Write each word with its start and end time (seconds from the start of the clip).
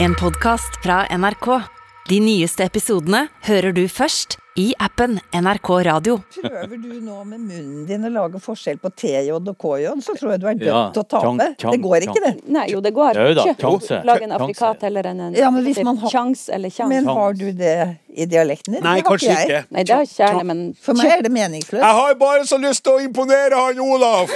En 0.00 0.14
podkast 0.14 0.82
fra 0.82 1.06
NRK. 1.18 1.46
De 2.08 2.18
nyeste 2.24 2.64
episodene 2.64 3.26
hører 3.44 3.74
du 3.76 3.82
først 3.92 4.38
i 4.58 4.70
appen 4.82 5.18
NRK 5.36 5.68
Radio. 5.86 6.14
Prøver 6.34 6.78
du 6.80 6.94
nå 7.04 7.18
med 7.28 7.42
munnen 7.44 7.82
din 7.86 8.06
å 8.08 8.10
lage 8.10 8.40
forskjell 8.42 8.78
på 8.82 8.90
TJ 8.98 9.28
og 9.36 9.50
KJ, 9.60 9.90
så 10.02 10.14
tror 10.18 10.32
jeg 10.34 10.40
du 10.42 10.46
er 10.48 10.56
dømt 10.56 10.66
Ja, 10.66 10.80
til 10.96 11.04
å 11.04 11.08
tape. 11.12 11.48
det 11.74 11.80
går 11.84 12.06
ikke, 12.08 12.22
det. 12.24 12.32
Nei, 12.56 12.64
jo, 12.72 12.80
det 12.82 12.94
går. 12.96 13.20
Jo. 13.20 13.74
Lage 14.08 14.26
en 14.26 14.34
afrikat 14.38 14.82
eller 14.88 15.10
en, 15.12 15.20
en 15.28 15.36
Ja, 15.38 15.50
men 15.54 15.66
hvis 15.68 15.82
man 15.84 16.00
har- 16.02 16.10
Kjangs 16.10 16.48
eller 16.48 16.70
kjang. 16.74 16.88
Men 16.88 17.06
har 17.06 17.32
du 17.34 17.52
det 17.52 17.76
i 18.16 18.24
dialekten 18.26 18.74
din? 18.78 18.82
Nei, 18.82 19.00
kanskje 19.02 19.34
jeg. 19.34 19.46
ikke. 19.48 19.64
Nei, 19.70 19.82
det 19.84 19.94
har 19.94 20.06
kjerne, 20.06 20.44
men 20.44 20.74
For 20.80 20.94
meg 20.94 21.18
er 21.18 21.22
det 21.22 21.32
meningsløst. 21.32 21.82
Jeg 21.84 22.00
har 22.00 22.14
bare 22.14 22.46
så 22.48 22.58
lyst 22.58 22.82
til 22.84 22.92
å 22.96 23.04
imponere 23.04 23.54
han 23.54 23.78
Olaf! 23.78 24.30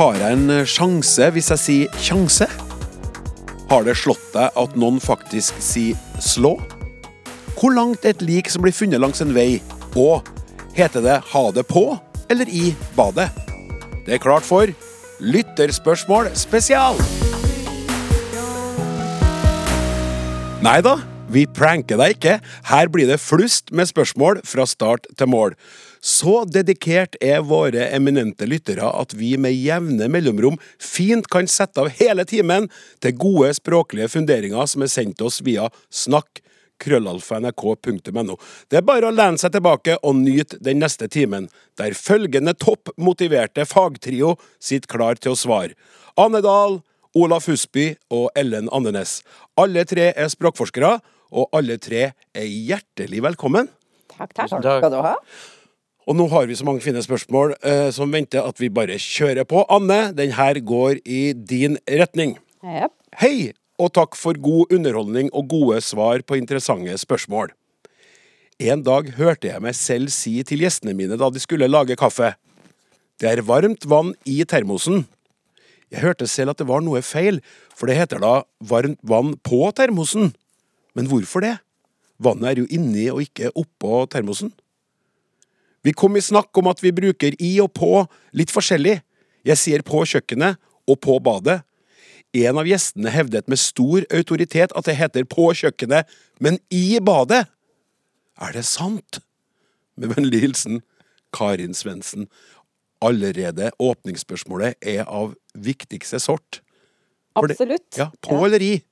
Tar 0.00 0.14
jeg 0.16 0.32
en 0.32 0.48
eh, 0.48 0.64
sjanse 0.64 1.26
hvis 1.34 1.50
jeg 1.52 1.60
sier 1.60 1.96
sjanse? 2.00 2.46
Har 3.68 3.82
det 3.84 3.98
slått 4.00 4.30
deg 4.32 4.54
at 4.56 4.76
noen 4.80 4.96
faktisk 4.96 5.58
sier 5.60 5.98
slå? 6.24 6.54
Hvor 7.58 7.74
langt 7.76 8.06
er 8.08 8.14
et 8.14 8.24
lik 8.24 8.48
som 8.48 8.64
blir 8.64 8.72
funnet 8.72 9.02
langs 9.02 9.20
en 9.20 9.34
vei? 9.36 9.58
Og 10.00 10.24
heter 10.72 11.04
det 11.04 11.18
ha 11.34 11.42
det 11.52 11.66
på 11.68 11.82
eller 12.32 12.48
i 12.48 12.70
badet? 12.96 13.28
Det 14.06 14.16
er 14.16 14.24
klart 14.24 14.48
for 14.48 14.72
Lytterspørsmål 15.20 16.32
spesial! 16.32 16.96
Nei 20.64 20.78
da, 20.80 20.96
vi 21.28 21.44
pranker 21.44 22.00
deg 22.00 22.16
ikke. 22.16 22.38
Her 22.72 22.88
blir 22.88 23.12
det 23.12 23.20
flust 23.20 23.68
med 23.68 23.92
spørsmål 23.92 24.40
fra 24.48 24.64
start 24.64 25.12
til 25.12 25.28
mål. 25.28 25.60
Så 26.00 26.44
dedikert 26.48 27.16
er 27.20 27.42
våre 27.44 27.90
eminente 27.92 28.46
lyttere 28.48 28.88
at 28.88 29.12
vi 29.16 29.34
med 29.36 29.52
jevne 29.52 30.08
mellomrom 30.08 30.56
fint 30.80 31.28
kan 31.28 31.48
sette 31.48 31.82
av 31.82 31.90
hele 32.00 32.24
timen 32.24 32.70
til 33.04 33.18
gode 33.20 33.52
språklige 33.58 34.08
funderinger 34.08 34.70
som 34.70 34.86
er 34.86 34.92
sendt 34.92 35.20
oss 35.20 35.42
via 35.44 35.68
snakk 35.92 36.40
krøllalfa.nrk.no. 36.80 38.36
Det 38.72 38.80
er 38.80 38.86
bare 38.88 39.10
å 39.10 39.14
lene 39.14 39.36
seg 39.40 39.52
tilbake 39.52 39.98
og 40.00 40.16
nyte 40.22 40.56
den 40.64 40.80
neste 40.80 41.10
timen, 41.12 41.50
der 41.76 41.92
følgende 41.92 42.54
topp 42.56 42.94
motiverte 42.96 43.66
fagtrio 43.68 44.38
sitter 44.56 44.96
klar 44.96 45.20
til 45.20 45.34
å 45.34 45.38
svare. 45.38 45.76
Ane 46.16 46.40
Dahl, 46.44 46.80
Olaf 47.20 47.50
Husby 47.50 47.90
og 48.08 48.30
Ellen 48.38 48.70
Andenes. 48.72 49.20
Alle 49.60 49.84
tre 49.84 50.10
er 50.14 50.32
språkforskere, 50.32 50.96
og 51.30 51.52
alle 51.54 51.76
tre 51.78 52.10
er 52.34 52.46
hjertelig 52.48 53.20
velkommen. 53.28 53.68
takk, 54.16 54.32
takk. 54.34 54.62
Takk 54.62 54.80
skal 54.80 54.94
du 54.94 55.02
ha. 55.04 55.16
Og 56.10 56.16
nå 56.18 56.24
har 56.32 56.48
vi 56.50 56.56
så 56.58 56.66
mange 56.66 56.82
fine 56.82 56.98
spørsmål 57.04 57.52
eh, 57.62 57.88
som 57.94 58.10
venter 58.10 58.42
at 58.42 58.58
vi 58.58 58.66
bare 58.74 58.96
kjører 58.98 59.46
på. 59.46 59.62
Anne, 59.70 60.08
den 60.18 60.32
her 60.34 60.58
går 60.58 60.98
i 61.06 61.20
din 61.32 61.76
retning. 61.86 62.32
Yep. 62.66 62.96
Hei, 63.20 63.52
og 63.78 63.92
takk 63.94 64.16
for 64.18 64.34
god 64.34 64.74
underholdning 64.74 65.28
og 65.30 65.46
gode 65.52 65.78
svar 65.86 66.24
på 66.26 66.34
interessante 66.40 66.96
spørsmål. 66.98 67.52
En 68.58 68.82
dag 68.82 69.12
hørte 69.20 69.52
jeg 69.52 69.62
meg 69.62 69.76
selv 69.78 70.10
si 70.10 70.34
til 70.42 70.64
gjestene 70.66 70.96
mine 70.98 71.14
da 71.20 71.28
de 71.30 71.42
skulle 71.42 71.70
lage 71.70 71.94
kaffe. 72.00 72.32
Det 73.22 73.30
er 73.30 73.44
varmt 73.46 73.86
vann 73.86 74.10
i 74.26 74.40
termosen. 74.42 75.04
Jeg 75.94 76.02
hørte 76.02 76.26
selv 76.26 76.56
at 76.56 76.58
det 76.58 76.66
var 76.66 76.82
noe 76.82 77.04
feil, 77.06 77.38
for 77.70 77.86
det 77.86 78.00
heter 78.00 78.18
da 78.18 78.32
varmt 78.58 78.98
vann 79.06 79.36
på 79.46 79.62
termosen. 79.78 80.34
Men 80.98 81.06
hvorfor 81.06 81.46
det? 81.46 81.54
Vannet 82.18 82.50
er 82.50 82.64
jo 82.64 82.68
inni 82.74 83.06
og 83.14 83.22
ikke 83.28 83.54
oppå 83.54 84.02
termosen. 84.10 84.50
Vi 85.82 85.94
kom 85.96 86.16
i 86.16 86.22
snakk 86.24 86.56
om 86.60 86.68
at 86.70 86.82
vi 86.84 86.92
bruker 86.92 87.36
i 87.40 87.54
og 87.62 87.72
på 87.76 88.04
litt 88.36 88.52
forskjellig. 88.52 88.98
Jeg 89.48 89.56
sier 89.60 89.84
på 89.86 90.02
kjøkkenet 90.04 90.60
og 90.90 91.00
på 91.00 91.16
badet. 91.24 91.60
En 92.36 92.60
av 92.60 92.68
gjestene 92.68 93.10
hevdet 93.10 93.48
med 93.50 93.58
stor 93.58 94.04
autoritet 94.14 94.74
at 94.76 94.86
det 94.86 94.98
heter 95.00 95.26
på 95.26 95.48
kjøkkenet, 95.56 96.06
men 96.38 96.60
i 96.70 97.00
badet. 97.02 97.46
Er 98.40 98.54
det 98.54 98.66
sant? 98.68 99.22
Med 99.96 100.14
vennlig 100.14 100.44
hilsen 100.44 100.82
Karin 101.36 101.74
Svendsen. 101.74 102.28
Allerede 103.04 103.72
åpningsspørsmålet 103.80 104.76
er 104.84 105.08
av 105.08 105.34
viktigste 105.54 106.20
sort. 106.20 106.60
Det- 107.34 107.50
Absolutt. 107.56 107.96
Ja, 107.96 108.10
på 108.20 108.44
eller 108.44 108.62
i? 108.62 108.82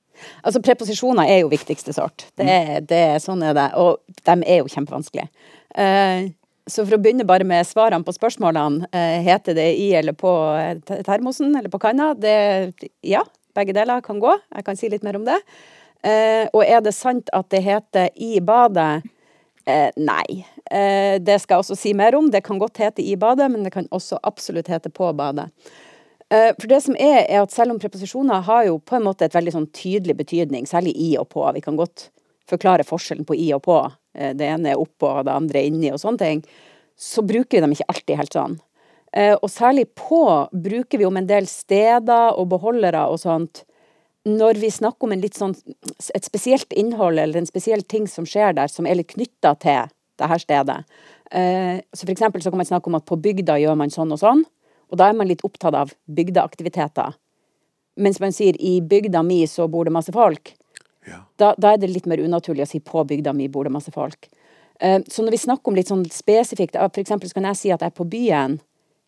Altså, 0.43 0.59
preposisjoner 0.61 1.29
er 1.29 1.39
jo 1.43 1.51
viktigste 1.51 1.93
sort. 1.93 2.25
Det 2.35 2.45
mm. 2.45 2.87
det 2.87 3.21
sånn 3.23 3.43
er 3.43 3.53
det. 3.53 3.69
Og 3.79 4.01
de 4.25 4.35
er 4.43 4.59
jo 4.59 4.67
kjempevanskelige. 4.67 5.29
Eh, 5.75 6.31
så 6.69 6.85
for 6.85 6.95
å 6.95 7.01
begynne 7.01 7.27
bare 7.27 7.47
med 7.47 7.67
svarene 7.67 8.05
på 8.05 8.13
spørsmålene. 8.15 8.87
Eh, 8.93 9.19
heter 9.25 9.57
det 9.57 9.67
i 9.81 9.89
eller 9.97 10.15
på 10.17 10.31
eh, 10.59 11.01
termosen 11.05 11.55
eller 11.55 11.71
på 11.71 11.81
kanna? 11.81 12.13
Det, 12.13 12.91
ja, 13.05 13.23
begge 13.57 13.75
deler 13.75 14.03
kan 14.05 14.21
gå. 14.21 14.35
Jeg 14.55 14.67
kan 14.67 14.79
si 14.79 14.89
litt 14.91 15.05
mer 15.05 15.19
om 15.19 15.27
det. 15.27 15.39
Eh, 16.05 16.45
og 16.53 16.63
er 16.63 16.83
det 16.85 16.95
sant 16.95 17.31
at 17.35 17.49
det 17.53 17.63
heter 17.65 18.11
i 18.15 18.37
badet? 18.39 19.05
Nei. 19.69 20.39
Det 21.21 21.35
skal 21.43 21.59
jeg 21.59 21.61
også 21.61 21.75
si 21.77 21.91
mer 21.93 22.15
om. 22.17 22.31
Det 22.33 22.39
kan 22.41 22.57
godt 22.57 22.79
hete 22.81 23.03
i 23.05 23.13
badet, 23.19 23.51
men 23.53 23.61
det 23.61 23.69
kan 23.75 23.85
også 23.93 24.17
absolutt 24.25 24.71
hete 24.71 24.89
på 24.89 25.11
badet. 25.13 25.45
For 26.25 26.65
det 26.71 26.79
som 26.81 26.97
er, 26.97 27.27
er 27.27 27.43
at 27.43 27.53
selv 27.53 27.75
om 27.75 27.81
preposisjoner 27.81 28.41
har 28.47 28.63
jo 28.65 28.79
på 28.81 28.97
en 28.97 29.05
måte 29.05 29.27
et 29.27 29.35
veldig 29.37 29.53
sånn 29.53 29.67
tydelig 29.75 30.15
betydning, 30.23 30.65
særlig 30.65 30.95
i 30.97 31.11
og 31.21 31.29
på, 31.35 31.45
vi 31.53 31.61
kan 31.61 31.77
godt 31.77 32.07
forklare 32.49 32.87
forskjellen 32.87 33.27
på 33.29 33.37
i 33.37 33.51
og 33.53 33.61
på, 33.67 33.77
det 34.13 34.47
ene 34.47 34.73
er 34.73 34.81
oppå 34.81 35.07
og 35.19 35.25
det 35.27 35.35
andre 35.35 35.61
er 35.61 35.69
inni 35.69 35.91
og 35.93 36.01
sånne 36.01 36.17
ting, 36.21 36.43
så 36.99 37.23
bruker 37.23 37.57
vi 37.57 37.63
dem 37.63 37.75
ikke 37.75 37.89
alltid 37.93 38.19
helt 38.19 38.35
sånn. 38.35 38.59
Eh, 39.13 39.35
Og 39.41 39.49
særlig 39.49 39.87
på 39.95 40.21
bruker 40.53 40.97
vi 40.97 41.05
om 41.05 41.17
en 41.17 41.27
del 41.29 41.47
steder 41.49 42.37
og 42.37 42.49
beholdere 42.49 43.07
og 43.09 43.19
sånt, 43.19 43.63
når 44.27 44.59
vi 44.59 44.69
snakker 44.69 45.07
om 45.07 45.15
sånn, 45.31 45.55
et 46.13 46.25
spesielt 46.25 46.73
innhold 46.73 47.17
eller 47.17 47.39
en 47.39 47.47
spesiell 47.49 47.81
ting 47.81 48.07
som 48.07 48.25
skjer 48.25 48.53
der, 48.53 48.67
som 48.67 48.85
er 48.85 48.95
litt 48.99 49.15
knytta 49.15 49.55
til 49.59 49.89
det 50.19 50.27
her 50.27 50.37
stedet. 50.37 50.83
Eh, 51.31 51.81
Så 51.93 52.05
for 52.05 52.11
eksempel 52.13 52.41
så 52.41 52.51
kan 52.51 52.57
man 52.57 52.65
snakke 52.65 52.87
om 52.87 52.95
at 52.95 53.05
på 53.05 53.15
bygda 53.15 53.57
gjør 53.57 53.77
man 53.77 53.89
sånn 53.89 54.11
og 54.11 54.19
sånn, 54.19 54.43
og 54.91 54.97
da 54.97 55.09
er 55.09 55.13
man 55.13 55.27
litt 55.27 55.43
opptatt 55.43 55.73
av 55.73 55.93
bygdeaktiviteter. 56.09 57.13
Mens 57.97 58.19
man 58.19 58.31
sier 58.31 58.55
i 58.59 58.79
bygda 58.81 59.23
mi 59.23 59.45
så 59.45 59.67
bor 59.69 59.85
det 59.85 59.93
masse 59.93 60.11
folk, 60.11 60.53
Ja. 61.09 61.23
da, 61.41 61.53
da 61.57 61.73
er 61.73 61.81
det 61.81 61.89
litt 61.91 62.07
mer 62.09 62.21
unaturlig 62.21 62.65
å 62.65 62.69
si 62.69 62.79
på 62.79 63.03
bygda 63.09 63.33
mi 63.33 63.47
bor 63.51 63.67
det 63.67 63.73
masse 63.73 63.91
folk. 63.95 64.29
Eh, 64.79 65.01
Så 65.07 65.23
når 65.23 65.35
vi 65.35 65.43
snakker 65.45 65.71
om 65.71 65.75
litt 65.75 65.89
sånn 65.91 66.05
spesifikt, 66.13 66.75
f.eks. 66.75 67.09
så 67.09 67.33
kan 67.33 67.49
jeg 67.49 67.59
si 67.59 67.71
at 67.71 67.81
jeg 67.81 67.91
er 67.91 67.97
på 67.97 68.07
byen, 68.09 68.59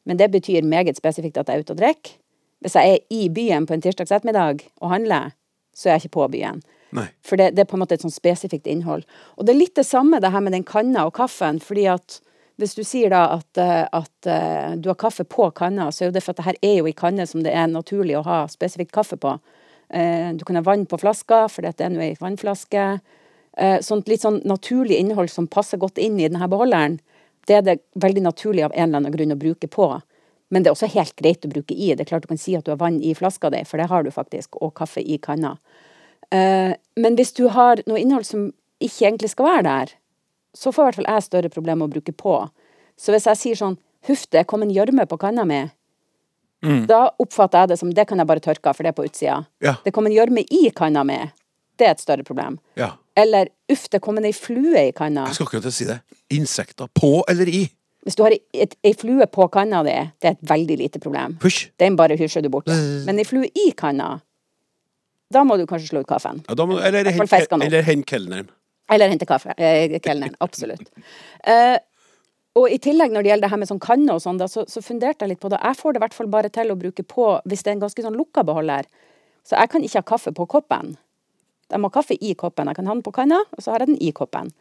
men 0.06 0.17
det 0.17 0.31
betyr 0.34 0.66
meget 0.66 0.97
spesifikt 0.97 1.38
at 1.38 1.47
jeg 1.47 1.62
er 1.62 1.66
ute 1.66 1.75
og 1.75 1.79
drikker. 1.84 2.17
Hvis 2.62 2.75
jeg 2.78 2.94
er 2.94 3.00
i 3.09 3.29
byen 3.29 3.66
på 3.66 3.73
en 3.73 3.81
tirsdags 3.81 4.12
ettermiddag 4.12 4.66
og 4.81 4.91
handler, 4.91 5.31
så 5.73 5.89
er 5.89 5.95
jeg 5.95 6.06
ikke 6.06 6.17
på 6.19 6.28
byen. 6.35 6.59
Nei. 6.91 7.07
For 7.23 7.39
det, 7.39 7.56
det 7.56 7.63
er 7.63 7.69
på 7.69 7.78
en 7.78 7.81
måte 7.85 7.95
et 7.95 8.03
sånn 8.03 8.13
spesifikt 8.13 8.68
innhold. 8.68 9.06
Og 9.38 9.47
det 9.47 9.53
er 9.53 9.62
litt 9.62 9.78
det 9.79 9.88
samme 9.88 10.19
det 10.22 10.33
her 10.33 10.44
med 10.44 10.53
den 10.53 10.66
kanna 10.68 11.07
og 11.07 11.16
kaffen, 11.18 11.62
fordi 11.63 11.88
at 11.89 12.19
hvis 12.62 12.75
du 12.78 12.83
sier 12.85 13.09
da 13.09 13.23
at, 13.38 13.57
eh, 13.57 13.88
at 13.89 14.28
eh, 14.29 14.75
du 14.78 14.91
har 14.91 15.00
kaffe 15.00 15.23
på 15.25 15.47
kanna, 15.57 15.88
så 15.89 16.03
er 16.03 16.12
jo 16.12 16.16
det 16.18 16.22
for 16.25 16.35
at 16.35 16.41
det 16.41 16.47
her 16.50 16.59
er 16.62 16.75
jo 16.81 16.89
i 16.91 16.94
kanne 16.94 17.25
som 17.25 17.41
det 17.41 17.56
er 17.56 17.72
naturlig 17.72 18.19
å 18.19 18.25
ha 18.28 18.44
spesifikt 18.51 18.94
kaffe 18.94 19.18
på. 19.18 19.38
Eh, 19.94 20.34
Du 20.34 20.46
kan 20.46 20.56
ha 20.56 20.62
vann 20.62 20.85
på 20.85 20.97
flaska, 20.97 21.47
for 21.50 21.62
dette 21.62 21.84
er 21.84 21.90
nå 21.90 22.00
ei 22.02 22.16
vannflaske. 22.19 23.02
Eh, 23.57 23.79
Sånt 23.81 24.07
litt 24.07 24.22
sånn 24.22 24.41
naturlig 24.46 24.97
innhold 25.00 25.29
som 25.29 25.47
passer 25.47 25.78
godt 25.78 25.97
inn 25.97 26.19
i 26.19 26.28
denne 26.28 26.47
beholderen, 26.47 27.00
det 27.47 27.56
er 27.56 27.62
det 27.62 27.79
veldig 27.96 28.22
naturlig 28.22 28.63
av 28.63 28.72
en 28.75 28.90
eller 28.90 28.97
annen 29.01 29.12
grunn 29.16 29.34
å 29.34 29.40
bruke 29.40 29.68
på. 29.68 30.01
Men 30.51 30.63
det 30.63 30.69
er 30.69 30.75
også 30.75 30.91
helt 30.94 31.16
greit 31.16 31.46
å 31.46 31.50
bruke 31.50 31.74
i. 31.74 31.94
Det 31.96 32.01
er 32.01 32.09
klart 32.09 32.22
du 32.24 32.28
kan 32.28 32.38
si 32.38 32.56
at 32.56 32.66
du 32.66 32.72
har 32.72 32.78
vann 32.78 33.01
i 33.01 33.13
flaska 33.13 33.50
di, 33.50 33.63
for 33.63 33.78
det 33.78 33.90
har 33.90 34.03
du 34.03 34.12
faktisk, 34.12 34.57
og 34.62 34.74
kaffe 34.75 35.01
i 35.01 35.18
kanna. 35.18 35.57
Eh, 36.31 36.75
Men 36.96 37.16
hvis 37.16 37.34
du 37.34 37.47
har 37.50 37.81
noe 37.88 38.00
innhold 38.00 38.25
som 38.25 38.53
ikke 38.80 39.07
egentlig 39.07 39.30
skal 39.30 39.46
være 39.46 39.63
der, 39.63 39.94
så 40.54 40.71
får 40.71 40.81
i 40.81 40.86
hvert 40.86 40.95
fall 40.95 41.13
jeg 41.13 41.24
større 41.24 41.50
problemer 41.50 41.88
med 41.88 41.89
å 41.89 41.94
bruke 41.95 42.13
på. 42.13 42.50
Så 42.98 43.12
hvis 43.12 43.25
jeg 43.25 43.38
sier 43.38 43.56
sånn 43.56 43.77
Huff, 44.07 44.25
det 44.30 44.48
kom 44.48 44.63
en 44.63 44.74
gjørme 44.74 45.06
på 45.06 45.18
kanna 45.21 45.45
mi. 45.45 45.69
Da 46.62 47.00
oppfatter 47.19 47.63
jeg 47.63 47.69
det 47.72 47.78
som 47.80 47.90
det 47.98 48.04
kan 48.10 48.19
jeg 48.22 48.28
bare 48.30 48.40
tørke 48.44 48.69
av, 48.69 48.75
for 48.78 48.84
det 48.86 48.92
er 48.92 48.98
på 48.98 49.06
utsida. 49.08 49.40
Ja. 49.66 49.75
Det 49.86 49.94
kom 49.96 50.06
en 50.06 50.13
gjørme 50.13 50.44
i 50.46 50.69
kanna 50.78 51.04
mi. 51.08 51.18
Det 51.78 51.88
er 51.88 51.96
et 51.96 52.04
større 52.04 52.24
problem. 52.28 52.60
Ja. 52.78 52.92
Eller 53.18 53.50
uff, 53.72 53.88
det 53.90 54.02
kom 54.06 54.18
en 54.22 54.25
ei 54.30 54.34
flue 54.38 54.88
i 54.88 54.92
kanna. 54.94 55.25
Jeg 55.31 55.40
skal 55.40 55.48
akkurat 55.50 55.74
si 55.74 55.88
det. 55.90 56.00
Insekter. 56.38 56.88
På 56.94 57.24
eller 57.31 57.50
i? 57.50 57.63
Hvis 58.06 58.16
du 58.18 58.24
har 58.24 58.34
ei- 58.34 58.94
flue 58.98 59.25
på 59.30 59.48
kanna 59.54 59.84
di, 59.86 59.94
det 60.22 60.28
er 60.30 60.31
et 60.38 60.46
veldig 60.50 60.78
lite 60.78 61.00
problem. 61.02 61.36
Push. 61.42 61.69
Den 61.81 61.96
bare 61.98 62.16
hysjer 62.18 62.42
du 62.46 62.50
bort. 62.50 62.68
Men 63.06 63.18
ei 63.22 63.25
flue 63.25 63.50
i 63.54 63.72
kanna, 63.78 64.19
da 65.31 65.44
må 65.48 65.58
du 65.58 65.66
kanskje 65.66 65.90
slå 65.94 66.02
ut 66.02 66.10
kaffen. 66.10 66.42
Ja, 66.48 66.56
må, 66.66 66.80
eller 66.81 67.06
hente, 67.12 67.46
eller 67.62 67.81
hent 67.88 68.06
kelneren. 68.10 68.50
Eller 68.92 69.08
hente 69.10 69.25
kaffe. 69.25 69.54
Eh, 69.58 69.98
kelneren. 70.04 70.36
Absolutt. 70.42 70.90
Eh, 71.42 71.78
og 72.59 72.68
i 72.68 72.80
tillegg 72.83 73.13
når 73.13 73.24
det 73.24 73.31
gjelder 73.31 73.48
det 73.48 73.51
her 73.53 73.62
med 73.62 73.69
sånn 73.69 73.83
kanne 73.83 74.15
og 74.18 74.24
sånn, 74.24 74.39
da, 74.42 74.48
så, 74.51 74.65
så 74.68 74.83
funderte 74.83 75.24
jeg 75.24 75.33
litt 75.33 75.44
på 75.44 75.51
det. 75.53 75.62
Jeg 75.63 75.77
får 75.80 75.94
det 75.94 76.01
i 76.01 76.03
hvert 76.03 76.18
fall 76.18 76.31
bare 76.33 76.51
til 76.51 76.74
å 76.74 76.80
bruke 76.80 77.06
på 77.07 77.27
hvis 77.48 77.63
det 77.63 77.71
er 77.71 77.77
en 77.77 77.86
ganske 77.86 78.03
sånn 78.03 78.18
lukka 78.19 78.44
beholder. 78.48 78.89
Så 79.48 79.56
jeg 79.56 79.71
kan 79.71 79.86
ikke 79.86 80.01
ha 80.01 80.07
kaffe 80.12 80.33
på 80.36 80.48
koppen. 80.51 80.98
Jeg 81.71 81.80
må 81.80 81.88
ha 81.88 81.95
kaffe 81.95 82.18
i 82.19 82.33
koppen. 82.36 82.68
Jeg 82.68 82.77
kan 82.77 82.89
ha 82.89 82.95
den 82.98 83.06
på 83.06 83.13
kanna, 83.15 83.39
og 83.56 83.63
så 83.63 83.71
har 83.71 83.86
jeg 83.86 83.94
den 83.94 84.01
i 84.03 84.12
koppen. 84.15 84.51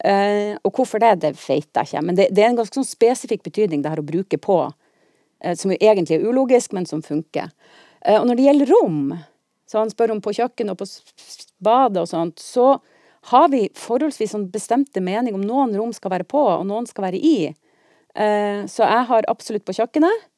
Eh, 0.00 0.56
og 0.64 0.72
hvorfor 0.72 1.02
det, 1.02 1.12
det 1.20 1.34
vet 1.36 1.68
jeg 1.68 1.90
ikke. 1.90 2.02
Men 2.06 2.16
det, 2.18 2.30
det 2.32 2.46
er 2.46 2.54
en 2.54 2.58
ganske 2.62 2.80
sånn 2.80 2.88
spesifikk 2.88 3.44
betydning 3.44 3.84
det 3.84 3.92
her 3.92 4.00
å 4.00 4.06
bruke 4.06 4.40
på, 4.40 4.58
eh, 5.44 5.52
som 5.60 5.74
jo 5.74 5.78
egentlig 5.78 6.16
er 6.16 6.24
ulogisk, 6.24 6.72
men 6.72 6.88
som 6.88 7.04
funker. 7.04 7.52
Eh, 8.00 8.16
og 8.16 8.24
når 8.30 8.40
det 8.40 8.48
gjelder 8.48 8.72
rom, 8.72 9.02
så 9.68 9.82
han 9.82 9.92
spør 9.92 10.16
om 10.16 10.24
på 10.24 10.32
kjøkken 10.40 10.72
og 10.72 10.80
på 10.80 10.88
badet 11.64 12.00
og 12.00 12.08
sånt, 12.08 12.40
så 12.40 12.78
har 13.30 13.48
vi 13.52 13.66
forholdsvis 13.78 14.34
sånn 14.34 14.50
bestemte 14.52 15.00
mening 15.04 15.36
om 15.36 15.44
noen 15.44 15.74
rom 15.78 15.92
skal 15.96 16.12
være 16.12 16.28
på, 16.28 16.40
og 16.58 16.66
noen 16.68 16.88
skal 16.88 17.06
være 17.06 17.20
i. 17.20 17.38
Eh, 18.14 18.60
så 18.70 18.84
jeg 18.84 19.08
har 19.10 19.28
absolutt 19.32 19.64
på 19.66 19.76
kjøkkenet. 19.76 20.30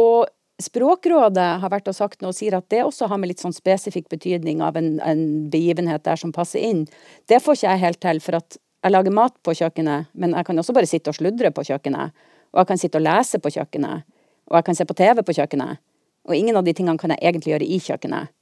Og 0.00 0.28
Språkrådet 0.62 1.46
har 1.62 1.70
vært 1.72 1.88
og 1.90 1.96
sagt 1.96 2.20
noe 2.22 2.30
og 2.30 2.36
sier 2.36 2.54
at 2.54 2.68
det 2.70 2.82
også 2.84 3.08
har 3.10 3.18
med 3.18 3.32
litt 3.32 3.40
sånn 3.42 3.54
spesifikk 3.56 4.08
betydning 4.12 4.60
av 4.62 4.76
en, 4.78 4.98
en 5.02 5.22
begivenhet 5.50 6.04
der 6.06 6.20
som 6.20 6.30
passer 6.34 6.62
inn. 6.62 6.84
Det 7.26 7.40
får 7.42 7.56
ikke 7.56 7.70
jeg 7.70 7.82
helt 7.82 8.00
til, 8.04 8.20
for 8.22 8.38
at 8.38 8.58
jeg 8.82 8.94
lager 8.94 9.14
mat 9.14 9.34
på 9.46 9.54
kjøkkenet, 9.58 10.10
men 10.12 10.36
jeg 10.36 10.46
kan 10.46 10.58
også 10.58 10.74
bare 10.76 10.90
sitte 10.90 11.10
og 11.10 11.18
sludre 11.18 11.50
på 11.54 11.64
kjøkkenet. 11.66 12.14
Og 12.52 12.62
jeg 12.62 12.68
kan 12.68 12.82
sitte 12.82 13.00
og 13.00 13.06
lese 13.06 13.40
på 13.42 13.52
kjøkkenet. 13.54 14.06
Og 14.50 14.58
jeg 14.58 14.68
kan 14.68 14.78
se 14.78 14.86
på 14.86 14.98
TV 14.98 15.22
på 15.24 15.36
kjøkkenet. 15.38 15.82
Og 16.28 16.36
ingen 16.36 16.58
av 16.58 16.66
de 16.66 16.74
tingene 16.76 17.00
kan 17.00 17.14
jeg 17.14 17.22
egentlig 17.22 17.54
gjøre 17.54 17.68
i 17.68 17.78
kjøkkenet. 17.82 18.32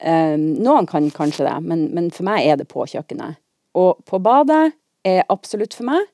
Eh, 0.00 0.36
noen 0.38 0.88
kan 0.90 1.10
kanskje 1.14 1.46
det, 1.48 1.58
men, 1.66 1.88
men 1.94 2.10
for 2.14 2.26
meg 2.28 2.46
er 2.46 2.60
det 2.60 2.68
på 2.70 2.86
kjøkkenet. 2.88 3.40
Og 3.78 4.02
på 4.08 4.20
badet 4.22 4.72
er 5.06 5.24
absolutt 5.32 5.74
for 5.76 5.88
meg. 5.88 6.08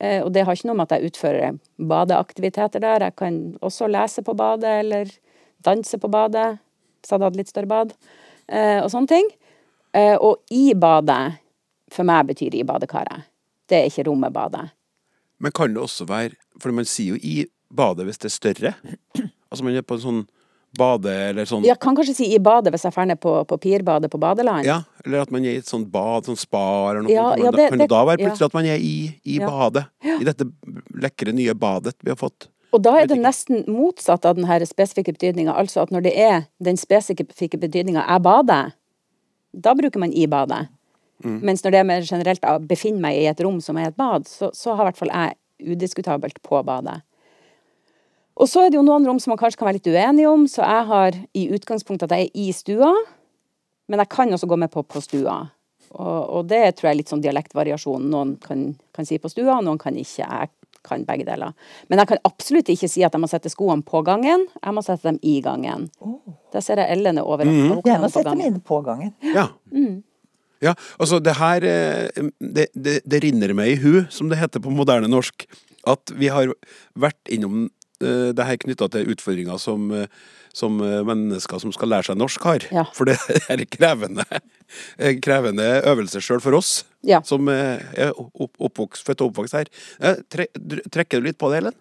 Eh, 0.00 0.22
og 0.24 0.32
det 0.32 0.46
har 0.46 0.56
ikke 0.56 0.70
noe 0.70 0.78
med 0.80 0.88
at 0.88 0.96
jeg 0.96 1.10
utfører 1.10 1.58
badeaktiviteter 1.90 2.82
der. 2.82 3.04
Jeg 3.08 3.16
kan 3.20 3.40
også 3.60 3.90
lese 3.90 4.24
på 4.24 4.34
badet, 4.36 4.80
eller 4.84 5.12
danse 5.64 6.00
på 6.00 6.08
badet, 6.08 6.58
jeg 7.04 7.14
hadde 7.14 7.28
hatt 7.28 7.38
litt 7.38 7.52
større 7.52 7.68
bad, 7.68 7.94
eh, 8.48 8.80
og 8.80 8.90
sånne 8.92 9.10
ting. 9.10 9.30
Eh, 9.96 10.16
og 10.16 10.40
i 10.54 10.72
badet, 10.78 11.40
for 11.90 12.06
meg 12.06 12.28
betyr 12.28 12.54
i 12.54 12.64
badekaret. 12.66 13.26
Det 13.68 13.78
er 13.78 13.88
ikke 13.90 14.06
rommet 14.08 14.34
badet. 14.34 14.68
Men 15.40 15.52
kan 15.56 15.74
det 15.74 15.80
også 15.80 16.04
være 16.04 16.36
For 16.60 16.74
man 16.74 16.84
sier 16.84 17.14
jo 17.14 17.20
i 17.22 17.46
badet 17.72 18.04
hvis 18.04 18.18
det 18.20 18.28
er 18.28 18.34
større. 18.34 18.72
Altså 19.50 19.64
man 19.64 19.74
er 19.74 19.82
på 19.82 19.96
en 19.96 20.02
sånn 20.02 20.20
bade 20.78 21.10
eller 21.30 21.44
sånn 21.48 21.64
Jeg 21.66 21.78
kan 21.82 21.96
kanskje 21.96 22.14
si 22.14 22.28
i 22.34 22.38
badet 22.38 22.72
hvis 22.72 22.84
jeg 22.86 22.92
drar 22.94 23.16
på, 23.16 23.32
på 23.46 23.58
Pirbadet 23.58 24.10
på 24.10 24.18
badeland. 24.22 24.64
Ja, 24.64 24.82
eller 25.04 25.22
at 25.24 25.30
man 25.34 25.44
er 25.44 25.56
i 25.56 25.62
et 25.62 25.66
sånt 25.66 25.90
bad, 25.90 26.24
sånn 26.28 26.38
spa 26.38 26.90
eller 26.90 27.02
noe. 27.02 27.12
Ja, 27.12 27.30
Kan 27.34 27.44
ja, 27.44 27.50
da- 27.50 27.56
det- 27.56 27.68
kan 27.70 27.78
det 27.78 27.88
da 27.90 28.04
være 28.04 28.20
ja. 28.20 28.28
plutselig 28.28 28.46
at 28.46 28.54
man 28.54 28.64
er 28.66 28.76
i, 28.78 28.94
i 29.24 29.38
Ja. 29.40 29.48
badet? 29.50 29.84
I 30.04 30.24
dette 30.24 30.44
lekre 30.94 31.32
nye 31.34 31.54
badet 31.54 31.94
vi 32.02 32.10
har 32.10 32.16
fått? 32.16 32.48
Og 32.72 32.82
da 32.82 32.96
er 33.00 33.06
det 33.06 33.18
nesten 33.18 33.64
motsatt 33.66 34.24
av 34.24 34.36
den 34.36 34.44
her 34.46 34.60
spesifikke 34.60 35.12
betydninga. 35.16 35.56
Altså 35.58 35.82
at 35.82 35.90
når 35.90 36.02
det 36.02 36.16
er 36.16 36.46
den 36.62 36.76
spesifikke 36.76 37.58
betydninga 37.58 38.06
'jeg 38.06 38.22
bader', 38.22 38.72
da 39.58 39.74
bruker 39.74 39.98
man 39.98 40.12
'i 40.12 40.26
badet'. 40.26 40.68
Mm. 41.24 41.40
Mens 41.42 41.62
når 41.62 41.70
det 41.70 41.80
er 41.80 41.84
mer 41.84 42.00
generelt 42.02 42.40
å 42.42 42.58
befinne 42.64 43.00
meg 43.00 43.16
i 43.16 43.26
et 43.26 43.40
rom 43.40 43.60
som 43.60 43.76
er 43.76 43.88
et 43.88 43.96
bad, 43.96 44.24
så, 44.24 44.50
så 44.54 44.76
har 44.76 44.86
i 44.86 44.90
hvert 44.90 44.96
fall 44.96 45.08
jeg 45.12 45.34
udiskutabelt 45.76 46.40
på 46.42 46.62
badet. 46.64 47.02
Og 48.38 48.48
så 48.48 48.64
er 48.64 48.72
det 48.72 48.78
jo 48.78 48.84
noen 48.86 49.06
rom 49.08 49.18
som 49.20 49.34
man 49.34 49.40
kanskje 49.40 49.60
kan 49.60 49.68
være 49.68 49.80
litt 49.80 49.90
uenig 49.90 50.26
om, 50.30 50.46
så 50.48 50.62
jeg 50.62 50.84
har 50.90 51.16
i 51.36 51.48
utgangspunktet 51.56 52.08
at 52.08 52.18
jeg 52.18 52.30
er 52.30 52.44
i 52.44 52.52
stua, 52.56 52.92
men 53.90 54.02
jeg 54.02 54.12
kan 54.12 54.32
også 54.32 54.48
gå 54.48 54.58
med 54.60 54.70
på 54.72 54.84
på 54.86 55.02
stua. 55.04 55.42
Og, 55.90 56.20
og 56.38 56.46
det 56.50 56.62
tror 56.78 56.88
jeg 56.88 56.94
er 56.94 57.00
litt 57.00 57.10
sånn 57.10 57.24
dialektvariasjon. 57.24 58.06
Noen 58.12 58.36
kan, 58.42 58.68
kan 58.94 59.08
si 59.08 59.18
på 59.18 59.30
stua, 59.32 59.58
noen 59.64 59.80
kan 59.80 59.96
ikke. 59.98 60.22
Jeg 60.22 60.52
kan 60.86 61.02
begge 61.04 61.26
deler. 61.28 61.56
Men 61.90 62.00
jeg 62.00 62.12
kan 62.12 62.20
absolutt 62.24 62.70
ikke 62.72 62.88
si 62.88 63.02
at 63.04 63.16
jeg 63.16 63.22
må 63.22 63.28
sette 63.30 63.50
skoene 63.52 63.84
på 63.86 64.00
gangen. 64.06 64.46
Jeg 64.54 64.76
må 64.76 64.84
sette 64.86 65.10
dem 65.10 65.18
i 65.26 65.40
gangen. 65.44 65.88
Der 66.54 66.64
ser 66.64 66.80
jeg 66.80 66.94
Ellen 66.94 67.20
er 67.20 67.26
over. 67.26 67.48
Mm. 67.48 67.82
Jeg 67.84 68.00
må 68.00 68.12
sette 68.12 68.30
dem 68.30 68.46
inn 68.46 68.62
på 68.64 68.80
gangen. 68.86 69.12
Ja. 69.34 69.50
Ja, 70.60 70.74
altså 71.00 71.22
det 71.24 71.38
her 71.38 71.64
eh, 71.64 72.30
det, 72.36 72.66
det, 72.76 72.98
det 73.08 73.20
rinner 73.24 73.54
meg 73.56 73.74
i 73.74 73.76
hu, 73.80 74.02
som 74.12 74.28
det 74.28 74.36
heter 74.42 74.60
på 74.60 74.72
moderne 74.72 75.08
norsk, 75.08 75.46
at 75.88 76.12
vi 76.20 76.28
har 76.28 76.52
vært 77.00 77.32
innom 77.32 77.70
det 78.00 78.46
her 78.46 78.56
knytta 78.62 78.88
til 78.92 79.10
utfordringer 79.12 79.58
som, 79.60 79.90
eh, 79.92 80.06
som 80.56 80.80
eh, 80.84 81.00
mennesker 81.06 81.60
som 81.62 81.72
skal 81.74 81.92
lære 81.92 82.10
seg 82.10 82.18
norsk, 82.20 82.42
har. 82.48 82.66
Ja. 82.74 82.84
For 82.96 83.10
det 83.10 83.16
er 83.52 83.64
krevende, 83.70 84.24
en 84.98 85.20
krevende 85.24 85.66
øvelse 85.90 86.22
sjøl 86.24 86.40
for 86.44 86.56
oss 86.58 86.84
Ja. 87.06 87.22
som 87.24 87.48
eh, 87.48 87.80
er 87.96 88.12
oppvokst, 88.16 89.04
født 89.06 89.22
og 89.24 89.32
oppvokst 89.32 89.56
her. 89.56 89.70
Eh, 90.00 90.22
tre, 90.28 90.48
trekker 90.90 91.20
du 91.20 91.28
litt 91.30 91.38
på 91.40 91.50
det, 91.52 91.62
Helen? 91.62 91.76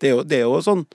Det 0.00 0.10
er 0.10 0.16
jo, 0.16 0.22
det 0.24 0.38
er 0.40 0.46
jo 0.48 0.60
sånn 0.64 0.86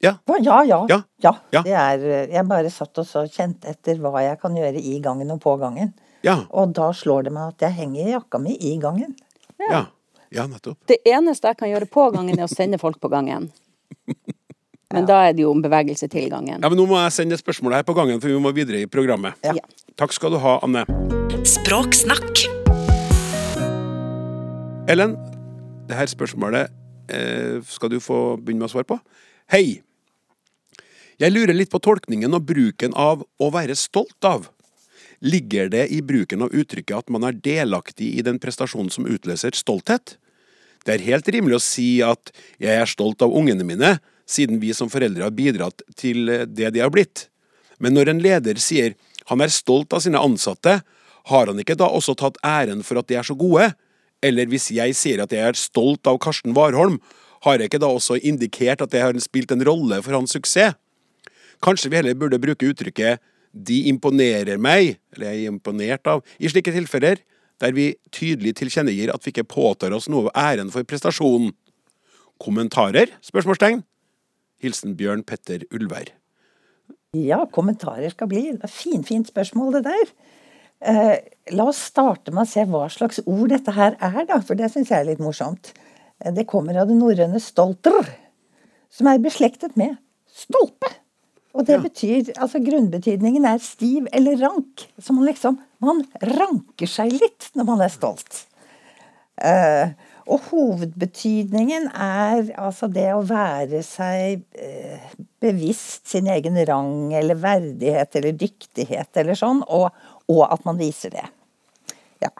Ja. 0.00 0.14
Ja, 0.40 0.62
ja. 0.64 0.78
Ja, 0.88 1.02
ja. 1.20 1.34
ja. 1.52 1.62
Det 1.62 1.74
er, 1.76 2.04
eh, 2.08 2.28
jeg 2.32 2.46
bare 2.48 2.70
satt 2.72 2.96
og 3.02 3.06
så 3.08 3.26
kjente 3.28 3.68
etter 3.68 3.98
hva 4.00 4.22
jeg 4.24 4.38
kan 4.40 4.56
gjøre 4.56 4.80
i 4.80 4.98
gangen 5.04 5.30
og 5.34 5.42
på 5.44 5.58
gangen. 5.60 5.92
Ja. 6.24 6.38
Og 6.56 6.72
da 6.76 6.90
slår 6.96 7.26
det 7.28 7.32
meg 7.36 7.54
at 7.54 7.64
jeg 7.68 7.76
henger 7.82 8.14
jakka 8.14 8.40
mi 8.40 8.54
i 8.56 8.74
gangen. 8.80 9.12
Ja, 9.60 9.86
ja 10.32 10.46
nettopp. 10.48 10.78
Det 10.88 10.98
eneste 11.08 11.52
jeg 11.52 11.58
kan 11.60 11.68
gjøre 11.72 11.88
på 11.88 12.06
gangen, 12.14 12.38
er 12.38 12.48
å 12.48 12.52
sende 12.52 12.80
folk 12.80 13.00
på 13.00 13.08
gangen. 13.12 13.50
Men 14.90 15.06
da 15.06 15.20
er 15.28 15.36
det 15.38 15.44
jo 15.44 15.52
om 15.54 15.60
bevegelse 15.62 16.08
til 16.10 16.26
gangen. 16.32 16.58
Ja, 16.58 16.68
men 16.68 16.78
Nå 16.80 16.86
må 16.90 16.98
jeg 16.98 17.14
sende 17.14 17.36
et 17.36 17.42
spørsmål 17.42 17.76
her 17.78 17.84
på 17.86 17.94
gangen, 17.94 18.18
for 18.22 18.26
vi 18.26 18.38
må 18.42 18.50
videre 18.56 18.80
i 18.82 18.88
programmet. 18.90 19.38
Ja. 19.46 19.54
Ja. 19.54 19.90
Takk 20.00 20.14
skal 20.16 20.34
du 20.34 20.40
ha, 20.42 20.56
Anne. 20.66 20.82
Språksnakk. 21.46 22.42
Ellen, 24.90 25.14
det 25.86 25.94
her 25.94 26.10
spørsmålet 26.10 26.72
eh, 27.12 27.60
skal 27.70 27.92
du 27.92 28.00
få 28.02 28.34
begynne 28.40 28.64
med 28.64 28.70
å 28.70 28.72
svare 28.72 28.88
på. 28.88 28.98
Hei! 29.54 29.82
Jeg 31.20 31.34
lurer 31.36 31.54
litt 31.54 31.70
på 31.70 31.78
tolkningen 31.84 32.34
og 32.34 32.48
bruken 32.48 32.96
av 32.98 33.22
å 33.22 33.50
være 33.54 33.76
stolt 33.78 34.26
av. 34.26 34.48
Ligger 35.20 35.68
det 35.70 35.84
i 35.92 36.00
bruken 36.02 36.46
av 36.46 36.54
uttrykket 36.56 37.04
at 37.04 37.12
man 37.12 37.28
er 37.28 37.36
delaktig 37.36 38.08
i 38.16 38.24
den 38.26 38.40
prestasjonen 38.42 38.90
som 38.90 39.06
utløser 39.06 39.54
stolthet? 39.54 40.16
Det 40.86 40.96
er 40.96 41.06
helt 41.10 41.28
rimelig 41.28 41.58
å 41.58 41.64
si 41.64 41.88
at 42.04 42.32
jeg 42.60 42.72
er 42.72 42.88
stolt 42.88 43.22
av 43.24 43.34
ungene 43.36 43.66
mine, 43.66 43.98
siden 44.30 44.60
vi 44.62 44.72
som 44.76 44.90
foreldre 44.90 45.26
har 45.26 45.34
bidratt 45.34 45.82
til 45.98 46.28
eh, 46.30 46.46
det 46.46 46.72
de 46.74 46.82
har 46.84 46.92
blitt. 46.94 47.28
Men 47.80 47.96
når 47.96 48.12
en 48.12 48.22
leder 48.22 48.60
sier 48.62 48.96
han 49.30 49.42
er 49.44 49.52
stolt 49.52 49.92
av 49.94 50.02
sine 50.04 50.20
ansatte, 50.20 50.80
har 51.30 51.50
han 51.50 51.60
ikke 51.60 51.76
da 51.78 51.88
også 51.90 52.16
tatt 52.18 52.40
æren 52.46 52.84
for 52.86 53.00
at 53.00 53.08
de 53.10 53.18
er 53.20 53.26
så 53.26 53.36
gode? 53.38 53.70
Eller 54.24 54.48
hvis 54.50 54.70
jeg 54.74 54.96
sier 54.98 55.22
at 55.22 55.32
jeg 55.32 55.44
er 55.52 55.58
stolt 55.58 56.08
av 56.10 56.18
Karsten 56.22 56.56
Warholm, 56.56 56.98
har 57.44 57.60
jeg 57.60 57.70
ikke 57.70 57.80
da 57.80 57.88
også 57.88 58.18
indikert 58.18 58.82
at 58.84 58.92
jeg 58.92 59.04
har 59.04 59.20
spilt 59.22 59.52
en 59.54 59.64
rolle 59.64 60.00
for 60.04 60.16
hans 60.16 60.34
suksess? 60.36 60.76
Kanskje 61.60 61.90
vi 61.92 62.00
heller 62.00 62.16
burde 62.16 62.40
bruke 62.40 62.72
uttrykket 62.72 63.20
'de 63.52 63.88
imponerer 63.90 64.56
meg', 64.56 64.96
eller 65.12 65.26
'jeg 65.26 65.44
er 65.44 65.50
imponert 65.50 66.06
av', 66.06 66.22
i 66.38 66.48
slike 66.48 66.72
tilfeller, 66.72 67.18
der 67.60 67.74
vi 67.76 67.90
tydelig 68.14 68.54
tilkjennegir 68.60 69.12
at 69.14 69.24
vi 69.24 69.34
ikke 69.34 69.48
påtar 69.48 69.92
oss 69.96 70.08
noe 70.08 70.30
av 70.30 70.56
æren 70.56 70.72
for 70.72 70.86
prestasjonen. 70.88 71.52
Kommentarer? 72.40 73.12
Spørsmålstegn. 73.24 73.82
Hilsen 74.64 74.96
Bjørn 74.96 75.24
Petter 75.28 75.66
Ulvær. 75.72 76.12
Ja, 77.16 77.42
kommentarer 77.52 78.12
skal 78.12 78.30
bli. 78.30 78.44
Det 78.54 78.64
er 78.68 78.72
Fint, 78.72 79.08
fint 79.08 79.28
spørsmål, 79.28 79.74
det 79.78 79.84
der. 79.88 80.12
Eh, 80.80 81.16
la 81.52 81.66
oss 81.68 81.80
starte 81.90 82.32
med 82.32 82.46
å 82.46 82.48
se 82.48 82.64
hva 82.70 82.86
slags 82.92 83.20
ord 83.26 83.50
dette 83.52 83.74
her 83.76 83.96
er, 84.00 84.22
da, 84.28 84.38
for 84.40 84.56
det 84.56 84.70
syns 84.72 84.92
jeg 84.92 85.02
er 85.02 85.10
litt 85.10 85.20
morsomt. 85.20 85.74
Eh, 86.22 86.32
Det 86.32 86.46
kommer 86.46 86.78
av 86.80 86.88
det 86.88 86.96
norrøne 86.96 87.40
'stolter', 87.40 88.08
som 88.88 89.06
er 89.06 89.18
beslektet 89.18 89.76
med 89.76 89.98
'stolpe'. 90.30 90.99
Og 91.50 91.66
det 91.66 91.80
betyr, 91.82 92.30
altså 92.38 92.60
Grunnbetydningen 92.62 93.46
er 93.48 93.58
stiv 93.62 94.06
eller 94.14 94.38
rank. 94.38 94.86
Så 95.02 95.14
man 95.16 95.26
liksom 95.26 95.58
man 95.82 96.04
ranker 96.36 96.88
seg 96.90 97.14
litt 97.16 97.50
når 97.56 97.68
man 97.72 97.82
er 97.84 97.92
stolt. 97.92 98.44
Uh, 99.40 99.92
og 100.30 100.44
hovedbetydningen 100.50 101.88
er 101.96 102.50
altså 102.60 102.90
det 102.92 103.08
å 103.14 103.24
være 103.24 103.80
seg 103.86 104.44
uh, 104.60 105.10
bevisst 105.40 106.10
sin 106.12 106.28
egen 106.30 106.60
rang 106.68 107.14
eller 107.16 107.40
verdighet 107.40 108.20
eller 108.20 108.36
dyktighet 108.36 109.22
eller 109.22 109.38
sånn, 109.38 109.64
og, 109.66 109.88
og 110.28 110.44
at 110.50 110.66
man 110.68 110.78
viser 110.80 111.16
det. 111.16 111.26
Ja. 112.20 112.32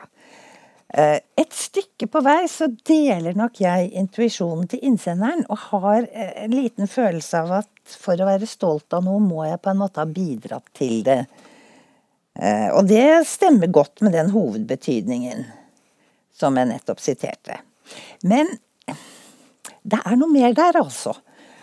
Eh, 0.92 1.20
et 1.38 1.52
stykke 1.54 2.08
på 2.10 2.22
vei 2.26 2.48
så 2.50 2.66
deler 2.66 3.36
nok 3.38 3.60
jeg 3.62 3.92
intuisjonen 4.00 4.66
til 4.70 4.82
innsenderen, 4.88 5.44
og 5.46 5.68
har 5.68 6.08
eh, 6.08 6.32
en 6.44 6.56
liten 6.56 6.90
følelse 6.90 7.44
av 7.44 7.52
at 7.60 7.94
for 7.94 8.18
å 8.18 8.26
være 8.26 8.48
stolt 8.50 8.96
av 8.96 9.06
noe, 9.06 9.22
må 9.22 9.44
jeg 9.46 9.60
på 9.62 9.70
en 9.70 9.80
måte 9.84 10.02
ha 10.02 10.10
bidratt 10.10 10.66
til 10.74 11.04
det. 11.06 11.20
Eh, 12.34 12.68
og 12.74 12.90
det 12.90 13.22
stemmer 13.30 13.70
godt 13.70 14.02
med 14.02 14.16
den 14.18 14.32
hovedbetydningen 14.34 15.46
som 16.34 16.58
jeg 16.58 16.70
nettopp 16.72 17.02
siterte. 17.02 17.60
Men 18.26 18.50
det 19.82 20.00
er 20.02 20.18
noe 20.18 20.30
mer 20.32 20.54
der, 20.56 20.80
altså. 20.80 21.14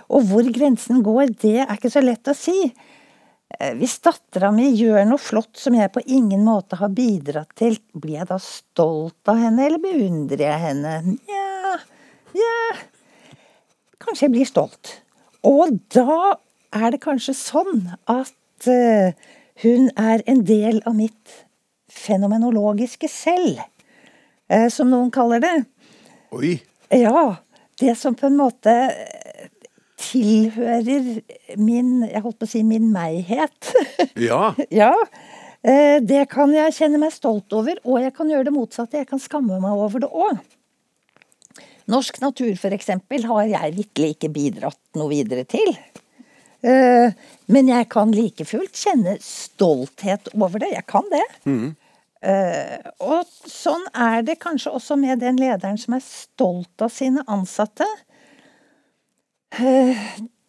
Og 0.07 0.23
hvor 0.29 0.47
grensen 0.55 1.01
går, 1.03 1.33
det 1.41 1.57
er 1.65 1.73
ikke 1.75 1.91
så 1.91 2.03
lett 2.03 2.31
å 2.31 2.35
si. 2.37 2.55
Eh, 3.55 3.73
Hvis 3.79 3.97
dattera 4.03 4.51
mi 4.51 4.67
gjør 4.75 5.05
noe 5.07 5.21
flott 5.21 5.55
som 5.59 5.75
jeg 5.77 5.91
på 5.93 6.03
ingen 6.05 6.43
måte 6.45 6.79
har 6.81 6.91
bidratt 6.93 7.53
til, 7.59 7.77
blir 7.95 8.19
jeg 8.19 8.29
da 8.31 8.39
stolt 8.43 9.31
av 9.31 9.39
henne, 9.39 9.69
eller 9.69 9.81
beundrer 9.83 10.43
jeg 10.49 10.63
henne? 10.65 10.97
Nja, 11.15 11.77
ja 12.35 12.59
Kanskje 14.03 14.27
jeg 14.27 14.35
blir 14.35 14.47
stolt. 14.47 14.91
Og 15.47 15.79
da 15.93 16.37
er 16.75 16.91
det 16.93 17.01
kanskje 17.03 17.33
sånn 17.37 17.87
at 18.11 18.67
eh, 18.69 19.15
hun 19.63 19.89
er 19.97 20.21
en 20.29 20.43
del 20.45 20.83
av 20.85 20.95
mitt 20.97 21.33
fenomenologiske 21.91 23.09
selv, 23.09 23.63
eh, 24.51 24.67
som 24.71 24.91
noen 24.91 25.09
kaller 25.11 25.41
det. 25.43 25.55
Oi. 26.35 26.57
Ja. 26.93 27.39
Det 27.77 27.93
som 27.97 28.15
på 28.17 28.25
en 28.29 28.37
måte 28.39 28.73
tilhører 29.97 31.57
min 31.57 32.05
Jeg 32.05 32.21
holdt 32.21 32.39
på 32.41 32.47
å 32.47 32.51
si 32.51 32.63
min 32.67 32.91
meghet. 32.93 33.73
Ja. 34.27 34.53
ja. 34.73 34.93
Eh, 35.61 35.97
det 36.01 36.27
kan 36.31 36.53
jeg 36.53 36.75
kjenne 36.77 36.99
meg 37.01 37.13
stolt 37.13 37.53
over, 37.53 37.77
og 37.85 37.99
jeg 38.01 38.13
kan 38.17 38.29
gjøre 38.31 38.47
det 38.49 38.53
motsatte. 38.55 39.01
Jeg 39.01 39.09
kan 39.09 39.21
skamme 39.21 39.59
meg 39.61 39.73
over 39.77 40.01
det 40.03 40.09
òg. 40.09 40.39
Norsk 41.87 42.19
natur, 42.19 42.53
eksempel, 42.73 43.25
har 43.29 43.45
jeg 43.47 43.75
vitterlig 43.77 44.15
ikke 44.15 44.31
bidratt 44.33 44.81
noe 44.99 45.11
videre 45.11 45.45
til. 45.49 45.69
Eh, 46.65 47.13
men 47.53 47.69
jeg 47.69 47.89
kan 47.93 48.11
like 48.13 48.45
fullt 48.49 48.75
kjenne 48.75 49.15
stolthet 49.23 50.33
over 50.35 50.65
det. 50.65 50.73
Jeg 50.75 50.87
kan 50.89 51.05
det. 51.13 51.25
Mm. 51.45 51.75
Og 53.05 53.29
sånn 53.47 53.83
er 53.93 54.23
det 54.25 54.39
kanskje 54.41 54.71
også 54.73 54.95
med 54.99 55.21
den 55.21 55.37
lederen 55.39 55.77
som 55.79 55.93
er 55.95 56.01
stolt 56.03 56.81
av 56.83 56.89
sine 56.91 57.21
ansatte. 57.29 57.85
Eh, 59.55 60.01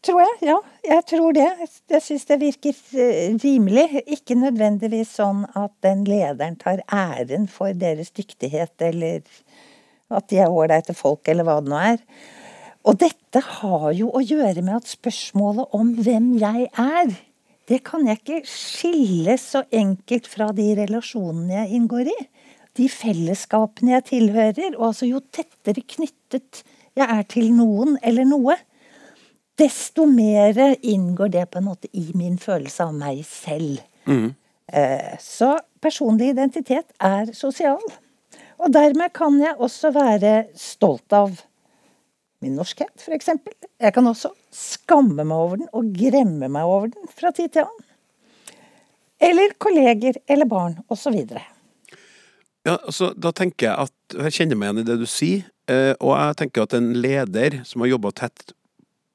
tror 0.02 0.20
jeg, 0.24 0.38
ja. 0.48 0.56
Jeg 0.88 1.04
tror 1.10 1.36
det. 1.36 1.46
Jeg 1.90 2.02
syns 2.02 2.26
det 2.30 2.40
virker 2.40 2.80
rimelig. 3.42 4.02
Ikke 4.06 4.38
nødvendigvis 4.38 5.14
sånn 5.20 5.44
at 5.58 5.74
den 5.84 6.04
lederen 6.08 6.58
tar 6.58 6.82
æren 6.90 7.46
for 7.50 7.76
deres 7.76 8.10
dyktighet 8.16 8.74
eller 8.82 9.22
at 10.08 10.28
de 10.32 10.40
er 10.40 10.48
ålreite 10.48 10.94
folk, 10.96 11.28
eller 11.28 11.44
hva 11.44 11.58
det 11.60 11.70
nå 11.70 11.80
er. 11.92 11.98
Og 12.88 12.96
dette 12.96 13.42
har 13.44 13.90
jo 13.92 14.08
å 14.16 14.22
gjøre 14.24 14.62
med 14.64 14.78
at 14.78 14.88
spørsmålet 14.88 15.74
om 15.76 15.90
hvem 16.00 16.30
jeg 16.40 16.70
er, 16.80 17.10
det 17.68 17.82
kan 17.84 18.06
jeg 18.08 18.22
ikke 18.22 18.38
skille 18.48 19.34
så 19.36 19.60
enkelt 19.76 20.28
fra 20.30 20.48
de 20.56 20.70
relasjonene 20.78 21.58
jeg 21.58 21.76
inngår 21.76 22.08
i. 22.08 22.16
De 22.80 22.86
fellesskapene 22.88 23.92
jeg 23.98 24.06
tilhører. 24.08 24.78
Og 24.78 24.86
altså 24.88 25.10
jo 25.10 25.20
tettere 25.20 25.84
knyttet 25.84 26.62
jeg 26.96 27.04
er 27.04 27.26
til 27.28 27.52
noen 27.52 27.98
eller 28.02 28.24
noe, 28.26 28.56
desto 29.58 30.06
mer 30.08 30.58
inngår 30.80 31.32
det 31.34 31.46
på 31.52 31.60
en 31.60 31.68
måte 31.68 31.90
i 31.92 32.10
min 32.18 32.38
følelse 32.40 32.88
av 32.88 32.94
meg 32.96 33.24
selv. 33.26 33.80
Mm. 34.08 34.30
Så 35.22 35.54
personlig 35.82 36.32
identitet 36.34 36.92
er 37.00 37.32
sosial. 37.36 37.82
Og 38.58 38.72
dermed 38.74 39.14
kan 39.16 39.36
jeg 39.40 39.56
også 39.58 39.92
være 39.94 40.32
stolt 40.58 41.14
av 41.14 41.36
min 42.42 42.54
norskhet, 42.58 42.94
f.eks. 43.02 43.30
Jeg 43.82 43.94
kan 43.94 44.06
også 44.06 44.30
skamme 44.54 45.24
meg 45.24 45.34
over 45.34 45.60
den 45.60 45.70
og 45.74 45.92
gremme 45.94 46.50
meg 46.50 46.66
over 46.66 46.90
den 46.94 47.10
fra 47.10 47.32
tid 47.34 47.54
til 47.54 47.66
annen. 47.66 47.86
Eller 49.18 49.54
kolleger 49.58 50.20
eller 50.30 50.46
barn, 50.46 50.76
osv. 50.86 51.16
Ja, 52.66 52.76
altså, 52.76 53.10
da 53.18 53.32
tenker 53.34 53.66
jeg 53.66 53.88
at 53.88 53.94
Jeg 54.14 54.34
kjenner 54.36 54.56
meg 54.56 54.68
igjen 54.68 54.82
i 54.84 54.86
det 54.88 54.94
du 55.00 55.08
sier. 55.10 55.48
Eh, 55.68 55.92
og 56.00 56.14
jeg 56.14 56.36
tenker 56.40 56.64
at 56.64 56.76
en 56.78 56.92
leder 56.96 57.58
som 57.68 57.82
har 57.84 57.90
jobba 57.90 58.12
tett 58.16 58.54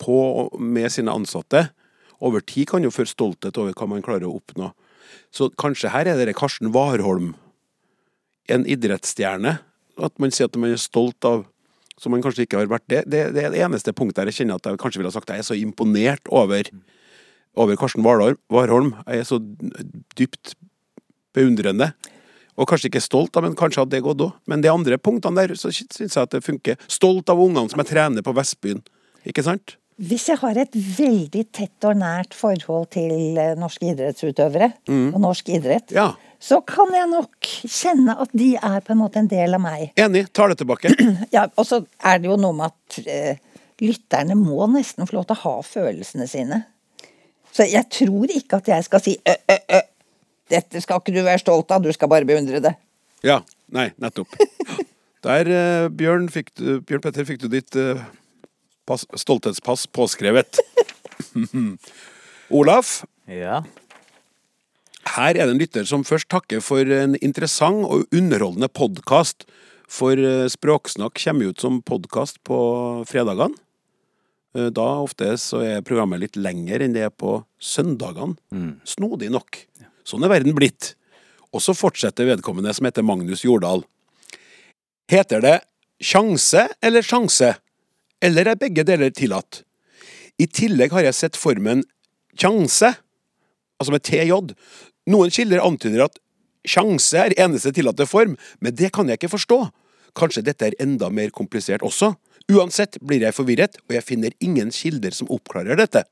på 0.03 0.17
med 0.59 0.91
sine 0.91 1.13
ansatte, 1.13 1.69
over 2.23 2.43
tid 2.43 2.69
kan 2.71 2.83
jo 2.85 2.91
føre 2.93 3.11
stolthet 3.11 3.57
over 3.59 3.75
hva 3.75 3.87
man 3.89 4.03
klarer 4.05 4.27
å 4.27 4.37
oppnå. 4.37 4.71
Så 5.33 5.49
kanskje 5.59 5.91
her 5.91 6.07
er 6.07 6.19
det 6.19 6.35
Karsten 6.37 6.71
Warholm 6.75 7.33
en 8.51 8.65
idrettsstjerne. 8.69 9.57
At 10.03 10.15
man 10.21 10.33
sier 10.33 10.49
at 10.49 10.59
man 10.59 10.73
er 10.73 10.81
stolt 10.81 11.25
av 11.27 11.45
som 12.01 12.11
man 12.11 12.23
kanskje 12.23 12.47
ikke 12.47 12.59
har 12.59 12.71
vært 12.71 12.87
det. 12.89 13.03
Det, 13.11 13.21
det 13.35 13.43
er 13.45 13.53
det 13.53 13.61
eneste 13.63 13.93
punktet 13.95 14.31
jeg 14.31 14.41
kjenner 14.41 14.57
at 14.57 14.67
jeg 14.67 14.79
kanskje 14.81 14.99
ville 14.99 15.11
ha 15.11 15.15
sagt 15.15 15.29
at 15.29 15.37
jeg 15.37 15.43
er 15.43 15.49
så 15.51 15.57
imponert 15.59 16.31
over, 16.33 16.67
over 17.59 17.77
Karsten 17.79 18.03
Warholm. 18.03 18.95
Jeg 19.05 19.21
er 19.21 19.29
så 19.29 19.39
dypt 20.17 20.55
beundrende. 21.37 21.91
Og 22.57 22.67
kanskje 22.69 22.91
ikke 22.91 23.01
stolt, 23.01 23.37
men 23.41 23.55
kanskje 23.57 23.81
hadde 23.81 23.95
det 23.95 24.03
gått 24.05 24.21
òg. 24.25 24.33
Men 24.49 24.61
de 24.65 24.69
andre 24.69 24.99
punktene 25.01 25.45
der 25.45 25.55
så 25.57 25.71
syns 25.73 26.01
jeg 26.01 26.19
at 26.21 26.33
det 26.33 26.43
funker. 26.45 26.81
Stolt 26.91 27.31
av 27.33 27.41
ungene 27.41 27.71
som 27.71 27.81
jeg 27.81 27.89
trener 27.93 28.25
på 28.25 28.35
Vestbyen. 28.37 28.83
Ikke 29.29 29.45
sant? 29.45 29.77
Hvis 30.03 30.25
jeg 30.31 30.39
har 30.41 30.57
et 30.59 30.73
veldig 30.75 31.43
tett 31.55 31.85
og 31.87 31.95
nært 32.01 32.33
forhold 32.35 32.89
til 32.95 33.37
eh, 33.39 33.53
norske 33.59 33.87
idrettsutøvere 33.93 34.71
Mm. 34.89 35.13
og 35.15 35.21
norsk 35.23 35.49
idrett, 35.55 35.91
Ja. 35.95 36.09
så 36.43 36.59
kan 36.65 36.91
jeg 36.91 37.07
nok 37.11 37.49
kjenne 37.69 38.15
at 38.19 38.29
de 38.33 38.55
er 38.57 38.81
på 38.83 38.91
en 38.91 38.99
måte 38.99 39.17
en 39.21 39.27
del 39.31 39.53
av 39.55 39.61
meg. 39.63 39.91
Enig. 39.95 40.25
Tar 40.33 40.49
det 40.51 40.57
tilbake. 40.59 40.91
Ja, 41.35 41.47
Og 41.57 41.65
så 41.65 41.85
er 42.03 42.19
det 42.19 42.27
jo 42.31 42.35
noe 42.37 42.53
med 42.57 42.71
at 42.73 42.99
eh, 43.07 43.37
lytterne 43.81 44.35
må 44.35 44.67
nesten 44.71 45.07
få 45.07 45.17
lov 45.21 45.25
til 45.29 45.37
å 45.37 45.43
ha 45.45 45.55
følelsene 45.61 46.27
sine. 46.27 46.63
Så 47.53 47.67
jeg 47.69 47.85
tror 47.93 48.31
ikke 48.33 48.57
at 48.59 48.67
jeg 48.67 48.83
skal 48.87 48.99
si 49.05 49.13
ø, 49.29 49.33
ø, 49.51 49.57
ø, 49.77 49.81
dette 50.49 50.81
skal 50.81 50.99
ikke 50.99 51.13
du 51.13 51.21
være 51.23 51.39
stolt 51.39 51.71
av, 51.71 51.83
du 51.85 51.91
skal 51.93 52.09
bare 52.09 52.25
beundre 52.25 52.59
det. 52.63 52.73
Ja. 53.23 53.39
Nei, 53.73 53.91
nettopp. 54.01 54.33
Der, 55.23 55.47
eh, 55.47 55.87
Bjørn, 55.89 56.25
fikk 56.33 56.49
Bjørn 56.59 57.01
Petter, 57.05 57.23
fikk 57.29 57.39
du 57.45 57.47
ditt 57.53 57.77
eh, 57.79 58.01
pass, 58.85 59.05
stolthetspass 59.15 59.87
påskrevet. 59.87 60.59
Olaf, 62.53 63.03
Ja. 63.27 63.63
her 65.15 65.29
er 65.37 65.45
det 65.45 65.49
en 65.53 65.59
lytter 65.61 65.85
som 65.87 66.03
først 66.03 66.27
takker 66.29 66.61
for 66.61 66.79
en 66.91 67.15
interessant 67.21 67.85
og 67.85 68.05
underholdende 68.13 68.69
podkast. 68.69 69.45
For 69.93 70.17
eh, 70.17 70.47
Språksnakk 70.49 71.19
kommer 71.21 71.51
ut 71.51 71.59
som 71.61 71.81
podkast 71.85 72.39
på 72.47 72.57
fredagene. 73.05 73.53
Eh, 74.55 74.69
Da 74.73 74.87
ofte 75.03 75.33
så 75.37 75.61
er 75.61 75.81
programmet 75.85 76.19
litt 76.23 76.35
lenger 76.39 76.81
enn 76.81 76.93
det 76.95 77.03
er 77.07 77.09
på 77.13 77.43
søndagene. 77.61 78.35
Snodig 78.85 79.29
nok. 79.31 79.59
Sånn 80.05 80.23
er 80.25 80.29
verden 80.33 80.55
blitt. 80.57 80.95
Og 81.53 81.61
så 81.61 81.75
fortsetter 81.77 82.25
vedkommende 82.25 82.73
som 82.73 82.85
heter 82.87 83.05
Magnus 83.05 83.43
Jordal. 83.45 83.83
Heter 85.11 85.41
det 85.43 85.59
sjanse 86.01 86.65
eller 86.81 87.01
sjanse? 87.05 87.53
Eller 88.23 88.47
er 88.47 88.59
begge 88.59 88.85
deler 88.87 89.11
tillatt? 89.11 89.63
I 90.39 90.47
tillegg 90.47 90.93
har 90.95 91.03
jeg 91.05 91.17
sett 91.17 91.37
formen 91.37 91.83
tjanse, 92.39 92.93
altså 93.77 93.93
med 93.93 94.05
TJ. 94.07 94.55
Noen 95.11 95.33
kilder 95.33 95.61
antyder 95.61 96.05
at 96.07 96.19
sjanse 96.63 97.19
er 97.19 97.35
eneste 97.35 97.73
tillatte 97.75 98.07
form, 98.07 98.37
men 98.63 98.75
det 98.79 98.93
kan 98.95 99.09
jeg 99.11 99.19
ikke 99.19 99.35
forstå. 99.35 99.59
Kanskje 100.17 100.45
dette 100.45 100.69
er 100.69 100.77
enda 100.81 101.09
mer 101.11 101.33
komplisert 101.35 101.83
også? 101.85 102.13
Uansett 102.51 102.97
blir 102.99 103.23
jeg 103.23 103.35
forvirret, 103.35 103.77
og 103.87 103.95
jeg 103.95 104.05
finner 104.07 104.33
ingen 104.43 104.71
kilder 104.73 105.15
som 105.15 105.29
oppklarer 105.31 105.79
dette. 105.79 106.03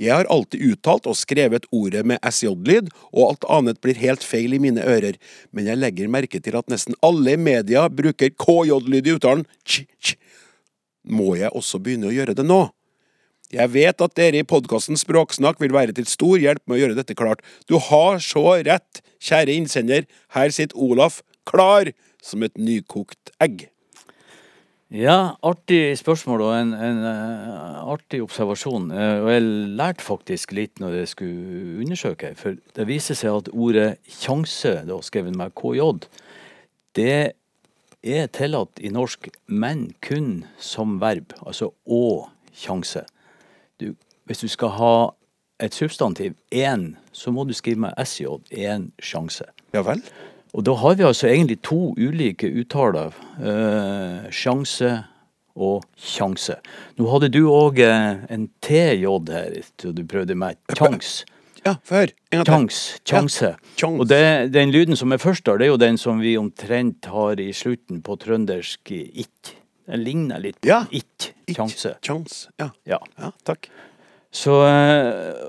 Jeg 0.00 0.12
har 0.12 0.28
alltid 0.32 0.64
uttalt 0.72 1.06
og 1.08 1.16
skrevet 1.16 1.66
ordet 1.72 2.04
med 2.08 2.20
SJ-lyd, 2.24 2.90
og 3.12 3.22
alt 3.28 3.46
annet 3.52 3.80
blir 3.84 4.00
helt 4.00 4.24
feil 4.24 4.56
i 4.56 4.60
mine 4.62 4.84
ører, 4.84 5.16
men 5.52 5.68
jeg 5.68 5.80
legger 5.80 6.12
merke 6.12 6.40
til 6.44 6.56
at 6.56 6.68
nesten 6.72 6.96
alle 7.04 7.36
i 7.36 7.40
media 7.40 7.86
bruker 7.92 8.32
KJ-lyd 8.32 9.08
i 9.08 9.16
uttalen 9.16 9.46
tj. 9.64 10.16
Må 11.02 11.34
jeg 11.38 11.50
også 11.50 11.80
begynne 11.82 12.10
å 12.10 12.14
gjøre 12.14 12.36
det 12.38 12.46
nå? 12.46 12.66
Jeg 13.52 13.68
vet 13.74 14.00
at 14.00 14.14
dere 14.16 14.40
i 14.40 14.48
podkasten 14.48 14.96
Språksnakk 14.96 15.58
vil 15.60 15.74
være 15.74 15.92
til 15.96 16.06
stor 16.08 16.38
hjelp 16.40 16.62
med 16.64 16.78
å 16.78 16.80
gjøre 16.80 16.96
dette 16.96 17.16
klart. 17.18 17.42
Du 17.68 17.76
har 17.90 18.22
så 18.24 18.46
rett, 18.64 19.02
kjære 19.20 19.58
innsender. 19.58 20.06
Her 20.32 20.54
sitter 20.54 20.78
Olaf, 20.80 21.20
klar 21.48 21.92
som 22.24 22.46
et 22.46 22.56
nykokt 22.56 23.34
egg. 23.42 23.66
Ja, 24.92 25.34
artig 25.40 25.94
spørsmål 25.96 26.42
og 26.44 26.50
en, 26.52 26.72
en 26.76 26.98
uh, 27.00 27.92
artig 27.94 28.22
observasjon. 28.24 28.90
Uh, 28.92 29.22
og 29.24 29.28
jeg 29.32 29.44
lærte 29.78 30.04
faktisk 30.04 30.52
litt 30.56 30.80
når 30.80 30.98
jeg 30.98 31.12
skulle 31.14 31.76
undersøke. 31.80 32.34
For 32.36 32.58
det 32.76 32.88
viser 32.88 33.16
seg 33.16 33.38
at 33.40 33.52
ordet 33.52 33.94
sjanse, 34.04 34.74
da 34.88 34.98
skrevet 35.04 35.36
med 35.36 35.54
KJ, 35.56 35.86
det 36.96 37.16
er 38.02 38.28
tillatt 38.34 38.80
i 38.82 38.90
norsk, 38.92 39.28
men 39.46 39.90
kun 40.02 40.44
som 40.58 40.98
verb. 41.02 41.34
Altså 41.46 41.72
å 41.86 42.28
sjanse. 42.54 43.04
Du, 43.80 43.92
hvis 44.26 44.42
du 44.42 44.48
skal 44.50 44.74
ha 44.78 44.94
et 45.62 45.74
substantiv, 45.74 46.34
én, 46.50 46.96
så 47.14 47.30
må 47.30 47.46
du 47.46 47.54
skrive 47.54 47.86
med 47.86 47.98
SJ, 48.02 48.26
én 48.50 48.90
sjanse. 49.02 49.46
Ja 49.74 49.84
vel? 49.86 50.02
Og 50.52 50.66
da 50.66 50.74
har 50.76 50.98
vi 50.98 51.06
altså 51.06 51.30
egentlig 51.30 51.62
to 51.64 51.94
ulike 51.96 52.50
uttaler. 52.60 53.14
Eh, 53.40 54.28
sjanse 54.34 54.90
og 55.56 55.86
sjanse. 55.96 56.58
Nå 56.98 57.08
hadde 57.12 57.30
du 57.32 57.46
òg 57.48 57.80
eh, 57.84 58.24
en 58.32 58.48
TJ 58.64 59.06
her, 59.32 59.60
så 59.80 59.94
du 59.96 60.04
prøvde 60.08 60.36
med 60.36 60.60
tjangs. 60.74 61.22
Ja, 61.62 61.76
få 61.86 62.00
høre. 62.00 62.14
Tjangs, 62.44 62.78
tjanse. 63.06 63.52
Ja. 63.78 63.88
Og 63.88 64.08
det, 64.10 64.20
den 64.54 64.72
lyden 64.74 64.96
som 64.98 65.12
er 65.14 65.20
først 65.22 65.46
der, 65.46 65.60
det 65.60 65.68
er 65.68 65.70
jo 65.70 65.78
den 65.80 65.98
som 66.00 66.20
vi 66.22 66.34
omtrent 66.40 67.06
har 67.12 67.38
i 67.40 67.52
slutten 67.54 68.00
på 68.02 68.16
trøndersk 68.18 68.90
itj. 68.96 69.52
Den 69.86 70.02
ligner 70.06 70.42
litt 70.42 70.60
på 70.62 70.68
Ja. 70.70 70.84
it. 70.90 71.32
Ikke 71.46 71.60
Tjanse. 71.60 71.94
Chance. 72.02 72.48
Ja. 72.58 72.70
Ja. 72.86 72.98
ja, 73.18 73.30
takk. 73.46 73.68
Så 74.32 74.54
uh, 74.64 75.48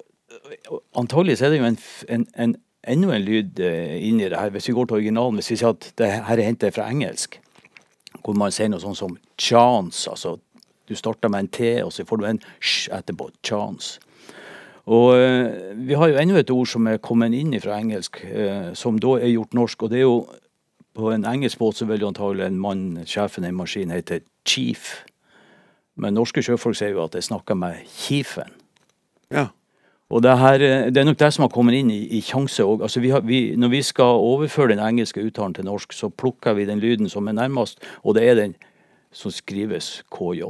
antagelig 0.99 1.37
så 1.39 1.47
er 1.47 1.53
det 1.53 1.59
jo 1.61 1.67
en, 1.69 1.77
en, 2.09 2.27
en, 2.35 2.55
enda 2.83 3.15
en 3.15 3.25
lyd 3.25 3.59
eh, 3.63 3.97
inni 4.09 4.27
det 4.29 4.37
her. 4.39 4.49
Hvis 4.53 4.67
vi 4.69 4.73
går 4.73 4.89
til 4.89 4.99
originalen, 4.99 5.39
hvis 5.39 5.51
vi 5.53 5.59
sier 5.61 5.73
at 5.73 5.91
det 5.97 6.09
her 6.27 6.37
er 6.37 6.49
hentet 6.49 6.75
fra 6.75 6.89
engelsk, 6.91 7.39
hvor 8.23 8.35
man 8.37 8.51
sier 8.53 8.69
noe 8.69 8.83
sånn 8.83 8.97
som 8.97 9.15
chance, 9.39 10.09
altså 10.09 10.37
du 10.89 10.95
starter 10.99 11.31
med 11.31 11.45
en 11.45 11.47
T, 11.53 11.69
og 11.83 11.93
så 11.95 12.03
får 12.05 12.19
du 12.19 12.25
en 12.27 12.41
sj 12.59 12.91
etterpå. 12.97 13.29
Chance. 13.45 14.01
Og 14.85 15.13
eh, 15.15 15.75
vi 15.87 15.93
har 15.95 16.09
jo 16.11 16.17
ennå 16.19 16.35
et 16.41 16.49
ord 16.51 16.67
som 16.67 16.87
er 16.91 16.97
kommet 17.03 17.33
inn 17.37 17.53
fra 17.63 17.77
engelsk, 17.79 18.19
eh, 18.27 18.73
som 18.75 18.97
da 18.99 19.13
er 19.21 19.31
gjort 19.31 19.53
norsk. 19.55 19.83
Og 19.85 19.89
det 19.93 20.01
er 20.01 20.07
jo 20.07 20.17
på 20.93 21.09
en 21.13 21.23
engelsk 21.25 21.57
båt 21.61 21.79
så 21.79 21.87
vil 21.89 22.01
jo 22.03 22.09
antagelig 22.11 22.45
en 22.49 22.59
mann, 22.59 22.83
sjefen 23.07 23.45
i 23.45 23.47
en 23.47 23.55
maskin, 23.57 23.93
hete 23.95 24.19
chief. 24.45 25.05
Men 25.95 26.13
norske 26.17 26.43
sjøfolk 26.43 26.75
sier 26.75 26.91
jo 26.97 27.03
at 27.05 27.15
jeg 27.15 27.23
snakker 27.29 27.55
med 27.55 27.79
kiefen. 27.87 28.51
Ja. 29.31 29.47
Og 30.13 30.21
det, 30.21 30.35
her, 30.37 30.61
eh, 30.61 30.89
det 30.91 30.99
er 31.01 31.07
nok 31.07 31.17
det 31.21 31.31
som 31.33 31.45
har 31.47 31.53
kommet 31.55 31.79
inn 31.79 31.89
i, 31.89 32.01
i 32.17 32.21
sjanse 32.21 32.61
òg. 32.67 32.83
Altså 32.83 32.99
vi 33.01 33.09
har- 33.15 33.23
vi- 33.23 33.55
når 33.55 33.69
vi 33.71 33.81
skal 33.81 34.19
overføre 34.19 34.75
den 34.75 34.83
engelske 34.83 35.23
uttalen 35.23 35.53
til 35.55 35.65
norsk, 35.65 35.93
så 35.93 36.09
plukker 36.11 36.53
vi 36.53 36.65
den 36.65 36.79
lyden 36.83 37.09
som 37.09 37.27
er 37.27 37.31
nærmest, 37.39 37.79
og 38.03 38.15
det 38.15 38.27
er 38.29 38.35
den 38.35 38.55
som 39.13 39.31
skrives 39.31 40.03
KJ. 40.11 40.43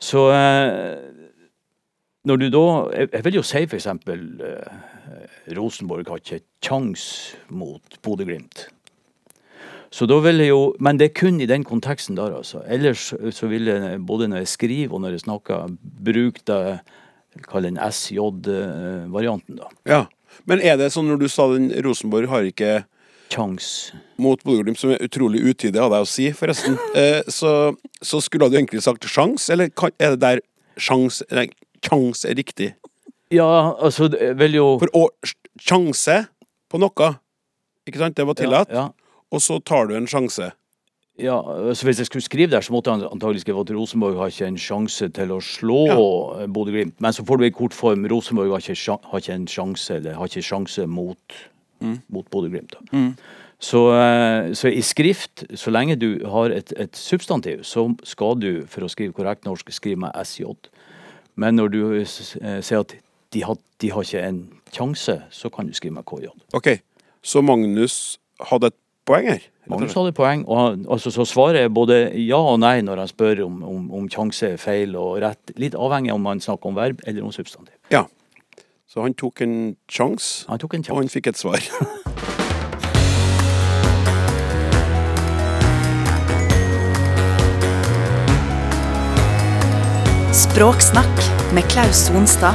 Så 0.00 0.26
eh, 0.32 0.98
når 2.28 2.36
du 2.38 2.46
da 2.54 2.62
Jeg, 3.12 3.24
vil 3.24 3.34
jo 3.40 3.42
si 3.42 3.58
eksempel 3.64 4.20
eh, 4.46 5.54
Rosenborg 5.56 6.06
har 6.08 6.20
ikke 6.22 6.40
kjangs 6.62 7.34
mot 7.50 7.82
Bodø-Glimt. 8.02 8.68
Så 9.92 10.06
da 10.08 10.16
vil 10.24 10.38
jeg 10.40 10.48
jo, 10.48 10.74
Men 10.80 10.96
det 10.96 11.10
er 11.10 11.18
kun 11.20 11.40
i 11.42 11.46
den 11.50 11.64
konteksten 11.64 12.16
der, 12.16 12.32
altså. 12.38 12.62
Ellers 12.66 13.10
så 13.36 13.48
vil 13.50 13.66
jeg, 13.68 13.98
både 14.06 14.28
når 14.30 14.44
jeg 14.44 14.48
skriver 14.54 14.94
og 14.94 15.02
når 15.04 15.16
jeg 15.18 15.24
snakker, 15.26 15.74
bruke 16.04 16.40
det 16.46 16.80
Kall 17.48 17.64
den 17.64 17.78
SJ-varianten, 17.80 19.56
da. 19.56 19.68
ja. 19.88 20.02
Men 20.48 20.60
er 20.64 20.78
det 20.80 20.88
sånn 20.94 21.06
når 21.10 21.18
du 21.20 21.26
sa 21.28 21.44
den 21.52 21.68
Rosenborg 21.84 22.28
har 22.32 22.46
ikke 22.48 22.84
Kjangs. 23.32 23.92
mot 24.20 24.40
Bodø-Glimt, 24.44 24.78
som 24.80 24.90
er 24.92 25.00
utrolig 25.04 25.40
utidig 25.44 25.80
av 25.80 25.90
deg 25.92 26.04
å 26.04 26.08
si, 26.08 26.26
forresten, 26.36 26.76
eh, 26.96 27.20
så, 27.32 27.72
så 28.04 28.20
skulle 28.20 28.48
du 28.52 28.56
egentlig 28.58 28.82
sagt 28.84 29.04
sjans, 29.08 29.48
eller 29.52 29.68
kan- 29.72 29.92
er 30.00 30.14
det 30.16 30.20
der 30.24 30.40
sjans 30.80 31.22
Nei, 31.32 31.46
kjangs 31.84 32.24
er 32.28 32.36
riktig? 32.38 32.72
Ja, 33.32 33.48
altså, 33.80 34.10
vel 34.36 34.58
jo 34.58 34.78
For 34.82 34.92
å 34.96 35.06
sjanse 35.60 36.26
på 36.72 36.80
noe, 36.80 37.12
ikke 37.88 38.00
sant, 38.00 38.16
det 38.16 38.26
var 38.28 38.36
tillatt, 38.38 38.72
Ja, 38.72 38.88
ja. 38.88 39.14
og 39.32 39.40
så 39.44 39.58
tar 39.64 39.88
du 39.90 39.96
en 39.96 40.06
sjanse. 40.08 40.52
Ja, 41.20 41.36
altså 41.68 41.84
Hvis 41.84 41.98
jeg 42.00 42.06
skulle 42.08 42.24
skrive 42.24 42.50
der, 42.54 42.64
så 42.64 42.72
måtte 42.72 42.92
jeg 42.94 43.04
antagelig 43.12 43.42
skrive 43.44 43.60
at 43.60 43.70
Rosenborg 43.76 44.16
har 44.16 44.30
ikke 44.32 44.46
en 44.48 44.56
sjanse 44.60 45.08
til 45.12 45.32
å 45.34 45.40
slå 45.44 45.80
Ja. 45.90 46.46
Bodø-Glimt. 46.48 46.94
Men 47.04 47.12
så 47.12 47.24
får 47.24 47.38
du 47.38 47.44
i 47.44 47.50
kort 47.52 47.74
form 47.76 48.06
Rosenborg 48.08 48.50
har 48.54 48.64
ikke, 48.64 48.96
har 49.10 49.20
ikke 49.20 49.34
en 49.34 49.46
sjanse 49.46 49.96
eller 49.98 50.14
har 50.16 50.24
ikke 50.30 50.42
sjanse 50.46 50.86
mot, 50.88 51.36
mot 52.08 52.28
Bodø-Glimt. 52.32 52.78
Mm. 52.92 53.12
Så, 53.62 53.82
eh, 53.94 54.52
så 54.58 54.72
i 54.72 54.80
skrift, 54.82 55.44
så 55.54 55.70
lenge 55.70 55.94
du 56.00 56.24
har 56.26 56.50
et, 56.50 56.72
et 56.80 56.96
substantiv, 56.96 57.60
så 57.62 57.84
skal 58.02 58.34
du 58.40 58.64
for 58.66 58.82
å 58.82 58.90
skrive 58.90 59.12
korrekt 59.14 59.44
norsk 59.46 59.68
skrive 59.70 60.00
med 60.02 60.16
SJ. 60.24 60.48
Men 61.36 61.56
når 61.56 61.68
du 61.72 61.80
s- 62.04 62.36
eh, 62.40 62.60
sier 62.62 62.80
at 62.80 62.94
de 63.32 63.42
har, 63.44 63.56
de 63.80 63.90
har 63.90 64.02
ikke 64.02 64.20
en 64.28 64.42
sjanse, 64.72 65.22
så 65.30 65.48
kan 65.50 65.66
du 65.66 65.72
skrive 65.72 65.94
med 65.94 66.04
KJ. 66.04 66.28
Ok, 66.54 66.68
så 67.22 67.40
Magnus 67.42 68.18
hadde 68.40 68.66
et 68.66 68.74
poeng 69.06 69.26
her? 69.30 69.40
Magnus 69.70 69.94
hadde 69.94 70.12
poeng. 70.12 70.44
Og 70.48 70.58
han, 70.58 70.86
altså, 70.90 71.10
så 71.10 71.24
svaret 71.24 71.56
er 71.62 71.68
både 71.68 72.10
ja 72.26 72.36
og 72.36 72.58
nei 72.60 72.80
når 72.82 72.96
han 72.98 73.08
spør 73.08 73.44
om, 73.46 73.62
om, 73.64 73.90
om 73.94 74.08
sjanse 74.10 74.52
er 74.52 74.56
feil 74.56 74.96
og 74.96 75.20
rett. 75.22 75.54
Litt 75.56 75.74
avhengig 75.74 76.12
om 76.12 76.20
man 76.22 76.40
snakker 76.40 76.66
om 76.66 76.74
verb 76.76 77.00
eller 77.06 77.22
om 77.24 77.32
substantiv. 77.32 77.74
Ja. 77.90 78.04
Så 78.88 79.00
han 79.02 79.14
tok 79.14 79.40
en 79.40 79.76
sjans, 79.88 80.44
Han 80.48 80.58
tok 80.58 80.74
en 80.74 80.84
og 80.90 80.96
han 80.98 81.08
fikk 81.08 81.28
et 81.28 81.36
svar. 81.40 81.62
Språksnakk 90.52 91.20
med 91.54 91.64
Klaus 91.70 91.96
Sonstad. 91.96 92.54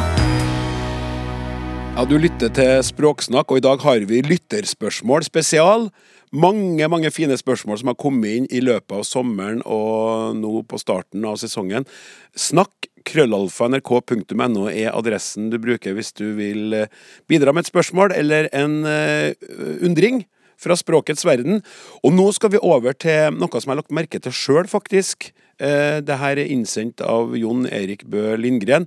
Ja, 1.96 2.06
Du 2.06 2.14
lytter 2.18 2.52
til 2.54 2.84
Språksnakk, 2.86 3.50
og 3.50 3.58
i 3.58 3.64
dag 3.66 3.82
har 3.82 4.04
vi 4.06 4.20
lytterspørsmål 4.22 5.24
spesial. 5.26 5.88
Mange 6.32 6.88
mange 6.88 7.10
fine 7.10 7.34
spørsmål 7.38 7.80
som 7.82 7.90
har 7.90 7.98
kommet 7.98 8.30
inn 8.30 8.46
i 8.54 8.62
løpet 8.62 8.94
av 9.00 9.02
sommeren 9.02 9.64
og 9.66 10.38
nå 10.38 10.62
på 10.70 10.78
starten 10.78 11.26
av 11.26 11.40
sesongen. 11.42 11.90
Snakk 12.38 12.86
krøllalfa 13.02 13.66
nrk.no 13.66 14.68
er 14.70 14.94
adressen 14.94 15.50
du 15.50 15.58
bruker 15.58 15.98
hvis 15.98 16.14
du 16.14 16.36
vil 16.38 16.78
eh, 16.78 16.94
bidra 17.26 17.50
med 17.50 17.66
et 17.66 17.74
spørsmål 17.74 18.14
eller 18.14 18.52
en 18.54 18.84
eh, 18.86 19.34
undring 19.82 20.28
fra 20.62 20.78
språkets 20.78 21.26
verden. 21.26 21.64
Og 22.06 22.14
nå 22.14 22.30
skal 22.38 22.54
vi 22.54 22.62
over 22.62 22.94
til 22.94 23.34
noe 23.42 23.58
som 23.58 23.72
jeg 23.72 23.74
har 23.74 23.82
lagt 23.82 24.00
merke 24.04 24.22
til 24.22 24.38
sjøl, 24.38 24.70
faktisk. 24.70 25.32
Eh, 25.58 26.00
det 26.06 26.20
her 26.22 26.38
er 26.38 26.52
innsendt 26.54 27.02
av 27.02 27.34
Jon 27.38 27.66
Erik 27.66 28.06
Bø 28.06 28.36
Lindgren, 28.38 28.86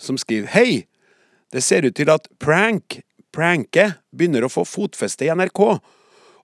som 0.00 0.16
skriver 0.20 0.48
Hei! 0.54 0.70
Det 1.52 1.62
ser 1.62 1.86
ut 1.86 1.94
til 1.96 2.10
at 2.10 2.26
prank, 2.42 3.00
pranke, 3.32 3.92
begynner 4.16 4.44
å 4.44 4.50
få 4.50 4.64
fotfeste 4.66 5.28
i 5.28 5.30
NRK. 5.30 5.60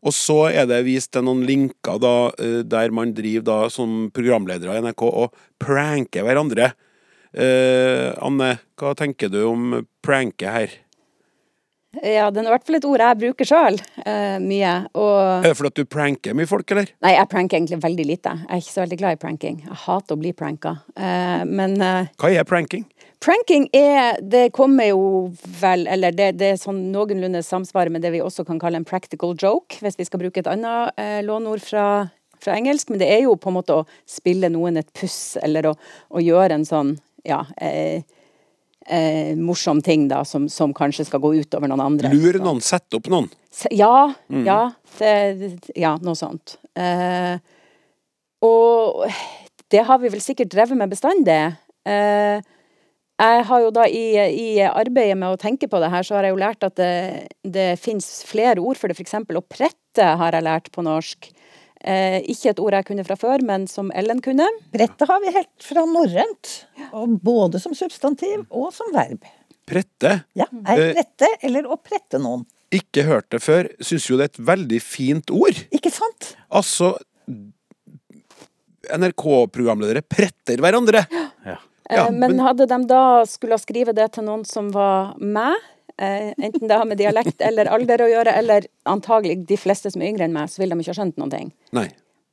Og 0.02 0.14
så 0.14 0.38
er 0.50 0.68
det 0.70 0.82
vist 0.86 1.12
til 1.14 1.24
noen 1.26 1.42
linker 1.46 1.98
da, 2.02 2.32
eh, 2.38 2.60
der 2.66 2.94
man 2.94 3.14
driver 3.16 3.48
da 3.48 3.58
som 3.70 4.10
programledere 4.14 4.76
i 4.76 4.84
NRK 4.84 5.04
og 5.08 5.36
pranker 5.62 6.26
hverandre. 6.26 6.72
Eh, 7.32 8.12
Anne, 8.20 8.58
hva 8.76 8.94
tenker 8.98 9.30
du 9.32 9.40
om 9.48 9.86
pranke 10.04 10.52
her? 10.52 10.81
Ja, 12.00 12.30
det 12.32 12.40
er 12.40 12.46
i 12.48 12.52
hvert 12.54 12.64
fall 12.64 12.78
et 12.78 12.86
ord 12.88 13.02
jeg 13.04 13.18
bruker 13.20 13.48
sjøl 13.48 13.76
uh, 13.76 14.38
mye. 14.40 14.72
Og 14.96 15.16
Er 15.44 15.50
det 15.50 15.58
fordi 15.58 15.84
du 15.84 15.90
pranker 15.92 16.36
mye 16.36 16.48
folk, 16.48 16.72
eller? 16.72 16.88
Nei, 17.04 17.12
jeg 17.18 17.28
pranker 17.28 17.58
egentlig 17.58 17.78
veldig 17.82 18.06
lite. 18.08 18.32
Jeg 18.46 18.48
er 18.48 18.62
ikke 18.62 18.72
så 18.72 18.82
veldig 18.82 18.98
glad 19.02 19.18
i 19.18 19.20
pranking. 19.20 19.58
Jeg 19.66 19.78
hater 19.84 20.16
å 20.16 20.22
bli 20.22 20.32
pranka. 20.36 20.72
Uh, 20.96 21.44
men 21.48 21.76
uh... 21.84 22.08
Hva 22.16 22.32
er 22.32 22.48
pranking? 22.48 22.86
pranking 23.22 23.68
er 23.76 24.16
Det 24.18 24.48
kommer 24.50 24.88
jo 24.88 25.02
vel 25.60 25.84
Eller 25.86 26.10
det, 26.10 26.32
det 26.40 26.48
er 26.50 26.56
sånn 26.58 26.80
noenlunde 26.90 27.38
samsvarer 27.46 27.92
med 27.94 28.02
det 28.02 28.10
vi 28.16 28.22
også 28.24 28.42
kan 28.48 28.58
kalle 28.58 28.80
en 28.80 28.88
practical 28.88 29.36
joke, 29.38 29.78
hvis 29.78 30.00
vi 30.00 30.08
skal 30.08 30.24
bruke 30.24 30.42
et 30.42 30.50
annet 30.50 30.98
lånord 31.28 31.62
fra, 31.62 32.08
fra 32.42 32.56
engelsk. 32.56 32.90
Men 32.90 33.04
det 33.04 33.12
er 33.12 33.22
jo 33.28 33.36
på 33.38 33.52
en 33.52 33.60
måte 33.60 33.76
å 33.76 33.86
spille 34.08 34.50
noen 34.50 34.80
et 34.80 34.90
puss, 34.96 35.36
eller 35.44 35.70
å, 35.70 35.76
å 36.10 36.24
gjøre 36.24 36.58
en 36.58 36.66
sånn 36.66 36.96
ja, 37.22 37.44
eh, 37.60 38.02
eh, 38.86 39.34
morsom 39.38 39.82
ting 39.84 40.08
da, 40.10 40.22
som, 40.28 40.48
som 40.52 40.74
kanskje 40.76 41.06
skal 41.08 41.22
gå 41.22 41.34
ut 41.40 41.56
over 41.58 41.70
noen 41.70 41.84
andre. 41.84 42.12
Lure 42.14 42.42
noen, 42.42 42.62
sette 42.64 42.98
opp 42.98 43.10
noen. 43.12 43.30
Ja, 43.70 44.12
ja, 44.32 44.60
det, 44.98 45.50
ja, 45.76 45.96
noe 46.02 46.16
sånt. 46.18 46.56
Eh, 46.78 47.36
og 48.42 49.04
det 49.72 49.84
har 49.88 50.00
vi 50.02 50.10
vel 50.12 50.24
sikkert 50.24 50.52
drevet 50.52 50.78
med 50.78 50.92
bestandig. 50.92 51.38
Eh, 51.88 52.40
jeg 53.22 53.44
har 53.46 53.62
jo 53.62 53.70
da 53.74 53.84
i, 53.86 54.06
i 54.18 54.48
arbeidet 54.66 55.14
med 55.20 55.34
å 55.34 55.38
tenke 55.38 55.68
på 55.70 55.78
det 55.82 55.92
her, 55.92 56.02
så 56.06 56.16
har 56.16 56.26
jeg 56.26 56.34
jo 56.34 56.42
lært 56.42 56.66
at 56.66 56.74
det, 56.80 57.28
det 57.44 57.68
finnes 57.78 58.08
flere 58.26 58.62
ord 58.62 58.80
for 58.80 58.90
det. 58.90 58.98
Eksempel 59.04 59.38
å 59.38 59.46
prette 59.46 60.08
har 60.18 60.34
jeg 60.34 60.46
lært 60.48 60.72
på 60.74 60.82
norsk. 60.82 61.28
Eh, 61.84 62.20
ikke 62.30 62.50
et 62.52 62.60
ord 62.62 62.72
jeg 62.76 62.84
kunne 62.86 63.04
fra 63.04 63.16
før, 63.18 63.42
men 63.42 63.66
som 63.66 63.90
Ellen 63.98 64.20
kunne. 64.22 64.46
Brettet 64.72 65.08
har 65.08 65.20
vi 65.20 65.32
helt 65.34 65.64
fra 65.66 65.82
norrønt. 65.88 66.52
Både 67.22 67.58
som 67.60 67.74
substantiv 67.74 68.44
og 68.50 68.72
som 68.76 68.92
verb. 68.94 69.24
Prette. 69.66 70.24
Ja, 70.38 70.46
ei 70.66 70.76
Eh. 70.78 70.94
prette 70.94 71.26
eller 71.42 71.62
å 71.70 71.76
prette 71.82 72.18
noen. 72.22 72.44
Ikke 72.72 73.02
hørt 73.04 73.28
det 73.30 73.40
før. 73.42 73.68
Syns 73.80 74.06
jo 74.08 74.16
det 74.16 74.24
er 74.30 74.32
et 74.40 74.46
veldig 74.46 74.80
fint 74.82 75.30
ord. 75.30 75.58
Ikke 75.72 75.90
sant? 75.92 76.36
Altså 76.50 76.94
NRK-programledere 78.92 80.02
pretter 80.02 80.58
hverandre. 80.62 81.04
Ja. 81.44 81.56
Ja, 81.90 82.06
Eh, 82.06 82.10
men 82.10 82.36
men- 82.36 82.38
hadde 82.38 82.66
de 82.66 82.86
da 82.86 83.24
skulle 83.26 83.58
skrive 83.58 83.92
det 83.94 84.12
til 84.12 84.24
noen 84.24 84.46
som 84.46 84.70
var 84.70 85.14
meg, 85.18 85.54
enten 85.98 86.68
det 86.68 86.78
har 86.78 86.86
med 86.88 86.98
dialekt 87.00 87.42
eller 87.44 87.70
alder 87.72 88.04
å 88.04 88.08
gjøre, 88.10 88.36
eller 88.38 88.66
antagelig 88.88 89.42
de 89.48 89.58
fleste 89.60 89.92
som 89.92 90.02
er 90.02 90.12
yngre 90.12 90.28
enn 90.28 90.36
meg, 90.36 90.48
så 90.52 90.62
vil 90.62 90.72
de 90.72 90.78
ikke 90.80 90.94
ha 90.94 91.00
skjønt 91.00 91.20
noen 91.20 91.34
ting. 91.34 91.52
Nei. 91.76 91.88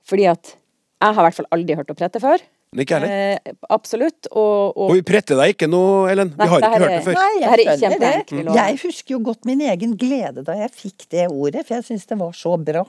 Fordi 0.10 0.30
at 0.32 0.56
jeg 0.56 1.16
har 1.16 1.22
i 1.22 1.28
hvert 1.28 1.38
fall 1.40 1.52
aldri 1.56 1.78
hørt 1.80 1.92
å 1.94 1.98
prette 1.98 2.22
før. 2.24 2.42
Ikke 2.78 3.00
heller. 3.00 3.40
Eh, 3.40 3.54
absolutt. 3.74 4.28
Og, 4.30 4.76
og 4.78 4.92
Og 4.92 4.98
vi 5.00 5.06
pretter 5.08 5.40
deg 5.40 5.56
ikke 5.56 5.70
nå, 5.72 5.82
Ellen. 6.12 6.36
Vi 6.38 6.50
har 6.52 6.62
ikke 6.62 6.84
hørt 6.84 6.92
det 6.92 7.00
før. 7.08 7.18
Nei, 7.18 7.32
Det 7.40 7.48
er 7.48 7.50
jeg 7.50 7.66
ikke 7.66 7.78
skjønner 7.82 8.04
det. 8.52 8.58
Jeg 8.60 8.78
husker 8.84 9.16
jo 9.16 9.22
godt 9.26 9.50
min 9.50 9.64
egen 9.66 9.96
glede 9.98 10.44
da 10.46 10.58
jeg 10.60 10.76
fikk 10.76 11.08
det 11.16 11.26
ordet, 11.32 11.66
for 11.66 11.80
jeg 11.80 11.88
syns 11.88 12.06
det 12.12 12.20
var 12.20 12.38
så 12.38 12.54
bra. 12.62 12.86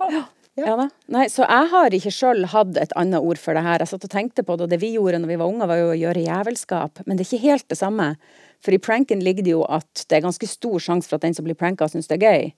Ja 0.59 0.75
da. 0.77 0.89
Nei, 1.15 1.25
så 1.33 1.47
jeg 1.47 1.71
har 1.73 1.95
ikke 1.97 2.13
sjøl 2.13 2.45
hatt 2.53 2.77
et 2.83 2.93
annet 2.99 3.25
ord 3.25 3.41
for 3.41 3.57
det 3.57 3.63
her. 3.65 3.81
Jeg 3.81 3.93
satt 3.95 4.05
og 4.05 4.13
tenkte 4.13 4.45
på 4.45 4.59
det, 4.59 4.67
og 4.67 4.73
det 4.75 4.81
vi 4.83 4.93
gjorde 4.99 5.23
når 5.23 5.31
vi 5.33 5.39
var 5.41 5.49
unge, 5.49 5.69
var 5.71 5.81
jo 5.81 5.91
å 5.95 5.97
gjøre 5.97 6.27
jævelskap. 6.27 7.05
Men 7.07 7.17
det 7.17 7.25
er 7.25 7.31
ikke 7.31 7.47
helt 7.47 7.69
det 7.71 7.79
samme. 7.81 8.09
For 8.65 8.77
i 8.77 8.81
pranken 8.83 9.23
ligger 9.25 9.47
det 9.47 9.55
jo 9.55 9.63
at 9.69 10.05
det 10.09 10.19
er 10.19 10.27
ganske 10.27 10.49
stor 10.49 10.83
sjanse 10.83 11.09
for 11.09 11.19
at 11.19 11.25
den 11.25 11.37
som 11.37 11.47
blir 11.47 11.59
pranka, 11.59 11.89
syns 11.89 12.11
det 12.11 12.21
er 12.21 12.27
gøy. 12.27 12.51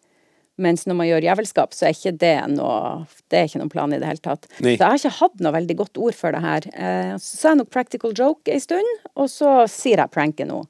Mens 0.61 0.85
når 0.85 0.97
man 0.99 1.09
gjør 1.09 1.25
jævelskap, 1.25 1.73
så 1.73 1.87
er 1.89 1.95
ikke 1.97 2.13
det 2.21 2.35
noe 2.53 3.07
Det 3.33 3.39
er 3.39 3.47
ikke 3.49 3.63
noen 3.63 3.73
plan 3.73 3.95
i 3.95 4.01
det 4.01 4.09
hele 4.09 4.21
tatt. 4.21 4.45
Nei. 4.61 4.75
Så 4.77 4.83
jeg 4.83 4.91
har 4.91 5.01
ikke 5.01 5.17
hatt 5.23 5.41
noe 5.45 5.55
veldig 5.57 5.77
godt 5.79 6.03
ord 6.05 6.19
for 6.19 6.37
det 6.37 6.43
her. 6.45 6.69
Eh, 6.75 7.15
så 7.17 7.39
sa 7.39 7.53
jeg 7.53 7.63
nok 7.63 7.73
practical 7.73 8.13
joke 8.19 8.53
ei 8.53 8.61
stund, 8.61 8.93
og 9.17 9.31
så 9.33 9.63
sier 9.71 10.03
jeg 10.03 10.13
pranken 10.13 10.53
nå. 10.53 10.61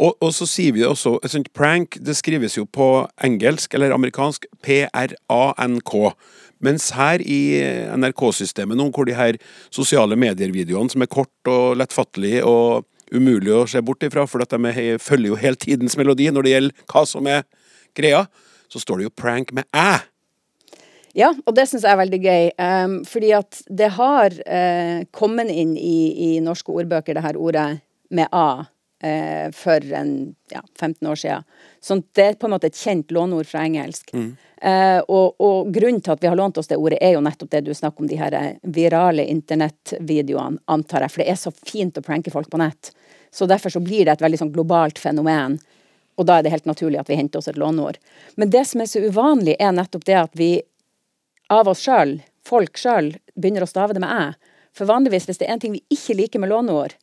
Og, 0.00 0.14
og 0.24 0.30
så 0.32 0.46
sier 0.48 0.72
vi 0.72 0.86
også 0.86 1.18
et 1.20 1.34
sånt 1.34 1.50
Prank 1.52 1.98
det 2.00 2.16
skrives 2.16 2.56
jo 2.56 2.64
på 2.64 2.86
engelsk 3.26 3.74
eller 3.76 3.92
amerikansk 3.92 4.46
P-R-A-N-K. 4.64 5.92
Mens 6.64 6.90
her 6.96 7.20
i 7.24 7.40
NRK-systemet 7.96 8.76
nå, 8.76 8.88
hvor 8.92 9.08
de 9.08 9.16
her 9.16 9.36
sosiale 9.72 10.16
medier-videoene 10.20 10.92
som 10.92 11.04
er 11.04 11.12
kort 11.12 11.52
og 11.52 11.76
lettfattelige 11.80 12.44
og 12.48 12.86
umulig 13.12 13.52
å 13.54 13.66
se 13.70 13.82
bort 13.84 14.04
ifra, 14.06 14.26
for 14.30 14.44
at 14.44 14.52
de 14.54 14.70
er, 14.70 15.00
følger 15.02 15.32
jo 15.32 15.40
hele 15.40 15.58
tidens 15.60 15.96
melodi 15.98 16.30
når 16.30 16.46
det 16.46 16.54
gjelder 16.54 16.86
hva 16.92 17.04
som 17.08 17.28
er 17.30 17.44
greia. 17.96 18.24
Så 18.70 18.82
står 18.82 19.00
det 19.00 19.08
jo 19.08 19.16
'prank' 19.18 19.52
med 19.52 19.66
æ. 19.74 19.98
Ja, 21.16 21.32
og 21.46 21.54
det 21.56 21.66
syns 21.66 21.84
jeg 21.86 21.90
er 21.90 22.02
veldig 22.04 22.20
gøy. 22.22 22.50
Um, 22.54 22.98
fordi 23.08 23.32
at 23.34 23.62
det 23.66 23.92
har 23.96 24.34
uh, 24.46 25.00
kommet 25.16 25.50
inn 25.50 25.76
i, 25.78 26.12
i, 26.14 26.30
norske 26.44 26.70
ordbøker, 26.70 27.16
det 27.16 27.24
her 27.24 27.38
ordet 27.40 27.80
med 28.14 28.30
A, 28.30 28.62
uh, 29.04 29.48
for 29.56 29.96
en, 29.96 30.12
ja, 30.52 30.62
15 30.78 31.08
år 31.10 31.18
siden. 31.18 31.48
Så 31.82 31.98
det 32.14 32.26
er 32.26 32.38
på 32.38 32.46
en 32.46 32.54
måte 32.54 32.70
et 32.70 32.78
kjent 32.78 33.10
låneord 33.10 33.50
fra 33.50 33.64
engelsk. 33.66 34.14
Mm. 34.14 34.30
Uh, 34.60 35.00
og, 35.08 35.40
og, 35.40 35.72
grunnen 35.72 36.02
til 36.04 36.14
at 36.14 36.22
vi 36.22 36.30
har 36.30 36.38
lånt 36.38 36.60
oss 36.60 36.70
det 36.70 36.78
ordet, 36.78 37.00
er 37.02 37.16
jo 37.16 37.24
nettopp 37.24 37.50
det 37.56 37.64
du 37.66 37.74
snakker 37.74 38.04
om, 38.04 38.10
de 38.10 38.20
her 38.20 38.38
virale 38.62 39.26
internettvideoene, 39.26 40.62
antar 40.70 41.06
jeg. 41.06 41.14
For 41.14 41.24
det 41.24 41.30
er 41.32 41.42
så 41.42 41.54
fint 41.58 41.98
å 41.98 42.06
pranke 42.06 42.30
folk 42.30 42.52
på 42.52 42.60
nett. 42.60 42.92
Så 43.30 43.46
derfor 43.46 43.70
så 43.70 43.82
blir 43.82 44.04
det 44.04 44.16
et 44.16 44.24
veldig 44.24 44.40
sånn 44.42 44.54
globalt 44.54 44.98
fenomen. 44.98 45.58
Og 46.18 46.26
da 46.28 46.38
er 46.38 46.44
det 46.44 46.52
helt 46.52 46.68
naturlig 46.68 47.00
at 47.00 47.08
vi 47.08 47.18
henter 47.18 47.40
oss 47.40 47.48
et 47.48 47.58
låneord. 47.60 47.98
Men 48.36 48.50
det 48.52 48.64
som 48.68 48.82
er 48.82 48.90
så 48.90 49.02
uvanlig, 49.02 49.56
er 49.58 49.72
nettopp 49.72 50.04
det 50.08 50.18
at 50.18 50.34
vi 50.36 50.50
av 51.50 51.70
oss 51.70 51.82
sjøl, 51.86 52.18
folk 52.46 52.78
sjøl, 52.78 53.14
begynner 53.34 53.64
å 53.64 53.70
stave 53.70 53.96
det 53.96 54.02
med 54.02 54.12
æ. 54.12 54.24
For 54.76 54.86
vanligvis, 54.90 55.26
hvis 55.26 55.40
det 55.40 55.48
er 55.48 55.56
en 55.56 55.62
ting 55.62 55.72
vi 55.74 55.82
ikke 55.90 56.18
liker 56.18 56.42
med 56.42 56.52
låneord, 56.52 56.94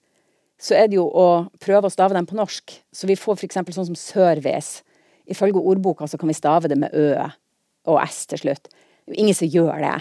så 0.62 0.78
er 0.78 0.90
det 0.90 0.98
jo 0.98 1.06
å 1.08 1.48
prøve 1.62 1.90
å 1.90 1.94
stave 1.94 2.16
dem 2.18 2.28
på 2.30 2.38
norsk. 2.38 2.74
Så 2.94 3.10
vi 3.10 3.18
får 3.20 3.42
f.eks. 3.42 3.60
sånn 3.76 3.90
som 3.92 3.98
service. 4.00 4.84
Ifølge 5.28 5.62
ordboka 5.62 6.08
så 6.08 6.18
kan 6.18 6.32
vi 6.32 6.38
stave 6.38 6.72
det 6.72 6.80
med 6.80 6.94
ø 6.96 7.12
og 7.88 8.00
s 8.04 8.26
til 8.32 8.42
slutt. 8.42 8.72
Ingen 9.14 9.36
som 9.38 9.48
gjør 9.48 9.80
det. 9.84 9.98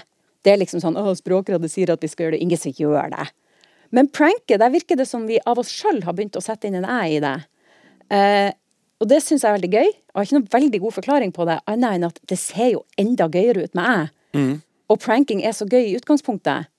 Det 0.47 0.55
er 0.55 0.61
liksom 0.63 0.83
sånn 0.83 0.97
å, 0.99 1.11
Språkrådet 1.19 1.71
sier 1.71 1.93
at 1.93 2.03
vi 2.03 2.11
skal 2.11 2.27
gjøre 2.27 2.37
det. 2.37 2.45
Ingen 2.47 2.61
som 2.63 2.75
gjør 2.75 3.13
det. 3.13 3.27
Men 3.95 4.09
pranket, 4.11 4.59
der 4.63 4.73
virker 4.73 4.99
det 4.99 5.09
som 5.09 5.27
vi 5.29 5.39
av 5.47 5.61
oss 5.63 5.71
sjøl 5.73 6.03
har 6.07 6.17
begynt 6.17 6.39
å 6.39 6.45
sette 6.45 6.69
inn 6.69 6.79
en 6.81 6.89
æ 6.89 7.01
i 7.17 7.21
det. 7.23 7.37
Eh, 8.15 8.51
og 9.03 9.11
det 9.11 9.21
syns 9.23 9.45
jeg 9.45 9.51
er 9.51 9.59
veldig 9.59 9.73
gøy. 9.73 9.91
Jeg 9.91 10.17
har 10.17 10.27
ikke 10.27 10.39
noen 10.39 10.53
veldig 10.55 10.81
god 10.87 10.97
forklaring 10.97 11.35
på 11.37 11.47
det, 11.49 11.59
annet 11.69 11.99
enn 11.99 12.09
at 12.09 12.21
det 12.31 12.39
ser 12.41 12.73
jo 12.73 12.85
enda 13.01 13.29
gøyere 13.29 13.67
ut 13.67 13.77
med 13.77 13.91
æ. 13.91 13.99
Mm. 14.37 14.55
Og 14.93 15.01
pranking 15.03 15.43
er 15.45 15.55
så 15.57 15.67
gøy 15.69 15.91
i 15.91 15.97
utgangspunktet. 15.99 16.71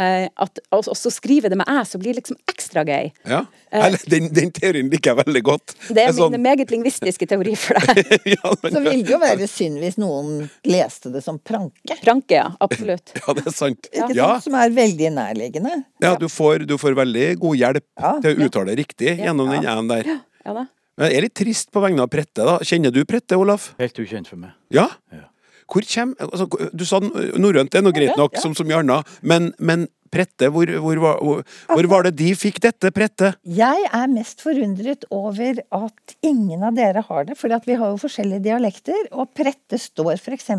Uh, 0.00 0.24
at 0.40 0.60
også 0.72 1.10
skrive 1.12 1.50
det 1.52 1.56
med 1.60 1.68
æ, 1.68 1.82
så 1.84 1.98
blir 2.00 2.14
det 2.14 2.22
liksom 2.22 2.38
ekstra 2.48 2.80
gøy. 2.88 3.10
Ja, 3.28 3.42
uh, 3.44 3.96
den, 4.08 4.30
den, 4.32 4.48
teorien 4.54 4.88
liker 4.88 5.12
jeg 5.12 5.26
veldig 5.26 5.42
godt. 5.44 5.74
Det 5.92 6.06
er 6.06 6.14
sånn... 6.16 6.32
min 6.32 6.44
meget 6.46 6.72
lingvistiske 6.72 7.28
teori 7.28 7.52
for 7.60 7.76
deg. 7.76 8.00
ja, 8.34 8.54
men... 8.62 8.72
Så 8.72 8.80
ville 8.80 9.04
det 9.04 9.12
jo 9.12 9.20
være 9.20 9.48
synd 9.52 9.82
hvis 9.82 9.98
noen 10.00 10.46
leste 10.64 11.12
det 11.12 11.20
som 11.26 11.36
pranke. 11.36 11.98
Pranke, 12.00 12.38
ja. 12.40 12.48
Absolutt. 12.64 13.12
ja, 13.20 13.36
det 13.36 13.44
er 13.50 13.56
sant. 13.56 13.90
Ja. 13.92 14.08
ja. 14.16 14.30
Som 14.40 14.56
er 14.56 14.72
veldig 14.72 15.12
nærliggende. 15.18 15.82
Ja, 16.00 16.14
du 16.16 16.28
får, 16.32 16.64
du 16.70 16.78
får 16.80 16.96
veldig 17.02 17.26
god 17.42 17.60
hjelp 17.60 17.84
ja, 17.84 18.14
til 18.24 18.32
å 18.32 18.48
uttale 18.48 18.72
det 18.72 18.78
riktig 18.86 19.18
gjennom 19.20 19.52
den 19.52 19.68
æ-en 19.68 19.92
der. 19.92 20.08
Ja, 20.08 20.56
da. 20.56 20.70
Men 20.96 21.08
jeg 21.08 21.18
er 21.18 21.24
litt 21.24 21.36
trist 21.36 21.70
på 21.72 21.80
vegne 21.84 22.04
av 22.04 22.08
Prette, 22.12 22.44
da. 22.44 22.56
Kjenner 22.64 22.92
du 22.92 23.02
Prette, 23.08 23.36
Olaf? 23.40 23.70
Helt 23.80 24.00
ukjent 24.00 24.28
for 24.28 24.40
meg. 24.40 24.56
Ja? 24.72 24.88
ja. 25.12 25.28
Hvor 25.72 25.88
kjem, 25.88 26.14
altså, 26.20 26.48
Du 26.76 26.84
sa 26.88 27.00
norrønt 27.00 27.74
er 27.74 27.84
noe 27.84 27.96
greit 27.96 28.16
nok, 28.20 28.36
som 28.42 28.54
så 28.56 28.66
mye 28.68 28.82
annet, 28.82 29.18
men, 29.22 29.52
men 29.58 29.88
Prette, 30.12 30.50
hvor, 30.52 30.68
hvor, 30.68 30.98
hvor, 31.00 31.38
hvor, 31.70 31.86
var 31.88 32.04
det 32.04 32.10
de 32.18 32.34
fikk 32.36 32.58
dette, 32.60 32.90
Prette? 32.92 33.30
Jeg 33.48 33.86
er 33.88 34.10
mest 34.12 34.42
forundret 34.44 35.06
over 35.08 35.62
at 35.72 36.14
ingen 36.20 36.66
av 36.68 36.76
dere 36.76 37.00
har 37.06 37.24
det, 37.30 37.38
for 37.40 37.54
vi 37.64 37.78
har 37.80 37.94
jo 37.94 38.00
forskjellige 38.02 38.44
dialekter. 38.44 39.08
Og 39.16 39.30
Prette 39.32 39.80
står 39.80 40.18
f.eks. 40.18 40.50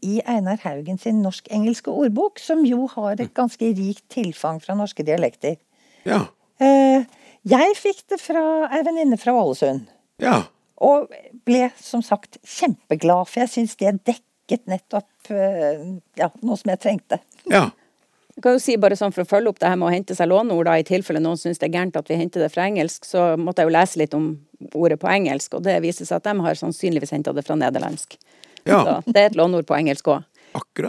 i 0.00 0.22
Einar 0.24 0.62
Haugen 0.64 0.96
sin 1.02 1.20
norsk-engelske 1.20 1.92
ordbok, 1.92 2.40
som 2.40 2.64
jo 2.64 2.86
har 2.94 3.20
et 3.20 3.34
ganske 3.36 3.74
rikt 3.76 4.06
tilfang 4.16 4.62
fra 4.64 4.78
norske 4.80 5.04
dialekter. 5.04 5.60
Ja. 6.08 6.24
Eh, 6.56 7.04
jeg 7.52 7.76
fikk 7.76 8.06
det 8.14 8.20
fra 8.22 8.70
ei 8.72 8.80
venninne 8.86 9.20
fra 9.20 9.36
Ålesund. 9.36 9.92
Ja. 10.24 10.46
Og 10.80 11.12
ble 11.44 11.66
som 11.76 12.00
sagt 12.00 12.40
kjempeglad, 12.40 13.28
for 13.28 13.44
jeg 13.44 13.52
syns 13.58 13.76
det 13.76 13.92
dekket 14.52 14.66
nettopp 14.70 15.30
eh, 15.30 15.86
ja, 16.20 16.30
noe 16.42 16.56
som 16.56 16.70
jeg 16.72 16.80
trengte. 16.82 17.18
Ja. 17.50 17.70
Jeg 18.32 18.44
kan 18.46 18.54
jo 18.56 18.62
si 18.64 18.78
bare 18.80 18.96
sånn 18.96 19.12
For 19.12 19.26
å 19.26 19.28
følge 19.28 19.50
opp 19.50 19.58
det 19.60 19.68
her 19.68 19.76
med 19.76 19.90
å 19.90 19.92
hente 19.92 20.14
seg 20.16 20.30
låneord, 20.30 20.64
da, 20.64 20.78
i 20.80 20.86
tilfelle 20.88 21.20
noen 21.20 21.36
syns 21.36 21.60
det 21.60 21.68
er 21.68 21.74
gærent 21.74 21.98
at 22.00 22.08
vi 22.08 22.16
henter 22.16 22.40
det 22.40 22.52
fra 22.52 22.64
engelsk, 22.64 23.04
så 23.04 23.32
måtte 23.36 23.62
jeg 23.62 23.68
jo 23.68 23.76
lese 23.76 24.00
litt 24.00 24.14
om 24.16 24.30
ordet 24.78 24.98
på 25.02 25.10
engelsk, 25.10 25.58
og 25.58 25.66
det 25.66 25.80
viser 25.84 26.08
seg 26.08 26.20
at 26.20 26.30
de 26.30 26.46
har 26.46 26.56
sannsynligvis 26.56 27.12
henta 27.12 27.34
det 27.36 27.44
fra 27.44 27.58
nederlandsk. 27.60 28.16
Ja. 28.64 28.78
Så 28.78 29.12
det 29.12 29.20
er 29.20 29.30
et 29.30 29.36
låneord 29.36 29.68
på 29.68 29.76
engelsk 29.76 30.08
òg. 30.14 30.24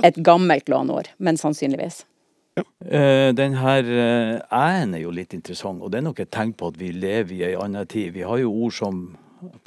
Et 0.03 0.15
gammelt 0.23 0.71
låneord, 0.71 1.09
men 1.17 1.39
sannsynligvis. 1.39 2.03
Ja. 2.55 2.63
Uh, 2.85 3.29
den 3.33 3.57
her 3.57 3.87
uh, 3.89 4.35
æ-en 4.53 4.93
er 4.93 5.03
jo 5.03 5.11
litt 5.11 5.33
interessant, 5.33 5.81
og 5.81 5.91
det 5.91 5.99
er 5.99 6.07
nok 6.07 6.19
et 6.21 6.31
tegn 6.31 6.53
på 6.53 6.69
at 6.69 6.77
vi 6.79 6.91
lever 6.93 7.33
i 7.33 7.43
ei 7.49 7.53
anna 7.57 7.81
tid. 7.83 8.13
Vi 8.13 8.23
har 8.27 8.39
jo 8.43 8.53
ord 8.53 8.75
som 8.77 9.03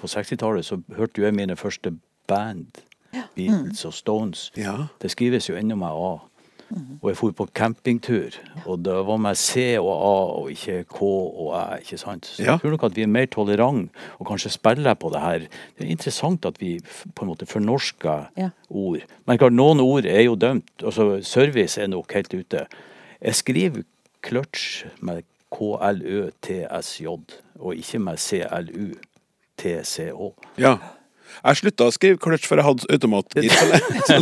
På 0.00 0.08
60-tallet 0.08 0.64
så 0.64 0.78
hørte 0.96 1.20
jo 1.20 1.26
jeg 1.26 1.36
mine 1.36 1.52
første 1.52 1.90
band, 2.30 2.78
Beatles 3.34 3.84
og 3.84 3.94
Stones. 3.94 4.52
Ja. 4.56 4.74
Det 5.02 5.10
skrives 5.10 5.48
jo 5.50 5.56
ennå 5.56 5.76
med 5.76 5.88
A. 5.88 6.16
Og 7.02 7.10
jeg 7.10 7.16
for 7.16 7.30
på 7.30 7.46
campingtur, 7.54 8.34
og 8.66 8.80
det 8.82 8.94
var 9.06 9.16
med 9.22 9.34
C 9.38 9.76
og 9.78 9.92
A 9.92 10.14
og 10.40 10.50
ikke 10.50 10.84
K 10.90 11.02
og 11.02 11.54
Æ. 11.54 11.78
ikke 11.78 11.98
sant? 11.98 12.26
Så 12.26 12.42
jeg 12.42 12.60
tror 12.60 12.70
nok 12.70 12.82
at 12.88 12.96
vi 12.96 13.02
er 13.02 13.06
mer 13.06 13.26
tolerante 13.30 13.92
og 14.18 14.26
kanskje 14.26 14.50
spiller 14.50 14.94
på 14.94 15.10
det 15.14 15.20
her. 15.20 15.38
Det 15.38 15.86
er 15.86 15.90
interessant 15.94 16.44
at 16.44 16.60
vi 16.60 16.80
på 17.14 17.22
en 17.22 17.28
måte 17.30 17.46
fornorsker 17.46 18.24
ja. 18.36 18.48
ord. 18.70 18.98
Men 19.26 19.38
klart, 19.38 19.52
noen 19.52 19.80
ord 19.80 20.04
er 20.04 20.20
jo 20.26 20.34
dømt. 20.34 20.82
altså 20.84 21.22
Service 21.22 21.80
er 21.80 21.86
nok 21.86 22.12
helt 22.12 22.34
ute. 22.34 22.66
Jeg 23.22 23.34
skriver 23.34 23.82
clutch 24.26 24.86
med 25.00 25.22
K-L-Ø-T-S-J, 25.54 27.06
og 27.58 27.76
ikke 27.76 27.98
med 27.98 28.16
C-L-U-T-C-H. 28.16 28.90
Ja. 30.58 30.76
Jeg 31.42 31.60
slutta 31.60 31.88
å 31.88 31.94
skrive 31.94 32.20
clutch 32.22 32.48
for 32.48 32.60
jeg 32.60 32.66
hadde 32.66 32.88
automatgir 32.96 33.48
så. 33.56 33.66
Så, 34.06 34.18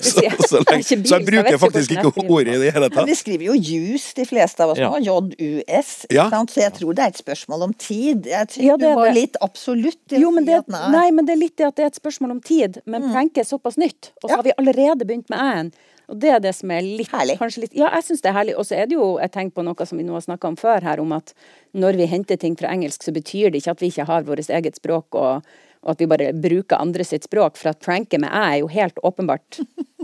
så, 0.00 0.62
så, 0.62 0.62
så, 0.62 1.16
jeg 1.16 1.26
bruker 1.26 1.58
faktisk 1.62 1.94
ikke 1.96 2.12
ordet 2.26 2.56
i 2.56 2.62
det 2.64 2.72
hele 2.76 2.90
tatt. 2.92 3.08
Vi 3.08 3.16
skriver 3.18 3.50
jo 3.50 3.56
juice, 3.56 4.14
de 4.16 4.26
fleste 4.28 4.64
av 4.64 4.74
oss 4.74 4.80
nå. 4.82 4.92
J-U-S. 5.06 5.92
Ja. 6.12 6.28
Så 6.50 6.62
jeg 6.62 6.74
tror 6.78 6.96
det 6.96 7.06
er 7.06 7.14
et 7.14 7.20
spørsmål 7.20 7.68
om 7.68 7.76
tid. 7.76 8.28
Jeg 8.30 8.52
tror 8.54 8.66
ja, 8.66 8.78
det, 8.80 8.94
var 8.98 9.14
litt 9.16 9.38
absolutt. 9.44 10.02
Jo, 10.14 10.32
men 10.34 10.48
det, 10.48 10.62
nei, 10.70 11.08
men 11.14 11.28
det 11.28 11.36
er 11.36 11.44
litt 11.44 11.56
det 11.60 11.70
at 11.70 11.78
det 11.78 11.86
er 11.86 11.94
et 11.94 12.00
spørsmål 12.00 12.36
om 12.38 12.42
tid. 12.44 12.80
Men 12.90 13.08
mm. 13.10 13.30
er 13.40 13.48
såpass 13.48 13.78
nytt, 13.80 14.12
og 14.22 14.30
så 14.30 14.40
har 14.40 14.46
vi 14.46 14.56
allerede 14.60 15.06
begynt 15.06 15.32
med 15.32 15.40
æ-en. 15.40 15.72
Og 16.10 16.18
det 16.18 16.30
er 16.34 16.40
det 16.42 16.52
som 16.58 16.70
er 16.74 16.82
litt 16.82 17.12
Herlig. 17.14 17.36
Litt, 17.62 17.74
ja, 17.78 17.88
jeg 17.94 18.08
syns 18.08 18.24
det 18.24 18.32
er 18.32 18.36
herlig. 18.40 18.56
Og 18.58 18.66
så 18.66 18.76
er 18.80 18.90
det 18.90 18.96
jo 18.98 19.12
et 19.22 19.32
tegn 19.34 19.52
på 19.54 19.62
noe 19.62 19.86
som 19.86 20.00
vi 20.00 20.06
nå 20.06 20.16
har 20.16 20.24
snakka 20.24 20.50
om 20.50 20.58
før 20.58 20.82
her, 20.82 21.02
om 21.02 21.14
at 21.14 21.32
når 21.78 22.00
vi 22.00 22.08
henter 22.10 22.40
ting 22.40 22.56
fra 22.58 22.72
engelsk, 22.74 23.04
så 23.06 23.14
betyr 23.14 23.52
det 23.52 23.62
ikke 23.62 23.76
at 23.76 23.84
vi 23.84 23.90
ikke 23.92 24.08
har 24.08 24.26
vårt 24.26 24.50
eget 24.50 24.80
språk. 24.80 25.14
og 25.14 25.46
og 25.80 25.94
at 25.94 26.02
vi 26.02 26.08
bare 26.10 26.32
bruker 26.36 26.80
andre 26.80 27.04
sitt 27.06 27.24
språk. 27.24 27.56
For 27.60 27.72
at 27.72 27.80
pranke 27.80 28.20
med 28.20 28.28
æ 28.28 28.42
er 28.50 28.58
jo 28.60 28.68
helt 28.72 29.00
åpenbart 29.06 29.60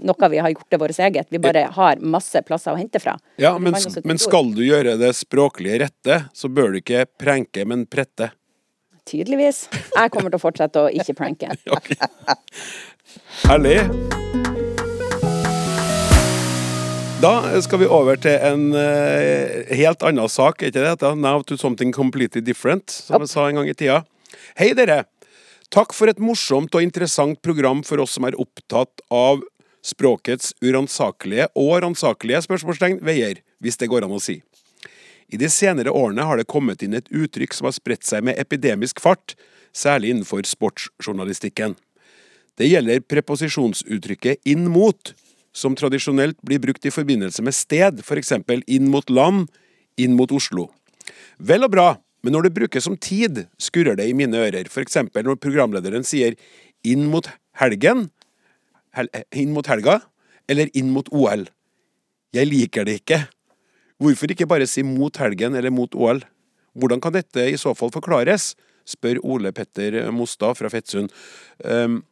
noe 0.07 0.31
vi 0.33 0.41
har 0.41 0.53
gjort 0.55 0.71
til 0.71 0.81
vårt 0.81 0.99
eget. 0.99 1.29
Vi 1.31 1.41
bare 1.43 1.67
har 1.77 2.01
masse 2.01 2.41
plasser 2.47 2.73
å 2.73 2.81
hente 2.81 3.01
fra. 3.03 3.17
Ja, 3.43 3.57
men, 3.59 3.77
men 4.05 4.21
skal 4.23 4.53
du 4.57 4.63
gjøre 4.65 4.97
det 5.01 5.13
språklige 5.19 5.81
rette, 5.85 6.21
så 6.33 6.49
bør 6.49 6.73
du 6.73 6.81
ikke 6.81 7.07
pranke, 7.19 7.67
men 7.69 7.87
prette. 7.91 8.31
Tydeligvis. 9.07 9.67
Jeg 9.95 10.11
kommer 10.15 10.33
til 10.33 10.41
å 10.41 10.43
fortsette 10.43 10.87
å 10.87 10.91
ikke 10.91 11.15
pranke. 11.15 11.53
Herlig. 13.47 13.79
Da 17.23 17.33
skal 17.65 17.81
vi 17.81 17.87
over 17.89 18.19
til 18.21 18.35
en 18.45 18.69
uh, 18.77 19.63
helt 19.73 20.03
annen 20.05 20.29
sak, 20.29 20.61
er 20.61 20.73
ikke 20.73 20.83
det? 20.85 21.13
Now 21.17 21.41
to 21.47 21.57
something 21.57 21.95
completely 21.95 22.43
different, 22.45 22.91
som 22.91 23.23
jeg 23.25 23.33
sa 23.33 23.47
en 23.49 23.61
gang 23.61 23.71
i 23.71 23.77
tida. 23.79 24.03
Hei, 24.59 24.75
dere. 24.77 25.05
Takk 25.75 25.95
for 25.97 26.11
et 26.11 26.21
morsomt 26.23 26.75
og 26.75 26.85
interessant 26.85 27.41
program 27.43 27.83
for 27.87 28.03
oss 28.03 28.15
som 28.17 28.27
er 28.29 28.39
opptatt 28.39 29.03
av 29.11 29.43
språkets 29.87 30.53
uransakelige 30.63 31.49
og 31.59 31.73
ransakelige 31.85 32.45
spørsmålstegn 32.47 33.01
veier, 33.07 33.41
hvis 33.63 33.79
det 33.81 33.91
går 33.91 34.07
an 34.07 34.15
å 34.15 34.23
si. 34.23 34.41
I 35.27 35.39
de 35.41 35.51
senere 35.51 35.91
årene 35.91 36.27
har 36.27 36.39
det 36.39 36.47
kommet 36.51 36.85
inn 36.87 36.95
et 36.95 37.11
uttrykk 37.11 37.55
som 37.55 37.67
har 37.67 37.75
spredt 37.75 38.07
seg 38.07 38.23
med 38.27 38.39
epidemisk 38.39 39.03
fart, 39.03 39.35
særlig 39.75 40.15
innenfor 40.15 40.47
sportsjournalistikken. 40.47 41.75
Det 42.57 42.71
gjelder 42.71 43.03
preposisjonsuttrykket 43.05 44.47
'inn 44.47 44.71
mot', 44.71 45.15
som 45.53 45.75
tradisjonelt 45.75 46.39
blir 46.43 46.61
brukt 46.61 46.87
i 46.87 46.95
forbindelse 46.95 47.43
med 47.43 47.55
sted, 47.55 48.01
f.eks. 48.01 48.33
inn 48.67 48.89
mot 48.89 49.11
land, 49.11 49.49
inn 49.99 50.15
mot 50.17 50.31
Oslo. 50.33 50.71
Vel 51.39 51.65
og 51.65 51.71
bra, 51.71 51.97
men 52.27 52.35
når 52.35 52.49
det 52.49 52.57
brukes 52.57 52.83
som 52.83 52.97
tid, 52.99 53.45
skurrer 53.63 53.95
det 53.95 54.09
i 54.11 54.15
mine 54.19 54.35
ører. 54.35 54.67
Eksempel 54.83 55.23
når 55.23 55.39
programlederen 55.39 56.03
sier 56.03 56.35
'inn 56.83 57.07
mot 57.07 57.29
helgen', 57.61 58.09
hel, 58.99 59.09
eh, 59.15 59.23
inn 59.31 59.53
mot 59.55 59.67
helga, 59.67 60.01
eller 60.49 60.67
'inn 60.75 60.91
mot 60.91 61.07
OL'. 61.13 61.47
Jeg 62.35 62.51
liker 62.51 62.85
det 62.85 63.07
ikke. 63.07 63.29
Hvorfor 64.03 64.27
ikke 64.27 64.49
bare 64.49 64.67
si 64.67 64.83
'mot 64.83 65.15
helgen' 65.15 65.55
eller 65.55 65.71
'mot 65.71 65.95
OL'? 65.95 66.27
Hvordan 66.77 67.01
kan 67.01 67.13
dette 67.13 67.47
i 67.47 67.57
så 67.57 67.77
fall 67.77 67.91
forklares? 67.91 68.57
spør 68.85 69.19
Ole 69.23 69.53
Petter 69.53 70.11
Mostad 70.11 70.57
fra 70.57 70.69
Fettsund. 70.69 71.11
Um, 71.65 72.05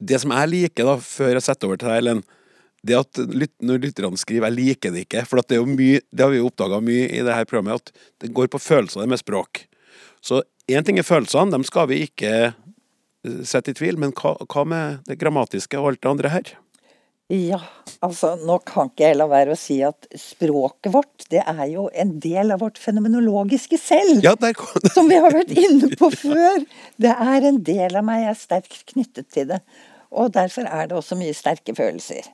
det 0.00 0.20
som 0.20 0.30
jeg 0.30 0.48
liker, 0.48 0.84
da, 0.84 0.96
før 0.96 1.32
jeg 1.32 1.42
setter 1.42 1.68
over 1.68 1.76
til 1.76 1.88
deg, 1.88 1.98
Ellen, 1.98 2.22
det 2.84 2.96
at 2.98 3.20
lyt, 3.32 3.52
når 3.64 3.80
lytterne 3.82 4.20
skriver 4.20 4.48
'jeg 4.48 4.56
liker 4.58 4.92
det 4.92 5.06
ikke', 5.06 5.26
for 5.26 5.40
at 5.40 5.48
det 5.48 5.56
er 5.56 5.62
jo 5.62 5.70
mye, 5.70 6.00
det 6.12 6.24
har 6.24 6.30
vi 6.30 6.40
jo 6.42 6.48
oppdaga 6.50 6.80
mye 6.80 7.08
i 7.08 7.22
det 7.24 7.34
her 7.34 7.44
programmet, 7.44 7.80
at 7.80 7.92
det 8.20 8.34
går 8.34 8.48
på 8.52 8.60
følelser 8.60 9.00
det 9.00 9.08
med 9.08 9.18
språk. 9.18 9.66
Så 10.20 10.42
én 10.68 10.84
ting 10.84 10.98
er 10.98 11.06
følelsene, 11.06 11.50
dem 11.50 11.64
skal 11.64 11.88
vi 11.88 12.06
ikke 12.06 12.54
eh, 12.54 13.40
sette 13.42 13.72
i 13.72 13.74
tvil, 13.74 13.98
men 13.98 14.12
hva, 14.12 14.36
hva 14.44 14.64
med 14.64 15.00
det 15.08 15.18
grammatiske 15.18 15.78
og 15.80 15.92
alt 15.92 16.02
det 16.02 16.10
andre 16.10 16.28
her? 16.28 16.54
Ja, 17.32 17.56
altså 18.04 18.34
nå 18.36 18.58
kan 18.68 18.90
ikke 18.90 19.06
jeg 19.06 19.16
la 19.16 19.24
være 19.30 19.54
å 19.54 19.56
si 19.56 19.78
at 19.86 20.04
språket 20.20 20.92
vårt, 20.92 21.24
det 21.32 21.40
er 21.40 21.62
jo 21.70 21.86
en 21.96 22.18
del 22.20 22.52
av 22.52 22.60
vårt 22.60 22.76
fenomenologiske 22.76 23.78
selv. 23.80 24.20
Ja. 24.24 24.34
Som 24.92 25.08
vi 25.08 25.16
har 25.16 25.32
vært 25.32 25.54
inne 25.56 25.88
på 25.96 26.10
før. 26.26 26.66
Det 27.00 27.14
er 27.14 27.48
en 27.48 27.62
del 27.64 27.96
av 27.96 28.04
meg, 28.04 28.26
jeg 28.26 28.34
er 28.34 28.40
sterkt 28.42 28.84
knyttet 28.92 29.30
til 29.32 29.48
det. 29.54 29.62
Og 30.14 30.30
derfor 30.34 30.68
er 30.70 30.86
det 30.86 30.94
også 30.96 31.16
mye 31.18 31.34
sterke 31.34 31.74
følelser. 31.74 32.28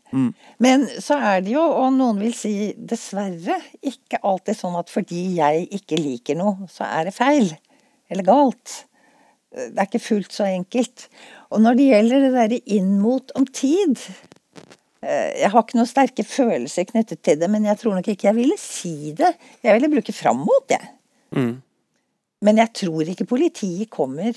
Men 0.60 0.84
så 1.00 1.16
er 1.16 1.40
det 1.44 1.54
jo, 1.54 1.62
og 1.64 1.94
noen 1.96 2.20
vil 2.20 2.34
si 2.36 2.52
dessverre, 2.76 3.56
ikke 3.80 4.20
alltid 4.20 4.58
sånn 4.58 4.76
at 4.76 4.92
fordi 4.92 5.22
jeg 5.38 5.66
ikke 5.80 6.00
liker 6.00 6.36
noe, 6.36 6.68
så 6.68 6.84
er 6.84 7.08
det 7.08 7.16
feil. 7.16 7.48
Eller 8.12 8.26
galt. 8.26 8.82
Det 9.50 9.78
er 9.78 9.88
ikke 9.88 10.02
fullt 10.02 10.36
så 10.36 10.44
enkelt. 10.50 11.08
Og 11.50 11.62
når 11.64 11.78
det 11.78 11.88
gjelder 11.88 12.26
det 12.26 12.34
derre 12.36 12.60
inn 12.76 12.92
mot 13.00 13.32
om 13.34 13.46
tid 13.46 13.96
eh, 15.02 15.40
Jeg 15.40 15.50
har 15.50 15.64
ikke 15.64 15.78
noen 15.80 15.88
sterke 15.90 16.24
følelser 16.26 16.86
knyttet 16.86 17.24
til 17.26 17.40
det, 17.40 17.48
men 17.50 17.66
jeg 17.66 17.80
tror 17.80 17.96
nok 17.96 18.12
ikke 18.12 18.28
jeg 18.28 18.38
ville 18.38 18.60
si 18.60 19.14
det. 19.18 19.32
Jeg 19.64 19.78
ville 19.78 19.90
bruke 19.96 20.14
fram 20.14 20.44
mot, 20.44 20.70
jeg. 20.70 20.92
Men 22.46 22.62
jeg 22.62 22.72
tror 22.84 23.10
ikke 23.10 23.28
politiet 23.28 23.90
kommer 23.92 24.36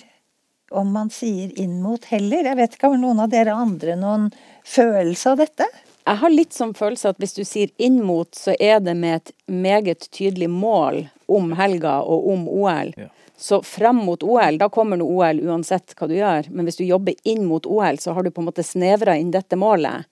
om 0.73 0.91
man 0.93 1.09
sier 1.13 1.53
inn 1.59 1.79
mot 1.83 2.05
heller. 2.12 2.45
Jeg 2.49 2.59
vet 2.59 2.75
ikke, 2.75 2.91
har 2.93 3.01
noen 3.01 3.23
av 3.23 3.31
dere 3.31 3.55
andre 3.57 3.97
noen 3.99 4.29
følelse 4.67 5.33
av 5.33 5.41
dette? 5.43 5.67
Jeg 6.03 6.19
har 6.19 6.33
litt 6.33 6.55
sånn 6.55 6.73
følelse 6.75 7.13
at 7.13 7.19
hvis 7.23 7.38
du 7.38 7.43
sier 7.47 7.71
inn 7.81 8.01
mot, 8.03 8.27
så 8.36 8.55
er 8.59 8.81
det 8.83 8.95
med 8.99 9.21
et 9.21 9.31
meget 9.47 10.09
tydelig 10.12 10.49
mål 10.51 11.05
om 11.31 11.53
helga 11.55 12.01
og 12.03 12.31
om 12.33 12.47
OL. 12.51 12.91
Ja. 12.99 13.07
Så 13.39 13.62
frem 13.65 14.01
mot 14.05 14.23
OL, 14.23 14.57
da 14.59 14.67
kommer 14.71 14.99
nå 14.99 15.07
OL 15.09 15.39
uansett 15.47 15.95
hva 15.97 16.07
du 16.07 16.15
gjør. 16.17 16.49
Men 16.51 16.67
hvis 16.67 16.79
du 16.79 16.83
jobber 16.86 17.15
inn 17.27 17.45
mot 17.47 17.65
OL, 17.65 17.99
så 17.99 18.13
har 18.15 18.23
du 18.23 18.31
på 18.31 18.43
en 18.43 18.49
måte 18.51 18.65
snevra 18.67 19.15
inn 19.19 19.31
dette 19.33 19.57
målet. 19.59 20.07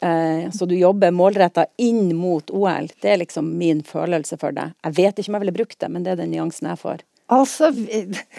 Eh, 0.00 0.50
så 0.52 0.66
du 0.66 0.74
jobber 0.76 1.14
målretta 1.14 1.66
inn 1.76 2.16
mot 2.16 2.50
OL. 2.50 2.90
Det 3.00 3.12
er 3.12 3.22
liksom 3.22 3.50
min 3.58 3.82
følelse 3.84 4.38
for 4.40 4.56
det. 4.56 4.70
Jeg 4.84 4.96
vet 4.98 5.18
ikke 5.18 5.32
om 5.32 5.38
jeg 5.38 5.46
ville 5.46 5.58
brukt 5.60 5.78
det, 5.80 5.88
men 5.92 6.04
det 6.04 6.14
er 6.14 6.20
den 6.22 6.34
nyansen 6.34 6.70
jeg 6.72 6.82
får. 6.82 7.04
Altså, 7.28 7.72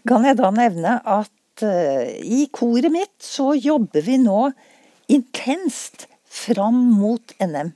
kan 0.09 0.25
jeg 0.25 0.39
da 0.39 0.49
nevne 0.53 0.95
at 1.05 1.31
eh, 1.63 2.15
i 2.23 2.47
koret 2.51 2.91
mitt 2.91 3.15
så 3.23 3.51
jobber 3.57 4.01
vi 4.05 4.17
nå 4.21 4.51
intenst 5.09 6.07
fram 6.29 6.77
mot 6.99 7.33
NM. 7.41 7.71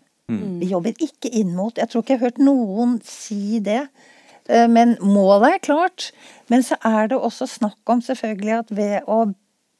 Vi 0.59 0.69
jobber 0.71 0.95
ikke 1.03 1.29
inn 1.35 1.51
mot. 1.57 1.75
Jeg 1.77 1.89
tror 1.91 2.01
ikke 2.03 2.13
jeg 2.15 2.19
har 2.21 2.29
hørt 2.31 2.39
noen 2.41 2.95
si 3.05 3.59
det. 3.61 3.87
Eh, 4.49 4.67
Men 4.71 4.95
målet 5.01 5.57
er 5.57 5.63
klart. 5.65 6.11
Men 6.49 6.63
så 6.65 6.77
er 6.85 7.07
det 7.11 7.17
også 7.19 7.47
snakk 7.49 7.81
om 7.91 8.01
selvfølgelig 8.01 8.55
at 8.59 8.71
ved 8.73 8.95
å 9.07 9.19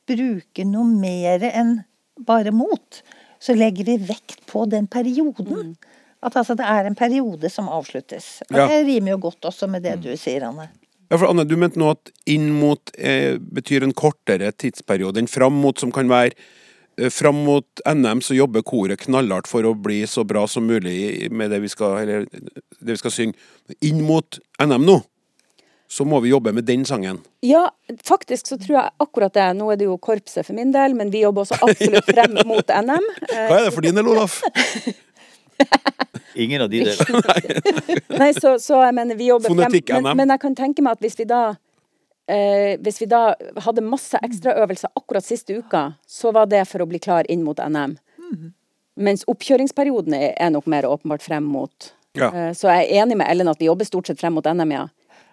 bruke 0.09 0.65
noe 0.67 0.85
mer 0.85 1.45
enn 1.53 1.77
bare 2.19 2.51
mot, 2.53 2.99
så 3.39 3.55
legger 3.55 3.87
vi 3.87 3.97
vekt 3.97 4.43
på 4.51 4.65
den 4.69 4.85
perioden. 4.87 5.75
At 6.23 6.35
altså 6.39 6.55
det 6.59 6.65
er 6.69 6.85
en 6.87 6.95
periode 6.95 7.49
som 7.51 7.67
avsluttes. 7.71 8.41
Og 8.51 8.57
Ja. 8.57 8.67
det 8.67 8.85
rimer 8.85 9.11
jo 9.15 9.17
godt 9.29 9.41
også 9.49 9.67
med 9.67 9.83
det 9.83 10.01
du 10.03 10.11
sier, 10.17 10.43
Anne. 10.47 10.69
Ja, 11.13 11.17
for 11.17 11.29
Anne, 11.29 11.43
du 11.45 11.53
mente 11.61 11.77
nå 11.77 11.91
at 11.93 12.09
inn 12.25 12.47
mot 12.57 12.89
eh, 12.97 13.35
betyr 13.37 13.83
en 13.85 13.91
kortere 13.93 14.47
tidsperiode 14.49 15.21
enn 15.21 15.27
fram 15.29 15.59
mot, 15.61 15.77
som 15.77 15.91
kan 15.93 16.09
være 16.09 16.31
eh, 16.33 17.11
Fram 17.13 17.43
mot 17.45 17.83
NM 17.85 18.23
så 18.25 18.33
jobber 18.33 18.65
koret 18.65 19.03
knallhardt 19.05 19.45
for 19.45 19.61
å 19.69 19.75
bli 19.77 19.99
så 20.09 20.23
bra 20.25 20.47
som 20.49 20.65
mulig 20.65 21.29
med 21.29 21.53
det 21.53 21.59
vi 21.61 21.69
skal, 21.69 21.99
eller, 22.01 22.25
det 22.25 22.95
vi 22.95 22.97
skal 22.97 23.13
synge. 23.13 23.37
Inn 23.85 24.01
mot 24.07 24.39
NM 24.57 24.89
nå, 24.89 24.97
så 25.85 26.01
må 26.09 26.17
vi 26.25 26.33
jobbe 26.33 26.55
med 26.57 26.65
den 26.65 26.81
sangen. 26.89 27.21
Ja, 27.45 27.67
faktisk 28.09 28.49
så 28.49 28.57
tror 28.57 28.79
jeg 28.79 28.97
akkurat 29.05 29.37
det. 29.37 29.51
Nå 29.61 29.69
er 29.69 29.83
det 29.83 29.91
jo 29.91 30.01
korpset 30.01 30.49
for 30.49 30.57
min 30.57 30.73
del, 30.73 30.97
men 30.97 31.13
vi 31.13 31.21
jobber 31.27 31.45
også 31.45 31.61
absolutt 31.61 32.09
frem 32.15 32.41
mot 32.41 32.73
NM. 32.89 33.09
Hva 33.29 33.61
er 33.61 33.67
det 33.69 33.77
for 33.77 33.85
din 33.85 34.01
del, 34.01 34.09
Olaf? 34.17 34.41
Ingen 36.35 36.63
av 36.65 36.69
de 36.69 36.83
der. 36.87 36.97
Nei, 38.21 38.31
så, 38.33 38.55
så 38.59 38.79
jeg 38.81 38.95
mener 38.97 39.17
vi 39.19 39.29
jobber 39.29 39.53
Fonetikk, 39.53 39.91
frem. 39.91 40.07
men, 40.07 40.17
men 40.23 40.33
jeg 40.33 40.41
kan 40.41 40.55
tenke 40.57 40.85
meg 40.85 40.97
at 40.97 41.05
hvis 41.05 41.19
vi 41.19 41.27
da 41.29 41.43
eh, 42.25 42.79
Hvis 42.81 42.97
vi 43.03 43.07
da 43.11 43.35
hadde 43.65 43.83
masse 43.85 44.17
ekstraøvelser 44.17 44.93
akkurat 44.97 45.25
siste 45.25 45.59
uka, 45.59 45.91
så 46.07 46.33
var 46.33 46.49
det 46.49 46.63
for 46.69 46.81
å 46.81 46.89
bli 46.89 47.01
klar 47.03 47.29
inn 47.29 47.45
mot 47.45 47.59
NM. 47.61 47.97
Mens 48.93 49.23
oppkjøringsperioden 49.29 50.13
er, 50.13 50.49
nok 50.53 50.67
mer 50.69 50.85
åpenbart 50.85 51.23
frem 51.25 51.45
mot. 51.49 51.93
Ja. 52.17 52.29
Eh, 52.29 52.51
så 52.57 52.69
jeg 52.69 52.89
er 52.89 53.03
enig 53.03 53.17
med 53.17 53.29
Ellen 53.29 53.49
at 53.49 53.61
vi 53.61 53.69
jobber 53.69 53.89
stort 53.89 54.09
sett 54.09 54.21
frem 54.21 54.35
mot 54.37 54.45
NM, 54.45 54.73
ja. 54.73 54.87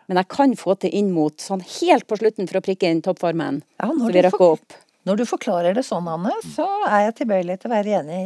Men 0.08 0.18
jeg 0.22 0.30
kan 0.32 0.54
få 0.58 0.74
til 0.80 0.94
inn 0.96 1.12
mot 1.14 1.36
sånn 1.38 1.60
helt 1.62 2.08
på 2.10 2.16
slutten 2.18 2.48
for 2.50 2.58
å 2.58 2.64
prikke 2.64 2.88
inn 2.90 3.02
toppformen. 3.04 3.60
Ja, 3.78 3.90
så 3.92 4.08
vi 4.08 4.16
du 4.16 4.24
rekker 4.26 4.46
opp. 4.56 4.78
Når 5.06 5.20
du 5.20 5.24
forklarer 5.28 5.76
det 5.76 5.84
sånn, 5.86 6.08
Anne, 6.10 6.32
så 6.56 6.66
er 6.88 7.06
jeg 7.06 7.20
tilbøyelig 7.20 7.60
til 7.60 7.70
å 7.70 7.74
være 7.76 8.00
enig. 8.00 8.24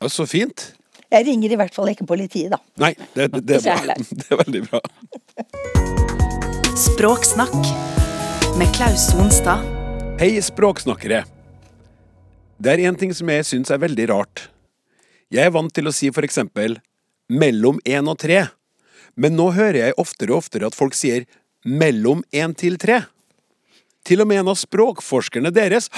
Ja, 0.00 0.08
så 0.08 0.26
fint. 0.26 0.72
Jeg 1.12 1.26
ringer 1.28 1.52
i 1.54 1.58
hvert 1.58 1.74
fall 1.74 1.90
ikke 1.92 2.06
politiet, 2.08 2.50
da. 2.54 2.58
Nei, 2.80 2.94
det, 3.14 3.28
det, 3.34 3.42
det, 3.46 3.60
er 3.60 3.84
bra. 3.86 3.94
Det 4.20 4.26
er 4.32 4.40
veldig 4.40 4.62
bra. 4.66 4.80
Språksnakk 6.74 7.54
med 8.58 8.72
Klaus 8.74 9.10
Sonstad. 9.12 9.62
Hei, 10.18 10.32
språksnakkere. 10.42 11.22
Det 12.58 12.72
er 12.72 12.84
en 12.88 12.98
ting 12.98 13.14
som 13.14 13.30
jeg 13.30 13.46
syns 13.46 13.70
er 13.74 13.82
veldig 13.82 14.08
rart. 14.10 14.48
Jeg 15.34 15.48
er 15.48 15.54
vant 15.54 15.72
til 15.74 15.90
å 15.90 15.94
si 15.94 16.10
for 16.14 16.26
eksempel 16.26 16.78
mellom 17.30 17.80
én 17.88 18.10
og 18.10 18.18
tre, 18.22 18.44
men 19.14 19.34
nå 19.38 19.50
hører 19.56 19.80
jeg 19.80 19.98
oftere 20.00 20.34
og 20.34 20.42
oftere 20.44 20.68
at 20.68 20.76
folk 20.76 20.94
sier 20.98 21.26
mellom 21.64 22.22
én 22.34 22.54
til 22.58 22.78
tre. 22.78 23.04
Til 24.04 24.22
og 24.22 24.28
med 24.30 24.42
en 24.42 24.52
av 24.52 24.58
språkforskerne 24.60 25.54
deres 25.54 25.90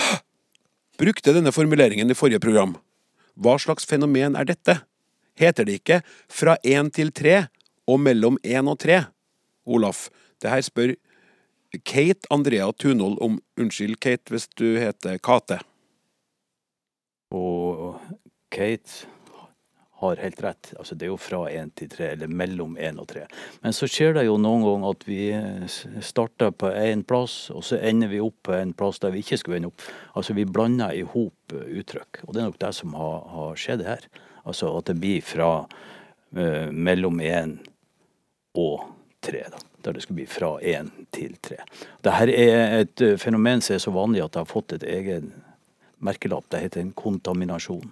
brukte 1.00 1.34
denne 1.36 1.52
formuleringen 1.52 2.10
i 2.12 2.16
forrige 2.16 2.44
program. 2.44 2.76
Hva 3.36 3.56
slags 3.60 3.86
fenomen 3.88 4.36
er 4.36 4.48
dette? 4.48 4.80
Heter 5.36 5.68
det 5.68 5.80
ikke 5.80 6.00
fra 6.32 6.56
én 6.64 6.88
til 6.92 7.12
tre 7.12 7.46
og 7.86 8.00
mellom 8.00 8.38
én 8.42 8.70
og 8.70 8.78
tre? 8.80 9.04
Olaf, 9.66 10.08
det 10.40 10.50
her 10.50 10.64
spør 10.64 10.94
Kate 11.84 12.28
Andrea 12.30 12.70
Tunhold 12.72 13.18
om 13.20 13.40
Unnskyld, 13.60 13.98
Kate, 14.00 14.30
hvis 14.32 14.48
du 14.56 14.78
heter 14.80 15.18
Kate. 15.18 15.58
Og 17.34 18.00
Kate 18.50 19.10
har 19.98 20.16
helt 20.20 20.42
rett. 20.44 20.72
Altså, 20.78 20.94
det 20.94 21.06
er 21.06 21.12
jo 21.12 21.20
fra 21.20 21.46
én 21.48 21.70
til 21.76 21.88
tre, 21.88 22.10
eller 22.12 22.28
mellom 22.28 22.76
én 22.76 22.98
og 23.00 23.08
tre. 23.08 23.24
Men 23.62 23.72
så 23.76 23.88
skjer 23.88 24.18
det 24.18 24.26
jo 24.26 24.36
noen 24.40 24.64
ganger 24.66 24.92
at 24.92 25.06
vi 25.08 25.20
eh, 25.32 25.78
starter 26.04 26.52
på 26.52 26.68
én 26.68 27.04
plass, 27.08 27.46
og 27.54 27.64
så 27.64 27.80
ender 27.80 28.12
vi 28.12 28.20
opp 28.20 28.36
på 28.48 28.56
en 28.58 28.74
plass 28.76 29.00
der 29.00 29.14
vi 29.14 29.24
ikke 29.24 29.40
skulle 29.40 29.60
ende 29.60 29.70
opp. 29.72 29.86
Altså, 30.12 30.36
vi 30.36 30.44
blander 30.44 30.92
i 30.92 31.06
hop 31.14 31.56
eh, 31.56 31.78
uttrykk. 31.80 32.22
Og 32.26 32.34
det 32.34 32.42
er 32.42 32.50
nok 32.50 32.60
det 32.60 32.74
som 32.76 32.92
har, 32.98 33.16
har 33.36 33.62
skjedd 33.62 33.86
her. 33.88 34.04
Altså 34.46 34.70
at 34.78 34.92
det 34.92 34.98
blir 35.00 35.24
fra 35.26 35.50
uh, 35.66 36.68
mellom 36.70 37.18
én 37.18 37.56
og 38.54 38.84
tre, 39.24 39.42
da. 39.50 39.58
Der 39.82 39.96
det 39.96 40.04
skulle 40.04 40.20
bli 40.20 40.28
fra 40.30 40.52
én 40.62 40.92
til 41.14 41.34
tre. 41.42 41.58
Dette 42.02 42.30
er 42.30 42.80
et 42.84 43.02
fenomen 43.22 43.60
som 43.62 43.74
er 43.74 43.82
så 43.82 43.92
vanlig 43.94 44.22
at 44.22 44.34
det 44.34 44.40
har 44.44 44.50
fått 44.50 44.76
et 44.76 44.86
egen 44.86 45.32
merkelapp. 45.98 46.46
Det 46.50 46.62
heter 46.62 46.82
en 46.82 46.94
kontaminasjon. 46.94 47.90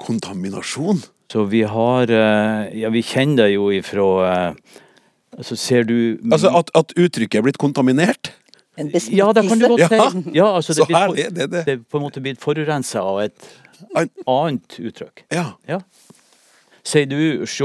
Kontaminasjon? 0.00 1.02
Så 1.32 1.44
vi 1.48 1.62
har 1.62 2.10
eh, 2.10 2.78
Ja, 2.82 2.90
vi 2.92 3.02
kjenner 3.02 3.46
det 3.48 3.54
jo 3.54 3.70
ifra 3.72 4.54
Altså, 5.38 5.56
ser 5.56 5.84
du 5.88 6.18
Altså 6.30 6.50
at, 6.58 6.70
at 6.76 6.92
uttrykket 7.00 7.38
er 7.40 7.42
blitt 7.46 7.58
kontaminert? 7.60 8.32
En 8.76 8.90
Ja, 9.12 9.30
det 9.32 9.46
kan 9.48 9.58
du 9.60 9.66
godt 9.68 9.80
Ja. 9.80 9.88
si. 9.88 10.22
Ja, 10.36 10.46
altså, 10.56 10.74
det, 10.76 10.86
blir 10.88 10.96
for- 11.06 11.14
det 11.16 11.26
er 11.26 11.46
det. 11.46 11.64
det 11.66 11.68
er 11.74 11.80
på 11.90 11.98
en 12.00 12.04
måte 12.06 12.20
blitt 12.24 12.40
forurensa 12.40 13.00
av 13.04 13.20
et 13.20 13.48
An- 13.96 14.10
annet 14.26 14.76
uttrykk. 14.78 15.24
Ja. 15.32 15.52
Ja. 15.68 15.80
Sier 16.84 17.06
du 17.06 17.44
'se 17.46 17.64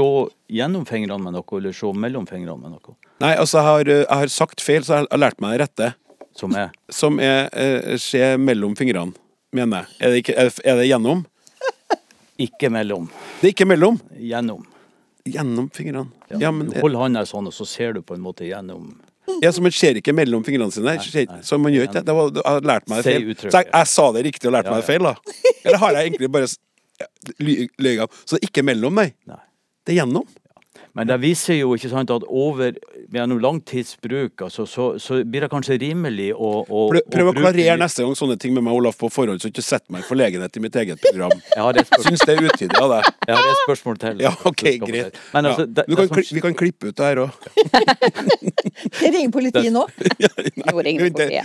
gjennom 0.50 0.84
fingrene 0.86 1.22
med 1.22 1.32
noe', 1.32 1.58
eller 1.58 1.72
'se 1.72 1.92
mellom 1.94 2.26
fingrene 2.26 2.60
med 2.60 2.70
noe'? 2.72 2.94
Nei, 3.20 3.34
altså 3.36 3.58
jeg 3.58 3.64
har, 3.64 3.80
eh, 3.88 4.04
jeg 4.04 4.18
har 4.18 4.26
sagt 4.28 4.60
feil, 4.60 4.82
så 4.82 4.94
jeg 4.98 5.06
har 5.10 5.18
lært 5.18 5.40
meg 5.40 5.58
det 5.58 5.60
rette. 5.68 5.94
Som 6.36 6.54
er 6.56 6.70
Som 6.90 7.18
er 7.20 7.48
eh, 7.52 7.96
se 7.96 8.36
mellom 8.36 8.76
fingrene, 8.76 9.14
mener 9.52 9.76
jeg. 9.78 9.86
Er 10.00 10.10
det, 10.10 10.24
ikke, 10.24 10.34
er 10.36 10.50
er 10.64 10.76
det 10.76 10.88
gjennom? 10.88 11.24
Ikke 12.38 12.70
mellom, 12.70 13.08
Det 13.40 13.48
er 13.48 13.52
ikke 13.54 13.66
mellom. 13.66 13.98
gjennom. 14.18 14.64
Gjennom 15.28 15.66
fingrene. 15.74 16.06
Ja, 16.40 16.50
men 16.54 16.70
du 16.70 16.78
holder 16.80 17.02
handa 17.02 17.22
sånn, 17.28 17.46
og 17.50 17.52
så 17.52 17.66
ser 17.68 17.92
du 17.92 18.00
på 18.02 18.14
en 18.14 18.22
måte 18.24 18.46
gjennom. 18.48 18.94
ja, 19.42 19.50
så 19.52 19.60
man 19.60 19.72
ser 19.76 19.98
ikke 20.00 20.14
mellom 20.16 20.44
fingrene 20.46 20.72
sine. 20.72 20.94
Nei, 20.96 21.24
nei. 21.28 21.40
Så 21.44 21.58
man 21.60 21.72
gjør 21.74 21.84
ikke 21.88 21.98
det. 22.00 22.04
det 22.08 22.14
var, 22.16 22.30
jeg 22.38 22.46
har 22.46 22.60
lært 22.70 22.88
meg 22.88 23.02
det 23.02 23.12
feil. 23.12 23.34
Så 23.42 23.50
jeg, 23.58 23.68
jeg 23.74 23.86
sa 23.92 24.06
det 24.12 24.24
riktig 24.24 24.48
og 24.48 24.54
lærte 24.56 24.70
Ja, 24.70 24.76
meg 24.78 24.84
det 24.84 24.88
feil, 24.88 25.02
da. 25.04 25.14
Eller 25.64 25.78
har 25.82 25.92
jeg 25.98 26.10
egentlig 26.12 26.30
bare 26.32 26.48
s- 26.48 26.58
ja, 27.00 27.06
ly- 27.44 27.68
løy 27.78 27.98
av? 28.06 28.08
Så 28.24 28.36
det 28.38 28.42
er 28.44 28.48
ikke 28.48 28.64
mellom, 28.64 28.94
nei. 28.94 29.12
Nei. 29.28 29.40
Det 29.84 29.92
er 29.96 30.00
gjennom. 30.04 30.24
Men 30.98 31.06
det 31.06 31.20
viser 31.22 31.60
jo 31.60 31.76
ikke 31.78 31.90
sant 31.92 32.10
at 32.10 32.24
over 32.26 32.74
gjennom 33.14 33.38
langtidsbruk 33.38 33.68
tids 33.68 33.96
bruk, 34.02 34.42
altså, 34.48 34.64
så, 34.66 34.84
så 34.98 35.20
blir 35.24 35.44
det 35.44 35.50
kanskje 35.52 35.76
rimelig 35.78 36.32
å, 36.34 36.48
å 36.66 36.80
Prøv, 36.90 37.04
prøv 37.12 37.30
å 37.30 37.34
bruke- 37.36 37.52
klarere 37.52 37.76
neste 37.80 38.02
gang 38.02 38.16
sånne 38.18 38.38
ting 38.40 38.54
med 38.56 38.64
meg, 38.66 38.74
Olaf, 38.74 38.98
på 38.98 39.10
forhånd, 39.12 39.42
så 39.42 39.50
ikke 39.52 39.64
sett 39.64 39.84
meg 39.92 40.02
i 40.02 40.08
forlegenhet 40.08 40.58
i 40.58 40.62
mitt 40.64 40.78
eget 40.82 41.02
program. 41.04 41.34
Jeg 41.54 41.62
har 41.64 41.78
et 41.82 41.92
Syns 42.08 42.22
det 42.26 42.34
er 42.34 42.48
utidig 42.48 42.78
av 42.78 42.92
deg. 42.92 43.06
jeg 43.26 43.36
har 43.36 43.48
et 43.50 43.60
spørsmål 43.64 43.96
til. 44.00 44.20
Ja, 44.22 44.30
OK, 44.48 44.62
greit. 44.84 45.16
Men 45.34 45.48
altså, 45.50 45.64
ja. 45.64 45.70
det, 45.78 45.84
det 45.88 45.96
kan, 45.98 46.24
som 46.28 46.36
vi 46.38 46.42
kan 46.44 46.56
klippe 46.58 46.90
ut 46.90 46.96
det 46.98 47.08
her 47.08 47.20
òg. 47.24 47.48
Jeg 49.02 49.10
ringer 49.14 49.32
politiet 49.34 49.74
nå. 49.74 49.84
Ja, 50.18 50.30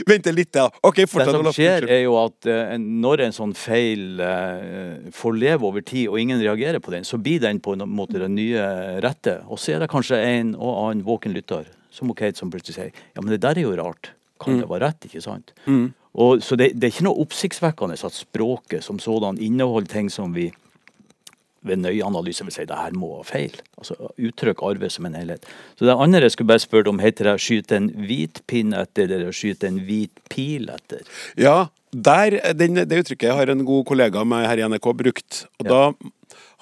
Vent 0.07 0.27
litt, 0.33 0.55
ja. 0.57 0.67
OK, 0.85 1.03
Det 1.03 1.09
som 1.09 1.39
Olaf. 1.41 1.55
skjer, 1.57 1.85
er 1.91 2.03
jo 2.05 2.15
at 2.21 2.47
uh, 2.49 2.73
når 2.79 3.25
en 3.27 3.35
sånn 3.35 3.53
feil 3.57 4.21
uh, 4.21 5.09
får 5.13 5.37
leve 5.39 5.67
over 5.67 5.83
tid, 5.85 6.07
og 6.11 6.19
ingen 6.21 6.41
reagerer 6.41 6.81
på 6.83 6.93
den, 6.93 7.05
så 7.07 7.19
blir 7.21 7.41
den 7.43 7.61
på 7.63 7.75
en 7.75 7.85
måte 7.89 8.21
den 8.21 8.35
nye 8.37 8.63
rette. 9.03 9.39
Og 9.47 9.59
så 9.59 9.75
er 9.75 9.83
det 9.83 9.91
kanskje 9.91 10.19
en 10.19 10.55
og 10.55 10.73
annen 10.87 11.05
våken 11.07 11.33
lytter, 11.35 11.67
som 11.93 12.11
Kate, 12.15 12.37
som 12.39 12.51
plutselig 12.53 12.75
sier 12.77 12.91
ja, 12.93 13.21
men 13.21 13.31
det 13.33 13.41
der 13.43 13.59
er 13.59 13.67
jo 13.67 13.75
rart. 13.77 14.13
Kan 14.41 14.59
det 14.59 14.69
være 14.69 14.89
rett, 14.89 15.05
ikke 15.07 15.21
sant? 15.23 15.53
Og, 16.13 16.43
så 16.45 16.57
det, 16.59 16.73
det 16.77 16.87
er 16.87 16.93
ikke 16.93 17.05
noe 17.07 17.23
oppsiktsvekkende 17.23 17.95
at 17.95 18.17
språket 18.17 18.83
som 18.85 18.99
sådan 19.01 19.39
inneholder 19.41 19.89
ting 19.89 20.11
som 20.13 20.33
vi 20.35 20.51
ved 21.63 21.79
nøye 21.79 22.03
analyse 22.03 22.43
vil 22.45 22.53
si 22.53 22.65
det 22.67 22.77
her 22.77 22.95
må 22.97 23.09
være 23.15 23.29
feil. 23.29 23.53
Altså 23.79 23.95
Uttrykk 24.19 24.63
arver 24.67 24.91
som 24.91 25.07
en 25.07 25.15
helhet. 25.15 25.45
Så 25.79 25.87
det 25.87 25.95
andre 25.95 26.25
jeg 26.25 26.35
skulle 26.35 26.51
bare 26.51 26.63
spørre 26.63 26.91
om, 26.91 26.99
heter 26.99 27.31
det 27.31 27.37
'skyte 27.39 27.77
en 27.77 27.89
hvit 28.07 28.41
pinn 28.47 28.73
etter' 28.73 29.07
eller 29.07 29.31
'skyte 29.31 29.67
en 29.67 29.79
hvit 29.79 30.11
pil 30.29 30.69
etter'? 30.69 31.07
Ja, 31.37 31.67
der, 31.93 32.53
den, 32.53 32.75
det 32.75 33.05
uttrykket 33.05 33.35
har 33.35 33.49
en 33.49 33.65
god 33.65 33.85
kollega 33.85 34.19
av 34.19 34.27
meg 34.27 34.47
her 34.47 34.59
i 34.59 34.67
NRK 34.67 34.91
brukt. 34.97 35.45
Og 35.59 35.65
da, 35.65 35.81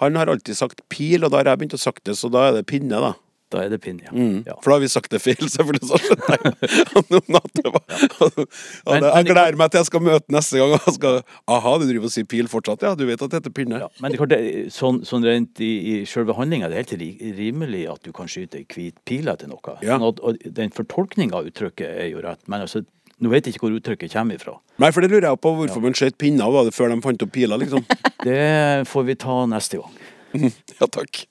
Han 0.02 0.16
har 0.20 0.32
alltid 0.34 0.58
sagt 0.58 0.82
pil, 0.90 1.24
og 1.24 1.32
da 1.32 1.42
har 1.44 1.52
jeg 1.54 1.62
begynt 1.64 1.78
å 1.78 1.82
sagt 1.82 2.04
det, 2.10 2.18
så 2.20 2.30
da 2.34 2.48
er 2.50 2.58
det 2.60 2.66
pinne, 2.70 3.00
da. 3.04 3.14
Da 3.52 3.66
er 3.66 3.72
det 3.74 3.82
pinne, 3.84 4.06
ja. 4.08 4.12
Mm. 4.16 4.44
ja. 4.48 4.54
For 4.64 4.72
da 4.72 4.78
har 4.78 4.84
vi 4.86 4.88
sagt 4.94 5.12
det 5.12 5.20
feil, 5.20 5.42
selvfølgelig. 5.52 5.84
Så 5.90 5.98
skjønner 6.00 6.38
jeg 6.38 6.40
det 6.56 7.66
det- 8.86 9.12
Jeg 9.12 9.26
gleder 9.28 9.58
meg 9.60 9.72
til 9.74 9.80
jeg 9.82 9.90
skal 9.90 10.04
møte 10.06 10.32
neste 10.32 10.58
gang. 10.62 10.76
Og 10.78 10.94
skal, 10.96 11.20
Aha, 11.52 11.74
du 11.82 11.86
driver 11.90 12.08
og 12.08 12.14
sier 12.14 12.28
pil 12.32 12.48
fortsatt? 12.52 12.86
Ja, 12.88 12.94
du 12.96 13.04
vet 13.10 13.22
at 13.22 13.30
det 13.34 13.42
heter 13.42 13.54
pinne? 13.56 13.82
Ja, 13.84 13.90
men 14.00 14.12
det 14.14 14.20
er 14.20 14.24
klart, 14.24 14.72
sånn, 14.72 15.02
sånn 15.08 15.28
rent 15.28 15.60
i, 15.64 15.72
i 15.92 16.06
selve 16.10 16.36
handlinga 16.38 16.70
er 16.72 16.80
helt 16.80 16.96
rimelig 17.42 17.84
at 17.92 18.02
du 18.08 18.12
kan 18.16 18.32
skyte 18.32 18.62
ei 18.62 18.66
hvit 18.72 18.96
pil 19.08 19.28
etter 19.32 19.52
noe. 19.52 19.78
Ja. 19.84 19.98
Sånn 20.00 20.08
at, 20.14 20.24
og 20.24 20.40
den 20.62 20.72
fortolkninga 20.76 21.42
av 21.42 21.52
uttrykket 21.52 21.88
er 21.92 22.08
jo 22.14 22.24
rett, 22.24 22.42
men 22.48 22.64
altså, 22.64 22.86
nå 23.22 23.30
vet 23.30 23.46
jeg 23.46 23.54
ikke 23.56 23.68
hvor 23.68 23.78
uttrykket 23.78 24.14
kommer 24.16 24.40
ifra. 24.40 24.56
Nei, 24.82 24.90
for 24.90 25.06
det 25.06 25.12
lurer 25.12 25.28
jeg 25.30 25.42
på 25.44 25.54
hvorfor 25.60 25.84
man 25.84 25.94
skjøt 25.98 26.18
pinner. 26.22 26.50
Var 26.50 26.66
det 26.66 26.74
før 26.74 26.90
de 26.90 26.98
fant 27.06 27.26
opp 27.26 27.34
piler, 27.36 27.62
liksom? 27.62 27.86
Det 28.26 28.86
får 28.90 29.06
vi 29.08 29.18
ta 29.22 29.44
neste 29.50 29.82
gang. 29.82 30.00
Ja, 30.80 30.88
takk. 30.90 31.26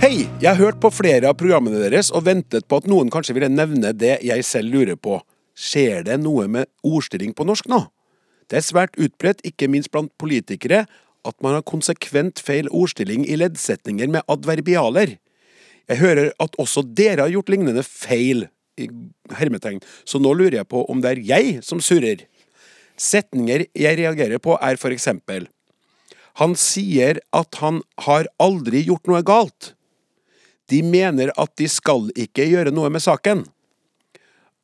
Hei! 0.00 0.24
Jeg 0.40 0.48
har 0.48 0.56
hørt 0.56 0.80
på 0.80 0.88
flere 0.94 1.28
av 1.28 1.36
programmene 1.36 1.82
deres 1.82 2.08
og 2.16 2.24
ventet 2.24 2.64
på 2.70 2.78
at 2.80 2.88
noen 2.88 3.12
kanskje 3.12 3.36
ville 3.36 3.50
nevne 3.52 3.92
det 3.92 4.16
jeg 4.24 4.46
selv 4.48 4.72
lurer 4.72 4.96
på. 4.96 5.18
Skjer 5.60 6.06
det 6.08 6.16
noe 6.22 6.46
med 6.48 6.70
ordstilling 6.86 7.34
på 7.36 7.44
norsk 7.44 7.68
nå? 7.68 7.82
Det 8.48 8.62
er 8.62 8.64
svært 8.64 8.96
utbredt, 8.96 9.44
ikke 9.44 9.68
minst 9.68 9.92
blant 9.92 10.10
politikere, 10.18 10.86
at 11.28 11.36
man 11.44 11.58
har 11.58 11.66
konsekvent 11.68 12.40
feil 12.40 12.70
ordstilling 12.72 13.26
i 13.28 13.36
leddsetninger 13.36 14.08
med 14.08 14.24
adverbialer. 14.32 15.18
Jeg 15.88 16.00
hører 16.02 16.32
at 16.42 16.58
også 16.60 16.84
dere 16.84 17.24
har 17.24 17.32
gjort 17.32 17.52
lignende 17.52 17.84
feil, 17.86 18.48
i 18.80 18.86
hermetegn, 19.36 19.80
så 20.08 20.20
nå 20.22 20.32
lurer 20.32 20.60
jeg 20.60 20.68
på 20.70 20.84
om 20.88 21.02
det 21.02 21.10
er 21.10 21.22
jeg 21.32 21.56
som 21.66 21.82
surrer. 21.84 22.24
Setninger 23.00 23.66
jeg 23.76 23.98
reagerer 23.98 24.40
på 24.42 24.58
er 24.60 24.76
for 24.80 24.92
eksempel 24.92 25.46
Han 26.40 26.52
sier 26.56 27.18
at 27.36 27.56
han 27.60 27.80
har 28.06 28.28
aldri 28.40 28.84
gjort 28.86 29.08
noe 29.10 29.22
galt. 29.26 29.72
De 30.70 30.82
mener 30.86 31.32
at 31.40 31.52
de 31.58 31.66
skal 31.68 32.12
ikke 32.14 32.46
gjøre 32.46 32.72
noe 32.72 32.88
med 32.92 33.02
saken. 33.02 33.42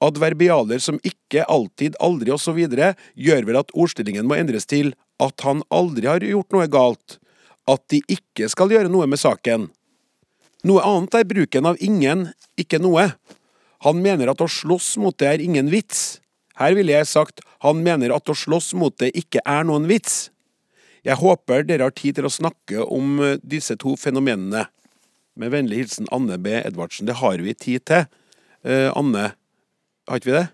Adverbialer 0.04 0.78
som 0.78 1.00
ikke, 1.02 1.42
alltid, 1.42 1.96
aldri 2.00 2.30
osv. 2.32 2.60
gjør 2.62 3.48
vel 3.48 3.58
at 3.58 3.72
ordstillingen 3.74 4.28
må 4.28 4.38
endres 4.38 4.68
til 4.68 4.92
at 5.22 5.40
han 5.42 5.64
aldri 5.72 6.06
har 6.06 6.24
gjort 6.24 6.52
noe 6.54 6.68
galt, 6.70 7.18
at 7.66 7.82
de 7.90 8.02
ikke 8.12 8.48
skal 8.52 8.70
gjøre 8.70 8.92
noe 8.92 9.08
med 9.10 9.20
saken. 9.20 9.70
Noe 10.66 10.82
annet 10.82 11.14
er 11.14 11.26
bruken 11.28 11.68
av 11.68 11.76
ingen, 11.84 12.30
ikke 12.58 12.80
noe. 12.82 13.10
Han 13.86 14.00
mener 14.02 14.32
at 14.32 14.40
å 14.42 14.48
slåss 14.50 14.96
mot 14.98 15.14
det 15.20 15.28
er 15.30 15.44
ingen 15.44 15.68
vits. 15.70 16.18
Her 16.58 16.74
ville 16.74 16.94
jeg 16.94 17.06
sagt 17.10 17.44
han 17.62 17.82
mener 17.84 18.14
at 18.14 18.28
å 18.30 18.34
slåss 18.34 18.72
mot 18.78 18.94
det 18.98 19.12
ikke 19.18 19.42
er 19.46 19.66
noen 19.68 19.86
vits. 19.90 20.30
Jeg 21.06 21.20
håper 21.20 21.66
dere 21.68 21.86
har 21.86 21.94
tid 21.94 22.18
til 22.18 22.26
å 22.26 22.32
snakke 22.32 22.82
om 22.82 23.20
eh, 23.22 23.38
disse 23.46 23.76
to 23.78 23.94
fenomenene. 24.00 24.64
Med 25.38 25.52
vennlig 25.52 25.84
hilsen 25.84 26.08
Anne 26.14 26.38
B. 26.42 26.54
Edvardsen. 26.58 27.06
Det 27.06 27.18
har 27.20 27.42
vi 27.44 27.54
tid 27.54 27.84
til. 27.86 28.06
Eh, 28.66 28.88
Anne, 28.96 29.28
har 30.08 30.18
ikke 30.18 30.32
vi 30.32 30.38
det? 30.38 30.46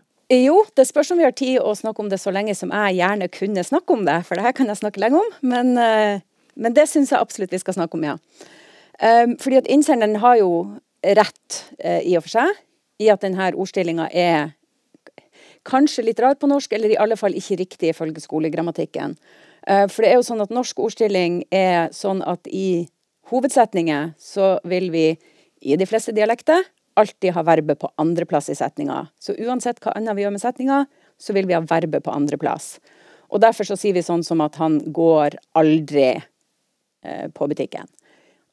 Jo, 0.42 0.58
det 0.76 0.88
spørs 0.88 1.12
om 1.12 1.20
vi 1.20 1.26
har 1.26 1.36
tid 1.36 1.60
å 1.60 1.72
snakke 1.76 2.04
om 2.04 2.10
det 2.12 2.18
så 2.20 2.32
lenge 2.34 2.54
som 2.56 2.72
jeg 2.72 2.98
gjerne 2.98 3.28
kunne 3.32 3.64
snakke 3.64 3.96
om 3.96 4.04
det, 4.08 4.18
for 4.26 4.36
det 4.36 4.44
her 4.46 4.56
kan 4.56 4.68
jeg 4.68 4.80
snakke 4.80 5.00
lenge 5.00 5.20
om. 5.20 5.32
Men, 5.44 5.72
eh, 5.80 6.24
men 6.56 6.76
det 6.76 6.88
syns 6.90 7.12
jeg 7.14 7.20
absolutt 7.20 7.52
vi 7.52 7.60
skal 7.62 7.78
snakke 7.78 7.96
om, 7.96 8.04
ja. 8.12 8.18
Um, 9.02 9.36
fordi 9.42 9.58
at 9.58 9.68
innsenderen 9.70 10.20
har 10.22 10.38
jo 10.38 10.50
rett 11.02 11.62
uh, 11.82 12.00
i 12.00 12.14
og 12.18 12.26
for 12.26 12.36
seg, 12.36 12.58
i 13.02 13.08
at 13.10 13.24
denne 13.24 13.50
ordstillinga 13.50 14.08
er 14.14 14.52
kanskje 15.66 16.04
litt 16.06 16.20
rar 16.22 16.36
på 16.38 16.50
norsk, 16.50 16.74
eller 16.76 16.94
i 16.94 16.98
alle 17.02 17.18
fall 17.18 17.34
ikke 17.38 17.58
riktig 17.64 17.90
ifølge 17.90 18.22
skolegrammatikken. 18.22 19.16
Uh, 19.66 19.86
for 19.90 20.04
det 20.04 20.12
er 20.12 20.20
jo 20.20 20.28
sånn 20.28 20.44
at 20.44 20.54
norsk 20.54 20.84
ordstilling 20.86 21.42
er 21.50 21.90
sånn 21.94 22.22
at 22.22 22.46
i 22.46 22.86
hovedsetninger 23.32 24.14
så 24.20 24.56
vil 24.68 24.90
vi 24.94 25.06
i 25.62 25.78
de 25.78 25.86
fleste 25.86 26.14
dialekter 26.14 26.62
alltid 26.98 27.32
ha 27.34 27.44
verbet 27.46 27.80
på 27.80 27.90
andreplass 28.00 28.50
i 28.52 28.56
setninga. 28.58 29.06
Så 29.18 29.34
uansett 29.38 29.80
hva 29.82 29.94
annet 29.96 30.16
vi 30.18 30.26
gjør 30.26 30.34
med 30.34 30.42
setninga, 30.42 30.84
så 31.18 31.34
vil 31.34 31.48
vi 31.48 31.56
ha 31.56 31.62
verbet 31.64 32.04
på 32.04 32.12
andreplass. 32.12 32.76
Og 33.32 33.40
derfor 33.40 33.64
så 33.64 33.78
sier 33.80 33.96
vi 33.96 34.04
sånn 34.04 34.24
som 34.26 34.42
at 34.44 34.58
han 34.60 34.78
går 34.92 35.38
aldri 35.56 36.10
eh, 36.12 37.28
på 37.32 37.48
butikken. 37.48 37.88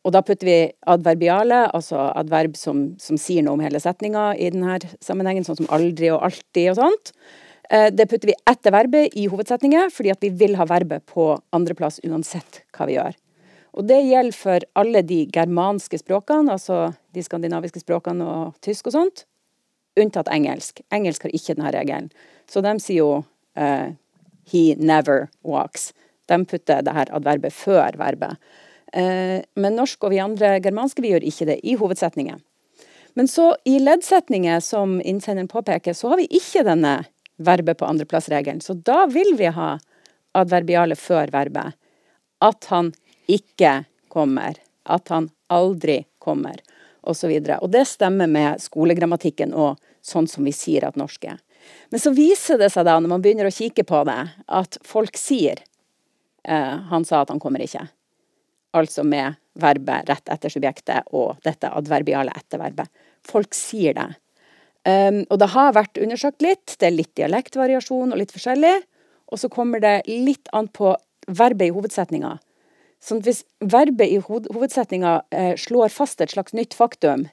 Og 0.08 0.14
da 0.16 0.22
putter 0.24 0.48
vi 0.48 0.58
adverbiale, 0.88 1.66
altså 1.76 2.10
adverb 2.16 2.56
som, 2.58 2.86
som 3.02 3.20
sier 3.20 3.44
noe 3.44 3.58
om 3.58 3.64
hele 3.64 3.82
setninga 3.84 4.32
i 4.40 4.48
denne 4.54 4.78
sammenhengen, 5.04 5.44
sånn 5.44 5.60
som 5.60 5.72
aldri 5.76 6.12
og 6.14 6.24
alltid 6.30 6.72
og 6.72 6.78
sånt. 6.80 7.12
Eh, 7.70 7.90
Det 7.92 8.08
putter 8.10 8.32
vi 8.32 8.38
etter 8.50 8.74
verbet 8.74 9.18
i 9.20 9.28
hovedsetninger, 9.28 9.92
fordi 9.94 10.16
vi 10.22 10.30
vil 10.46 10.56
ha 10.56 10.68
verbet 10.70 11.04
på 11.12 11.34
andreplass 11.56 12.00
uansett 12.08 12.64
hva 12.76 12.88
vi 12.88 12.96
gjør. 12.96 13.18
Og 13.78 13.86
det 13.86 14.00
gjelder 14.08 14.36
for 14.36 14.66
alle 14.82 15.04
de 15.06 15.26
germanske 15.36 16.00
språkene, 16.02 16.56
altså 16.56 16.94
de 17.14 17.24
skandinaviske 17.24 17.84
språkene 17.84 18.26
og 18.26 18.56
tysk 18.66 18.90
og 18.90 18.96
sånt, 18.96 19.26
unntatt 20.00 20.32
engelsk. 20.32 20.82
Engelsk 20.96 21.28
har 21.28 21.36
ikke 21.36 21.56
denne 21.58 21.74
regelen. 21.76 22.10
Så 22.50 22.64
de 22.66 22.74
sier 22.82 23.04
jo 23.04 23.12
uh, 23.60 23.92
he 24.50 24.64
never 24.80 25.28
walks. 25.44 25.92
De 26.32 26.40
putter 26.46 26.82
det 26.86 26.96
her 26.96 27.12
adverbet 27.14 27.54
før 27.54 27.98
verbet. 28.00 28.40
Eh, 28.94 29.42
men 29.56 29.76
norsk 29.78 30.04
og 30.04 30.14
vi 30.14 30.22
andre 30.24 30.58
germanske 30.64 31.04
vi 31.04 31.14
gjør 31.14 31.28
ikke 31.30 31.50
det 31.52 31.60
i 31.64 31.76
hovedsetningen. 31.80 32.42
Men 33.18 33.28
så 33.28 33.52
i 33.66 33.80
leddsetninger, 33.82 34.60
som 34.64 35.00
innsenderen 35.02 35.50
påpeker, 35.50 35.94
så 35.94 36.12
har 36.12 36.22
vi 36.22 36.30
ikke 36.40 36.64
denne 36.64 37.02
verbet 37.40 37.80
på 37.80 37.88
andreplass-regelen. 37.88 38.62
Så 38.62 38.74
da 38.74 39.06
vil 39.10 39.34
vi 39.40 39.50
ha 39.54 39.78
adverbiale 40.38 40.96
før 40.96 41.32
verbet. 41.34 41.76
At 42.40 42.70
han 42.72 42.94
ikke 43.28 43.84
kommer. 44.08 44.60
At 44.86 45.10
han 45.14 45.30
aldri 45.48 46.04
kommer. 46.20 46.62
Og 47.02 47.18
så. 47.18 47.30
Og 47.60 47.70
det 47.72 47.86
stemmer 47.88 48.28
med 48.28 48.62
skolegrammatikken 48.62 49.54
og 49.54 49.80
sånn 50.06 50.28
som 50.28 50.46
vi 50.46 50.54
sier 50.56 50.88
at 50.88 51.00
norsk 51.00 51.26
er. 51.32 51.40
Men 51.90 52.02
så 52.02 52.14
viser 52.16 52.60
det 52.60 52.72
seg 52.74 52.86
da, 52.88 52.98
når 53.00 53.12
man 53.12 53.24
begynner 53.24 53.50
å 53.50 53.54
kikke 53.54 53.84
på 53.88 54.04
det, 54.08 54.20
at 54.48 54.78
folk 54.86 55.18
sier 55.20 55.60
eh, 56.44 56.76
Han 56.90 57.06
sa 57.06 57.22
at 57.22 57.34
han 57.34 57.42
kommer 57.42 57.62
ikke. 57.66 57.88
Altså 58.78 59.04
med 59.04 59.40
verbet 59.60 60.10
rett 60.10 60.30
etter 60.30 60.52
subjektet 60.54 61.10
og 61.16 61.40
dette 61.46 61.72
adverbiale 61.74 62.34
etter 62.38 62.62
verbet. 62.62 62.90
Folk 63.26 63.56
sier 63.58 63.98
det. 63.98 64.10
Um, 64.88 65.24
og 65.28 65.40
det 65.42 65.50
har 65.54 65.74
vært 65.76 66.00
undersøkt 66.00 66.44
litt. 66.46 66.78
Det 66.80 66.88
er 66.88 66.96
litt 66.96 67.12
dialektvariasjon 67.20 68.14
og 68.14 68.22
litt 68.22 68.34
forskjellig. 68.36 68.78
Og 69.30 69.42
så 69.42 69.50
kommer 69.52 69.82
det 69.84 69.96
litt 70.08 70.50
an 70.56 70.70
på 70.72 70.94
verbet 71.28 71.70
i 71.70 71.74
hovedsetninga. 71.74 72.38
Sånn 73.04 73.22
at 73.22 73.28
hvis 73.30 73.44
verbet 73.60 74.12
i 74.12 74.22
hovedsetninga 74.24 75.20
eh, 75.32 75.54
slår 75.60 75.92
fast 75.94 76.22
et 76.22 76.34
slags 76.34 76.56
nytt 76.58 76.76
faktum, 76.76 77.28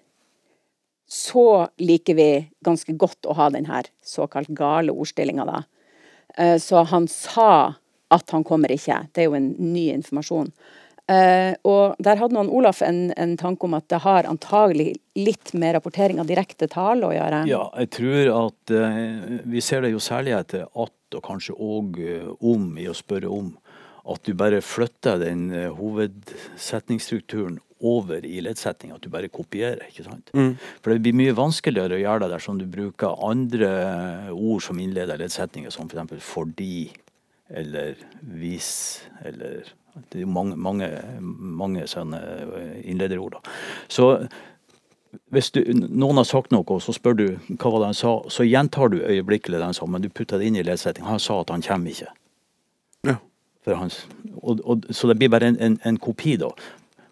så 1.06 1.68
liker 1.78 2.18
vi 2.18 2.30
ganske 2.66 2.94
godt 2.98 3.26
å 3.26 3.34
ha 3.38 3.48
den 3.54 3.68
her 3.70 3.88
såkalt 4.04 4.50
gale 4.58 4.94
ordstillinga, 4.94 5.46
da. 5.46 5.62
Eh, 6.36 6.56
så 6.62 6.82
han 6.90 7.06
sa 7.10 7.76
at 8.14 8.30
han 8.34 8.44
kommer 8.46 8.70
ikke. 8.74 9.04
Det 9.14 9.24
er 9.24 9.30
jo 9.30 9.38
en 9.38 9.52
ny 9.58 9.88
informasjon. 9.94 10.52
Eh, 11.06 11.54
og 11.62 11.94
der 12.02 12.18
hadde 12.18 12.34
noen 12.34 12.50
Olaf 12.50 12.80
en, 12.82 13.12
en 13.14 13.36
tanke 13.38 13.68
om 13.68 13.76
at 13.78 13.86
det 13.92 14.00
har 14.02 14.26
antagelig 14.26 14.96
litt 15.14 15.52
med 15.54 15.76
rapportering 15.76 16.18
av 16.18 16.26
direkte 16.26 16.66
tale 16.70 17.06
å 17.06 17.14
gjøre. 17.14 17.44
Ja, 17.50 17.62
jeg 17.78 17.92
tror 17.94 18.30
at 18.34 18.74
eh, 18.74 19.36
vi 19.46 19.62
ser 19.62 19.86
det 19.86 19.92
jo 19.94 20.02
særlig 20.02 20.34
etter 20.34 20.66
at, 20.66 20.96
og 21.14 21.22
kanskje 21.22 21.54
òg 21.54 22.00
om, 22.40 22.72
i 22.82 22.88
å 22.90 22.96
spørre 22.96 23.30
om, 23.30 23.54
at 24.06 24.26
du 24.26 24.34
bare 24.38 24.58
flytter 24.62 25.22
den 25.22 25.46
eh, 25.54 25.70
hovedsetningsstrukturen 25.78 27.60
over 27.86 28.26
i 28.26 28.40
leddsetning, 28.42 28.90
at 28.96 29.04
du 29.04 29.10
bare 29.12 29.30
kopierer. 29.30 29.86
ikke 29.86 30.08
sant? 30.08 30.30
For 30.80 30.90
det 30.90 31.02
blir 31.04 31.18
mye 31.18 31.34
vanskeligere 31.36 31.98
å 31.98 32.02
gjøre 32.02 32.24
det 32.24 32.32
dersom 32.32 32.58
du 32.58 32.64
bruker 32.72 33.18
andre 33.22 33.70
ord 34.32 34.64
som 34.64 34.80
innleder 34.80 35.20
leddsetninger, 35.20 35.70
som 35.70 35.86
f.eks. 35.86 36.16
For 36.16 36.30
fordi 36.40 36.88
eller 37.52 38.00
vis 38.26 39.04
eller 39.22 39.68
Det 39.96 40.20
er 40.20 40.26
jo 40.26 40.32
mange, 40.32 40.56
mange, 40.60 40.90
mange 41.20 41.86
sånne 41.88 42.20
eh, 42.20 42.76
innlederord. 42.90 43.38
da. 43.38 43.56
Så 43.88 44.10
hvis 45.32 45.50
du, 45.54 45.62
noen 45.72 46.20
har 46.20 46.26
sagt 46.28 46.52
noe, 46.52 46.64
og 46.68 46.82
så 46.84 46.92
spør 46.92 47.16
du 47.16 47.26
hva 47.56 47.70
var 47.72 47.82
det 47.82 47.90
han 47.90 47.98
sa, 47.98 48.12
så 48.32 48.44
gjentar 48.46 48.92
du 48.92 48.98
øyeblikkelig 49.00 49.62
sa, 49.74 49.88
men 49.88 50.04
du 50.04 50.10
putter 50.12 50.38
det 50.38 50.50
inn 50.50 50.58
i 50.60 50.64
leddsetning. 50.66 51.06
Han 51.08 51.22
sa 51.22 51.40
at 51.40 51.52
han 51.54 51.64
kommer 51.64 51.94
ikke. 51.94 52.12
Ja. 53.06 53.16
Og, 53.66 54.60
og, 54.62 54.84
så 54.94 55.08
det 55.10 55.18
blir 55.18 55.32
bare 55.32 55.48
en, 55.50 55.56
en, 55.58 55.80
en 55.84 55.98
kopi, 55.98 56.36
da. 56.38 56.52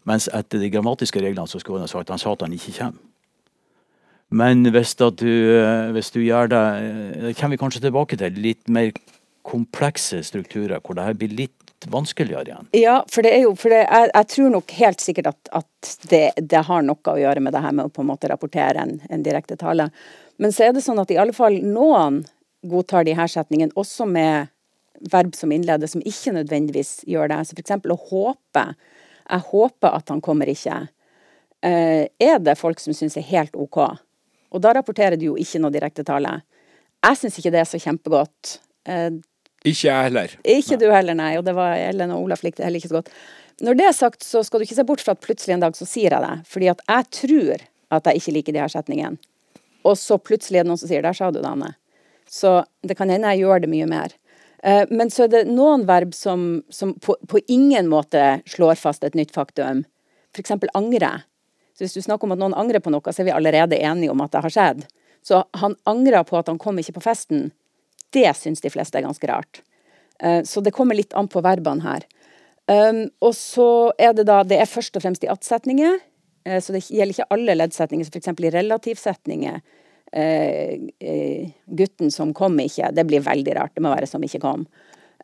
Mens 0.05 0.28
etter 0.37 0.61
de 0.61 0.70
grammatiske 0.70 1.20
reglene 1.22 1.49
så 1.49 1.59
skulle 1.59 1.80
han 1.80 1.89
ha 1.89 1.91
sagt 1.91 2.12
han 2.12 2.20
sa 2.20 2.35
at 2.37 2.45
han 2.45 2.53
ikke 2.55 2.76
kommer. 2.76 3.01
Men 4.35 4.66
hvis, 4.74 4.95
du, 4.99 5.28
eh, 5.55 5.91
hvis 5.95 6.11
du 6.11 6.20
gjør 6.24 6.49
det 6.51 6.62
eh, 6.80 7.26
Det 7.28 7.37
kommer 7.39 7.55
vi 7.55 7.61
kanskje 7.61 7.85
tilbake 7.85 8.16
til. 8.18 8.41
Litt 8.43 8.68
mer 8.68 8.91
komplekse 9.45 10.22
strukturer, 10.24 10.80
hvor 10.80 10.97
det 10.97 11.05
her 11.05 11.18
blir 11.18 11.37
litt 11.37 11.64
vanskeligere 11.91 12.49
igjen. 12.49 12.68
Ja, 12.76 12.97
for 13.11 13.26
det 13.26 13.35
er 13.37 13.45
jo 13.45 13.55
for 13.59 13.72
det, 13.72 13.82
jeg, 13.85 14.11
jeg 14.12 14.30
tror 14.35 14.53
nok 14.55 14.74
helt 14.78 15.05
sikkert 15.05 15.30
at, 15.32 15.51
at 15.61 15.91
det, 16.11 16.24
det 16.41 16.64
har 16.68 16.85
noe 16.87 17.14
å 17.14 17.20
gjøre 17.20 17.43
med 17.45 17.57
det 17.57 17.62
her 17.64 17.74
med 17.76 17.89
å 17.89 17.93
på 17.93 18.05
en 18.05 18.11
måte 18.12 18.30
rapportere 18.30 18.85
en, 18.85 18.97
en 19.11 19.26
direkte 19.26 19.59
tale. 19.61 19.91
Men 20.41 20.55
så 20.55 20.68
er 20.68 20.74
det 20.74 20.85
sånn 20.85 21.01
at 21.03 21.12
i 21.12 21.18
alle 21.20 21.37
fall 21.37 21.61
noen 21.62 22.22
godtar 22.64 23.05
de 23.07 23.14
her 23.16 23.28
setningene, 23.30 23.74
også 23.76 24.07
med 24.09 24.51
verb 25.12 25.35
som 25.37 25.53
innleder, 25.53 25.91
som 25.91 26.03
ikke 26.07 26.32
nødvendigvis 26.39 27.03
gjør 27.11 27.30
det. 27.30 27.41
Så 27.45 27.59
eksempel 27.61 27.95
å 27.95 28.01
håpe. 28.01 28.64
Jeg 29.24 29.47
håper 29.51 29.99
at 29.99 30.11
han 30.12 30.22
kommer 30.24 30.49
ikke. 30.51 30.87
Eh, 31.64 32.07
er 32.20 32.41
det 32.41 32.57
folk 32.61 32.80
som 32.80 32.97
syns 32.97 33.18
er 33.20 33.28
helt 33.28 33.57
OK? 33.57 33.80
Og 34.55 34.62
da 34.62 34.74
rapporterer 34.76 35.18
du 35.20 35.30
jo 35.30 35.39
ikke 35.41 35.61
noe 35.62 35.74
direkte 35.74 36.05
tale. 36.07 36.39
Jeg 37.05 37.20
syns 37.20 37.39
ikke 37.41 37.53
det 37.55 37.62
er 37.64 37.68
så 37.68 37.80
kjempegodt. 37.82 38.59
Ikke 39.65 39.89
jeg 39.89 40.09
heller. 40.11 40.35
ikke 40.45 40.77
du 40.81 40.91
heller, 40.93 41.17
nei. 41.17 41.37
Og 41.39 41.45
det 41.47 41.55
var 41.57 41.77
Ellen 41.77 42.12
og 42.12 42.27
Olaf 42.27 42.43
likte 42.45 42.61
det 42.62 42.69
heller 42.69 42.83
ikke 42.83 42.93
så 42.93 42.99
godt. 43.01 43.12
Når 43.65 43.79
det 43.79 43.87
er 43.87 43.95
sagt, 43.97 44.27
så 44.27 44.43
skal 44.45 44.61
du 44.61 44.67
ikke 44.67 44.77
se 44.77 44.85
bort 44.85 45.01
fra 45.05 45.15
at 45.15 45.23
plutselig 45.25 45.55
en 45.55 45.62
dag 45.62 45.77
så 45.79 45.87
sier 45.89 46.12
jeg 46.12 46.25
det. 46.25 46.35
Fordi 46.51 46.69
at 46.73 46.83
jeg 46.89 47.09
tror 47.21 47.65
at 47.95 48.11
jeg 48.11 48.21
ikke 48.21 48.35
liker 48.39 48.57
de 48.57 48.61
her 48.65 48.73
setningene. 48.73 49.17
Og 49.85 49.97
så 50.01 50.19
plutselig 50.19 50.61
er 50.61 50.65
det 50.65 50.73
noen 50.73 50.81
som 50.81 50.89
sier 50.89 51.03
'der 51.03 51.12
sa 51.17 51.31
du 51.31 51.41
det, 51.41 51.49
Anne'. 51.49 51.75
Så 52.29 52.65
det 52.83 52.97
kan 52.97 53.09
hende 53.09 53.29
jeg 53.29 53.45
gjør 53.45 53.61
det 53.61 53.69
mye 53.71 53.87
mer. 53.87 54.12
Eh, 54.62 54.87
Men 54.91 55.11
så 55.11 55.25
er 55.25 55.29
det 55.29 55.49
noen 55.49 55.87
verb 55.87 56.15
som, 56.15 56.65
som 56.71 56.95
på, 56.95 57.17
på 57.29 57.41
ingen 57.49 57.89
måte 57.89 58.43
slår 58.47 58.75
fast 58.81 59.05
et 59.05 59.15
nytt 59.15 59.31
faktum. 59.33 59.85
F.eks. 60.35 60.51
angre. 60.75 61.23
Så 61.77 61.85
hvis 61.85 61.95
du 61.95 62.03
snakker 62.03 62.25
om 62.25 62.33
at 62.33 62.39
noen 62.39 62.55
angrer 62.55 62.81
på 62.81 62.91
noe, 62.91 63.12
så 63.12 63.23
er 63.23 63.25
vi 63.25 63.31
allerede 63.37 63.79
enige 63.79 64.11
om 64.11 64.21
at 64.21 64.33
det 64.33 64.43
har 64.43 64.51
skjedd. 64.51 64.87
Så 65.23 65.45
han 65.55 65.77
angra 65.85 66.25
på 66.25 66.39
at 66.39 66.47
han 66.49 66.59
kom 66.59 66.79
ikke 66.79 66.95
på 66.95 67.03
festen. 67.03 67.53
Det 68.15 68.31
syns 68.39 68.62
de 68.65 68.71
fleste 68.73 68.99
er 68.99 69.07
ganske 69.07 69.31
rart. 69.31 69.62
Eh, 70.23 70.43
Så 70.47 70.62
det 70.62 70.75
kommer 70.75 70.95
litt 70.95 71.15
an 71.15 71.29
på 71.29 71.43
verbene 71.45 71.83
her. 71.83 72.07
Um, 72.65 73.11
og 73.21 73.35
så 73.37 73.93
er 74.01 74.15
det 74.17 74.25
da 74.25 74.39
Det 74.43 74.57
er 74.57 74.71
først 74.71 74.97
og 74.97 75.03
fremst 75.05 75.25
i 75.27 75.29
attsetninger. 75.29 75.99
eh, 76.47 76.61
Så 76.61 76.73
det 76.73 76.87
gjelder 76.87 77.12
ikke 77.12 77.33
alle 77.35 77.59
leddsetninger. 77.59 78.09
F.eks. 78.09 78.29
i 78.41 78.55
relativsetninger. 78.55 79.61
Eh, 80.15 81.51
gutten 81.67 82.11
som 82.11 82.33
kom 82.33 82.57
ikke, 82.61 82.93
det 82.95 83.07
blir 83.07 83.21
veldig 83.21 83.57
rart. 83.57 83.75
Det 83.75 83.83
må 83.83 83.91
være 83.95 84.07
som 84.07 84.23
ikke 84.23 84.41
kom. 84.41 84.67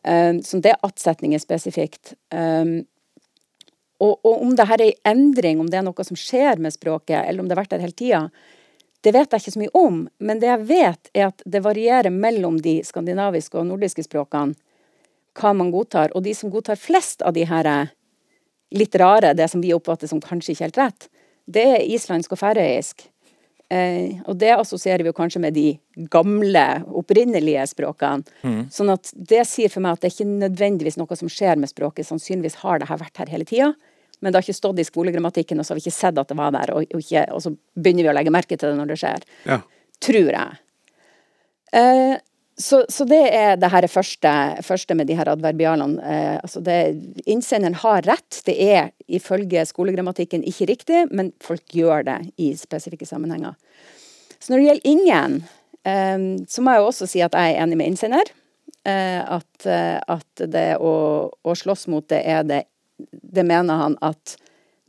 Um, 0.03 0.41
så 0.41 0.59
det 0.61 0.73
er 0.73 0.83
attsetninger 0.83 1.39
spesifikt. 1.39 2.15
Um, 2.33 2.85
og, 4.01 4.17
og 4.25 4.41
om 4.41 4.55
det 4.57 4.65
her 4.67 4.81
er 4.81 4.93
en 5.05 5.11
endring, 5.17 5.59
om 5.61 5.69
det 5.69 5.77
er 5.77 5.85
noe 5.85 6.03
som 6.03 6.17
skjer 6.17 6.57
med 6.59 6.73
språket, 6.73 7.21
eller 7.21 7.41
om 7.41 7.47
det 7.47 7.55
har 7.55 7.63
vært 7.63 7.75
der 7.75 7.83
hele 7.85 7.93
tida, 7.97 8.23
det 9.01 9.13
vet 9.15 9.31
jeg 9.33 9.41
ikke 9.41 9.53
så 9.55 9.61
mye 9.61 9.77
om. 9.77 10.01
Men 10.19 10.41
det 10.41 10.49
jeg 10.49 10.67
vet, 10.69 11.11
er 11.13 11.29
at 11.31 11.41
det 11.45 11.63
varierer 11.65 12.13
mellom 12.13 12.59
de 12.61 12.79
skandinaviske 12.85 13.57
og 13.57 13.69
nordiske 13.71 14.05
språkene 14.05 14.57
hva 15.39 15.53
man 15.55 15.71
godtar. 15.71 16.11
Og 16.15 16.25
de 16.25 16.33
som 16.35 16.51
godtar 16.51 16.79
flest 16.79 17.23
av 17.23 17.35
de 17.37 17.45
her 17.47 17.69
eh, 17.69 17.93
litt 18.75 18.95
rare, 18.99 19.33
det 19.37 19.47
som 19.51 19.63
vi 19.63 19.73
oppfatter 19.75 20.11
som 20.11 20.21
kanskje 20.23 20.53
ikke 20.53 20.67
helt 20.67 20.81
rett, 20.81 21.09
det 21.51 21.65
er 21.77 21.87
islandsk 21.95 22.35
og 22.35 22.41
færøysk. 22.41 23.07
Eh, 23.71 24.19
og 24.27 24.35
det 24.41 24.51
assosierer 24.57 25.05
vi 25.05 25.11
jo 25.11 25.17
kanskje 25.17 25.41
med 25.43 25.55
de 25.55 25.69
gamle, 26.11 26.65
opprinnelige 26.99 27.63
språkene. 27.71 28.27
Sånn 28.73 28.91
at 28.91 29.13
det 29.15 29.45
sier 29.47 29.71
for 29.71 29.83
meg 29.83 29.95
at 29.95 30.03
det 30.03 30.11
er 30.11 30.17
ikke 30.17 30.41
nødvendigvis 30.43 30.99
noe 30.99 31.17
som 31.19 31.31
skjer 31.31 31.59
med 31.59 31.71
språket. 31.71 32.09
Sannsynligvis 32.09 32.59
har 32.65 32.81
det 32.81 32.91
her 32.91 32.99
vært 32.99 33.23
her 33.23 33.31
hele 33.31 33.47
tida, 33.47 33.71
men 34.21 34.31
det 34.31 34.37
har 34.39 34.45
ikke 34.45 34.57
stått 34.57 34.79
i 34.81 34.87
skolegrammatikken, 34.87 35.59
og 35.59 35.65
så 35.65 35.73
har 35.73 35.79
vi 35.79 35.85
ikke 35.87 35.97
sett 35.97 36.19
at 36.21 36.31
det 36.31 36.37
var 36.37 36.53
der, 36.55 36.73
og, 36.75 36.85
og, 36.85 37.01
ikke, 37.01 37.25
og 37.33 37.41
så 37.43 37.53
begynner 37.73 38.05
vi 38.05 38.11
å 38.11 38.17
legge 38.17 38.33
merke 38.33 38.57
til 38.57 38.69
det 38.69 38.77
når 38.77 38.91
det 38.93 38.99
skjer. 39.01 39.25
Ja. 39.49 39.61
Tror 40.01 40.29
jeg. 40.35 40.59
Eh, 41.77 42.17
så, 42.61 42.81
så 42.89 43.05
det 43.09 43.21
er 43.33 43.55
det 43.57 43.69
her 43.73 43.87
første, 43.89 44.31
første 44.65 44.97
med 44.97 45.09
de 45.09 45.15
her 45.17 45.29
adverbialene. 45.31 46.01
Eh, 46.05 46.35
altså 46.41 46.61
det, 46.65 46.77
innsenderen 47.25 47.79
har 47.81 48.05
rett. 48.05 48.41
Det 48.45 48.57
er 48.61 48.91
ifølge 49.09 49.63
skolegrammatikken 49.69 50.45
ikke 50.47 50.69
riktig, 50.69 51.05
men 51.09 51.31
folk 51.41 51.65
gjør 51.73 52.05
det 52.09 52.19
i 52.41 52.51
spesifikke 52.59 53.07
sammenhenger. 53.09 53.57
Så 54.37 54.53
når 54.53 54.61
det 54.61 54.67
gjelder 54.67 54.93
ingen, 54.93 55.39
eh, 55.87 56.45
så 56.49 56.61
må 56.61 56.75
jeg 56.75 56.83
jo 56.83 56.91
også 56.91 57.09
si 57.09 57.25
at 57.25 57.37
jeg 57.37 57.55
er 57.55 57.65
enig 57.65 57.81
med 57.81 57.93
innsender. 57.93 58.35
Eh, 58.83 59.21
at, 59.21 59.65
eh, 59.69 59.97
at 60.09 60.41
det 60.49 60.71
å, 60.81 60.93
å 61.29 61.53
slåss 61.53 61.85
mot 61.93 62.07
det 62.09 62.23
er 62.25 62.45
det 62.49 62.63
Det 63.11 63.45
mener 63.47 63.79
han 63.83 63.97
at 64.05 64.35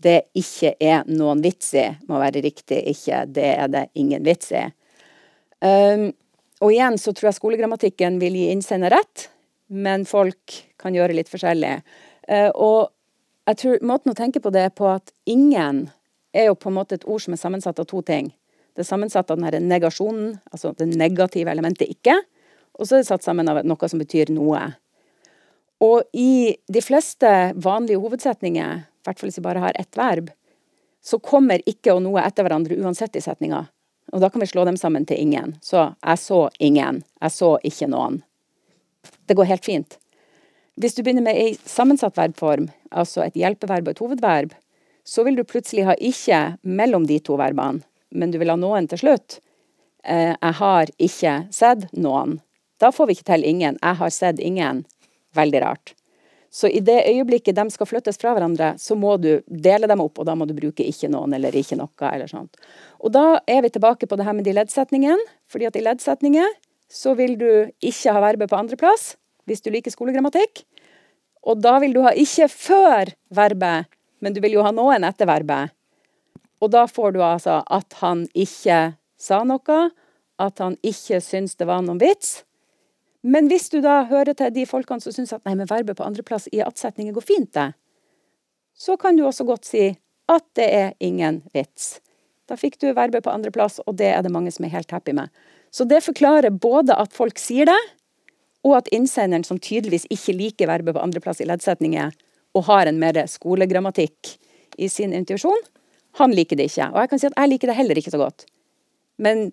det 0.02 0.18
ikke 0.38 0.74
er 0.82 1.06
noen 1.06 1.42
vits 1.44 1.72
i, 1.78 1.86
må 2.08 2.18
være 2.20 2.42
riktig. 2.44 2.80
Ikke 2.90 3.22
det 3.30 3.50
er 3.54 3.70
det 3.70 3.84
ingen 3.98 4.24
vits 4.26 4.50
i. 4.56 4.64
Um, 5.62 6.08
og 6.62 6.72
igjen 6.74 6.98
så 6.98 7.14
tror 7.14 7.30
jeg 7.30 7.38
skolegrammatikken 7.38 8.18
vil 8.22 8.34
gi 8.38 8.48
innsender 8.50 8.94
rett, 8.94 9.28
men 9.70 10.06
folk 10.08 10.58
kan 10.82 10.94
gjøre 10.96 11.14
litt 11.14 11.30
forskjellig. 11.30 11.76
Uh, 12.26 12.50
og 12.50 12.80
jeg 13.50 13.60
tror 13.62 13.86
måten 13.86 14.12
å 14.12 14.18
tenke 14.18 14.42
på 14.42 14.52
det 14.54 14.66
er 14.68 14.74
på 14.74 14.88
at 14.90 15.14
ingen 15.30 15.86
er 16.34 16.48
jo 16.48 16.58
på 16.58 16.70
en 16.70 16.78
måte 16.80 16.98
et 16.98 17.06
ord 17.06 17.22
som 17.22 17.34
er 17.36 17.42
sammensatt 17.42 17.78
av 17.82 17.88
to 17.90 18.02
ting. 18.06 18.32
Det 18.72 18.84
er 18.84 18.88
sammensatt 18.88 19.30
av 19.30 19.38
den 19.38 19.46
her 19.46 19.58
negasjonen, 19.60 20.38
altså 20.50 20.72
det 20.78 20.88
negative 20.90 21.50
elementet 21.52 21.90
ikke, 21.92 22.16
og 22.78 22.88
så 22.88 22.96
er 22.96 23.02
det 23.02 23.10
satt 23.10 23.26
sammen 23.26 23.50
av 23.52 23.60
noe 23.68 23.88
som 23.90 24.00
betyr 24.00 24.32
noe. 24.32 24.62
Og 25.82 26.02
i 26.14 26.54
de 26.70 26.82
fleste 26.84 27.28
vanlige 27.58 28.00
hovedsetninger, 28.02 28.82
i 28.82 29.06
hvert 29.06 29.18
fall 29.18 29.30
hvis 29.30 29.40
vi 29.40 29.46
bare 29.46 29.62
har 29.64 29.78
ett 29.80 29.96
verb, 29.98 30.30
så 31.02 31.18
kommer 31.18 31.62
ikke 31.66 31.96
og 31.96 32.04
noe 32.04 32.22
etter 32.22 32.46
hverandre 32.46 32.78
uansett 32.78 33.18
i 33.18 33.24
setninga. 33.24 33.64
Og 34.12 34.22
da 34.22 34.28
kan 34.30 34.42
vi 34.42 34.50
slå 34.50 34.64
dem 34.68 34.78
sammen 34.78 35.06
til 35.08 35.18
ingen. 35.18 35.56
Så 35.64 35.88
jeg 35.96 36.20
så 36.22 36.44
ingen. 36.62 37.02
Jeg 37.22 37.34
så 37.34 37.56
ikke 37.66 37.88
noen. 37.90 38.20
Det 39.26 39.34
går 39.38 39.50
helt 39.50 39.66
fint. 39.66 39.98
Hvis 40.78 40.94
du 40.94 41.02
begynner 41.02 41.24
med 41.26 41.36
ei 41.36 41.56
sammensatt 41.68 42.16
verbform, 42.16 42.68
altså 42.90 43.26
et 43.26 43.36
hjelpeverb 43.36 43.88
og 43.88 43.96
et 43.96 44.02
hovedverb, 44.04 44.54
så 45.04 45.24
vil 45.26 45.36
du 45.36 45.44
plutselig 45.44 45.88
ha 45.88 45.96
ikke 45.98 46.40
mellom 46.62 47.08
de 47.08 47.18
to 47.24 47.36
verbene, 47.40 47.82
men 48.14 48.30
du 48.30 48.38
vil 48.38 48.52
ha 48.52 48.56
noen 48.56 48.86
til 48.88 49.02
slutt. 49.02 49.40
Eh, 50.04 50.32
jeg 50.32 50.58
har 50.60 50.92
ikke 51.02 51.34
sett 51.54 51.88
noen. 51.92 52.38
Da 52.78 52.92
får 52.94 53.08
vi 53.08 53.18
ikke 53.18 53.30
til 53.32 53.46
ingen. 53.46 53.78
Jeg 53.82 53.98
har 53.98 54.14
sett 54.14 54.40
ingen. 54.42 54.84
Veldig 55.36 55.60
rart. 55.64 55.94
Så 56.52 56.68
i 56.68 56.82
det 56.84 56.98
øyeblikket 57.08 57.56
de 57.56 57.64
skal 57.72 57.88
flyttes 57.88 58.18
fra 58.20 58.34
hverandre, 58.36 58.74
så 58.76 58.92
må 58.98 59.14
du 59.16 59.40
dele 59.48 59.88
dem 59.88 60.02
opp, 60.04 60.18
og 60.20 60.26
da 60.28 60.34
må 60.36 60.44
du 60.44 60.52
bruke 60.52 60.84
ikke 60.84 61.08
noen 61.08 61.32
eller 61.32 61.54
ikke 61.56 61.78
noe 61.80 62.10
eller 62.10 62.28
sånt. 62.28 62.60
Og 63.00 63.14
da 63.14 63.40
er 63.48 63.62
vi 63.64 63.70
tilbake 63.72 64.08
på 64.08 64.18
det 64.20 64.26
her 64.26 64.36
med 64.36 64.44
de 64.44 64.52
leddsetningene, 64.58 65.24
fordi 65.48 65.70
at 65.70 65.78
i 65.80 65.84
leddsetninger 65.86 66.52
så 66.92 67.14
vil 67.16 67.38
du 67.40 67.48
ikke 67.80 68.12
ha 68.12 68.20
verbet 68.20 68.52
på 68.52 68.58
andreplass, 68.58 69.14
hvis 69.48 69.64
du 69.64 69.72
liker 69.72 69.94
skolegrammatikk. 69.94 70.66
Og 71.48 71.56
da 71.64 71.78
vil 71.80 71.96
du 71.96 72.02
ha 72.04 72.12
ikke 72.12 72.50
før 72.52 73.14
verbet, 73.32 73.88
men 74.20 74.36
du 74.36 74.42
vil 74.44 74.58
jo 74.58 74.66
ha 74.66 74.74
noen 74.76 75.08
etter 75.08 75.30
verbet. 75.30 75.72
Og 76.62 76.70
da 76.70 76.84
får 76.84 77.16
du 77.16 77.22
altså 77.24 77.62
at 77.64 77.96
han 78.04 78.26
ikke 78.36 78.92
sa 79.18 79.40
noe, 79.48 79.80
at 80.36 80.60
han 80.60 80.76
ikke 80.84 81.24
syns 81.24 81.56
det 81.56 81.66
var 81.70 81.80
noen 81.80 82.00
vits. 82.02 82.42
Men 83.22 83.46
hvis 83.50 83.68
du 83.70 83.78
da 83.82 84.02
hører 84.10 84.34
til 84.34 84.50
de 84.54 84.66
folkene 84.66 85.02
som 85.02 85.14
syns 85.14 85.32
at 85.34 85.44
nei, 85.46 85.54
men 85.58 85.70
verbet 85.70 85.98
på 85.98 86.06
andreplass 86.06 86.48
i 86.50 86.62
attsetninger 86.64 87.14
går 87.14 87.26
fint, 87.26 87.52
det, 87.54 87.70
så 88.74 88.96
kan 88.98 89.16
du 89.16 89.24
også 89.26 89.46
godt 89.46 89.68
si 89.68 89.92
at 90.32 90.44
det 90.58 90.68
er 90.74 90.92
ingen 91.02 91.42
vits. 91.54 92.00
Da 92.50 92.58
fikk 92.58 92.80
du 92.82 92.88
verbet 92.90 93.22
på 93.24 93.30
andreplass, 93.30 93.78
og 93.86 93.96
det 94.00 94.10
er 94.10 94.22
det 94.24 94.32
mange 94.34 94.50
som 94.54 94.66
er 94.66 94.74
helt 94.74 94.90
happy 94.90 95.14
med. 95.14 95.30
Så 95.70 95.86
det 95.88 96.02
forklarer 96.04 96.50
både 96.50 96.96
at 96.98 97.14
folk 97.14 97.38
sier 97.40 97.70
det, 97.70 97.78
og 98.66 98.76
at 98.78 98.90
innsenderen, 98.94 99.44
som 99.46 99.58
tydeligvis 99.58 100.06
ikke 100.10 100.34
liker 100.36 100.70
verbet 100.70 100.94
på 100.96 101.02
andreplass 101.02 101.42
i 101.42 101.48
leddsetninger, 101.48 102.12
og 102.52 102.66
har 102.68 102.86
en 102.86 103.00
mer 103.00 103.16
skolegrammatikk 103.30 104.34
i 104.82 104.88
sin 104.92 105.14
intuisjon, 105.16 105.62
han 106.20 106.34
liker 106.36 106.58
det 106.58 106.68
ikke. 106.68 106.90
Og 106.92 107.00
jeg 107.00 107.10
kan 107.10 107.22
si 107.22 107.28
at 107.30 107.38
jeg 107.38 107.52
liker 107.54 107.70
det 107.70 107.78
heller 107.78 107.98
ikke 107.98 108.12
så 108.12 108.20
godt. 108.20 108.44
Men 109.22 109.50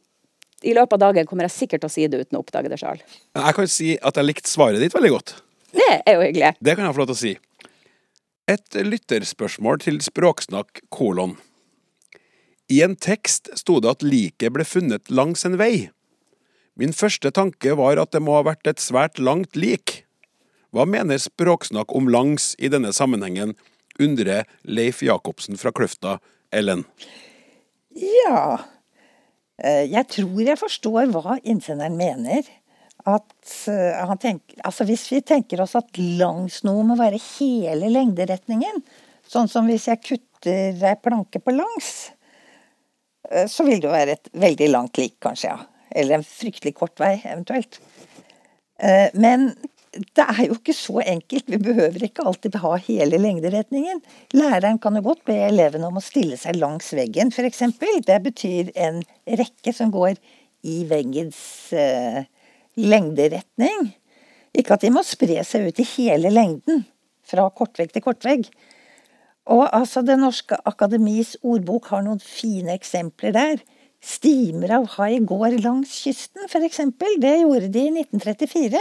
i 0.63 0.73
løpet 0.75 0.95
av 0.97 1.01
dagen 1.09 1.27
kommer 1.27 1.47
jeg 1.47 1.55
sikkert 1.55 1.83
til 1.83 1.89
å 1.89 1.93
si 1.93 2.07
det 2.11 2.23
uten 2.23 2.39
å 2.39 2.41
oppdage 2.43 2.71
det 2.71 2.79
sjøl. 2.81 2.99
Jeg 3.37 3.55
kan 3.55 3.69
si 3.71 3.93
at 3.95 4.17
jeg 4.19 4.27
likte 4.27 4.51
svaret 4.51 4.81
ditt 4.83 4.95
veldig 4.95 5.11
godt. 5.13 5.35
Det 5.75 5.91
er 5.99 6.17
jo 6.17 6.23
hyggelig. 6.25 6.55
Det 6.59 6.75
kan 6.75 6.87
jeg 6.87 6.95
få 6.95 7.03
lov 7.03 7.11
til 7.11 7.17
å 7.17 7.21
si. 7.21 7.35
Et 8.49 8.79
lytterspørsmål 8.81 9.79
til 9.85 9.99
Språksnakk 10.03 10.81
kolon. 10.93 11.37
I 12.69 12.81
en 12.85 12.95
tekst 12.97 13.51
sto 13.57 13.77
det 13.81 13.91
at 13.93 14.05
liket 14.05 14.53
ble 14.53 14.65
funnet 14.65 15.09
langs 15.13 15.45
en 15.47 15.57
vei. 15.61 15.89
Min 16.79 16.93
første 16.95 17.31
tanke 17.35 17.75
var 17.77 18.01
at 18.01 18.13
det 18.15 18.21
må 18.23 18.37
ha 18.37 18.45
vært 18.49 18.67
et 18.69 18.81
svært 18.81 19.21
langt 19.21 19.57
lik. 19.57 20.03
Hva 20.73 20.85
mener 20.85 21.21
Språksnakk 21.21 21.93
om 21.97 22.09
langs 22.11 22.51
i 22.59 22.69
denne 22.71 22.91
sammenhengen, 22.93 23.55
undrer 23.99 24.45
Leif 24.63 25.01
Jacobsen 25.03 25.57
fra 25.59 25.73
Kløfta, 25.75 26.17
Ellen. 26.55 26.85
Ja 27.93 28.59
Jeg 29.59 30.05
tror 30.13 30.39
jeg 30.45 30.59
forstår 30.59 31.09
hva 31.11 31.35
innsenderen 31.43 31.97
mener. 31.99 32.47
At 33.07 33.53
eh, 33.71 33.95
han 33.95 34.19
tenker 34.19 34.59
Altså 34.67 34.85
hvis 34.87 35.05
vi 35.13 35.21
tenker 35.23 35.61
oss 35.63 35.77
at 35.79 35.97
langs 35.97 36.61
noe 36.67 36.83
må 36.87 36.97
være 36.99 37.19
hele 37.39 37.91
lengderetningen, 37.93 38.81
sånn 39.29 39.47
som 39.51 39.69
hvis 39.69 39.87
jeg 39.87 40.03
kutter 40.03 40.83
ei 40.89 40.95
planke 40.99 41.39
på 41.43 41.53
langs, 41.55 42.11
eh, 43.31 43.47
så 43.47 43.65
vil 43.67 43.79
det 43.79 43.87
jo 43.87 43.95
være 43.95 44.17
et 44.17 44.31
veldig 44.43 44.69
langt 44.73 44.99
lik, 44.99 45.15
kanskje, 45.23 45.53
ja. 45.53 45.87
Eller 45.89 46.19
en 46.19 46.27
fryktelig 46.27 46.75
kort 46.77 46.99
vei, 47.01 47.15
eventuelt. 47.25 47.79
Men 49.17 49.47
det 49.89 50.25
er 50.25 50.41
jo 50.45 50.55
ikke 50.57 50.75
så 50.75 50.99
enkelt. 51.01 51.47
Vi 51.49 51.57
behøver 51.61 52.03
ikke 52.05 52.25
alltid 52.29 52.57
ha 52.61 52.75
hele 52.85 53.17
lengderetningen. 53.17 54.01
Læreren 54.37 54.77
kan 54.81 54.97
jo 54.97 55.01
godt 55.07 55.23
be 55.25 55.37
elevene 55.47 55.89
om 55.89 55.97
å 55.97 56.03
stille 56.03 56.37
seg 56.37 56.59
langs 56.61 56.91
veggen, 56.93 57.33
f.eks. 57.33 57.63
Det 58.05 58.19
betyr 58.25 58.69
en 58.77 59.01
rekke 59.25 59.73
som 59.73 59.93
går 59.93 60.19
i 60.69 60.83
veggens 60.89 61.39
eh, 61.73 62.21
lengderetning. 62.77 63.89
Ikke 64.53 64.77
at 64.77 64.85
de 64.85 64.93
må 64.93 65.01
spre 65.05 65.41
seg 65.47 65.69
ut 65.69 65.81
i 65.81 65.87
hele 65.95 66.31
lengden, 66.33 66.85
fra 67.25 67.47
kortvegg 67.53 67.93
til 67.93 68.05
kortvegg. 68.05 68.45
Og 69.49 69.65
altså, 69.73 70.05
Det 70.05 70.19
norske 70.21 70.57
akademis 70.69 71.35
ordbok 71.41 71.89
har 71.93 72.05
noen 72.05 72.21
fine 72.21 72.77
eksempler 72.77 73.33
der. 73.33 73.65
Stimer 73.99 74.77
av 74.77 74.85
hai 74.95 75.17
går 75.27 75.57
langs 75.63 75.97
kysten, 76.05 76.45
f.eks. 76.45 76.85
Det 77.19 77.35
gjorde 77.41 77.73
de 77.73 77.87
i 77.89 77.93
1934 78.05 78.79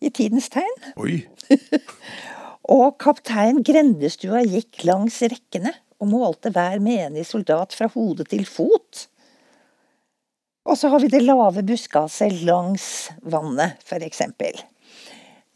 i 0.00 0.10
tidens 0.14 0.48
tegn. 0.52 0.90
Oi. 1.00 1.20
og 2.76 2.98
kaptein 3.02 3.62
Grendestua 3.66 4.42
gikk 4.46 4.84
langs 4.88 5.20
rekkene 5.22 5.74
og 6.00 6.12
målte 6.12 6.52
hver 6.54 6.80
menig 6.82 7.26
soldat 7.28 7.76
fra 7.76 7.90
hode 7.92 8.24
til 8.28 8.46
fot. 8.48 9.06
Og 10.68 10.76
så 10.78 10.90
har 10.92 11.02
vi 11.02 11.10
det 11.12 11.22
lave 11.24 11.64
buskaset 11.66 12.42
langs 12.46 13.10
vannet, 13.20 13.80
for 13.84 14.02
eksempel. 14.04 14.56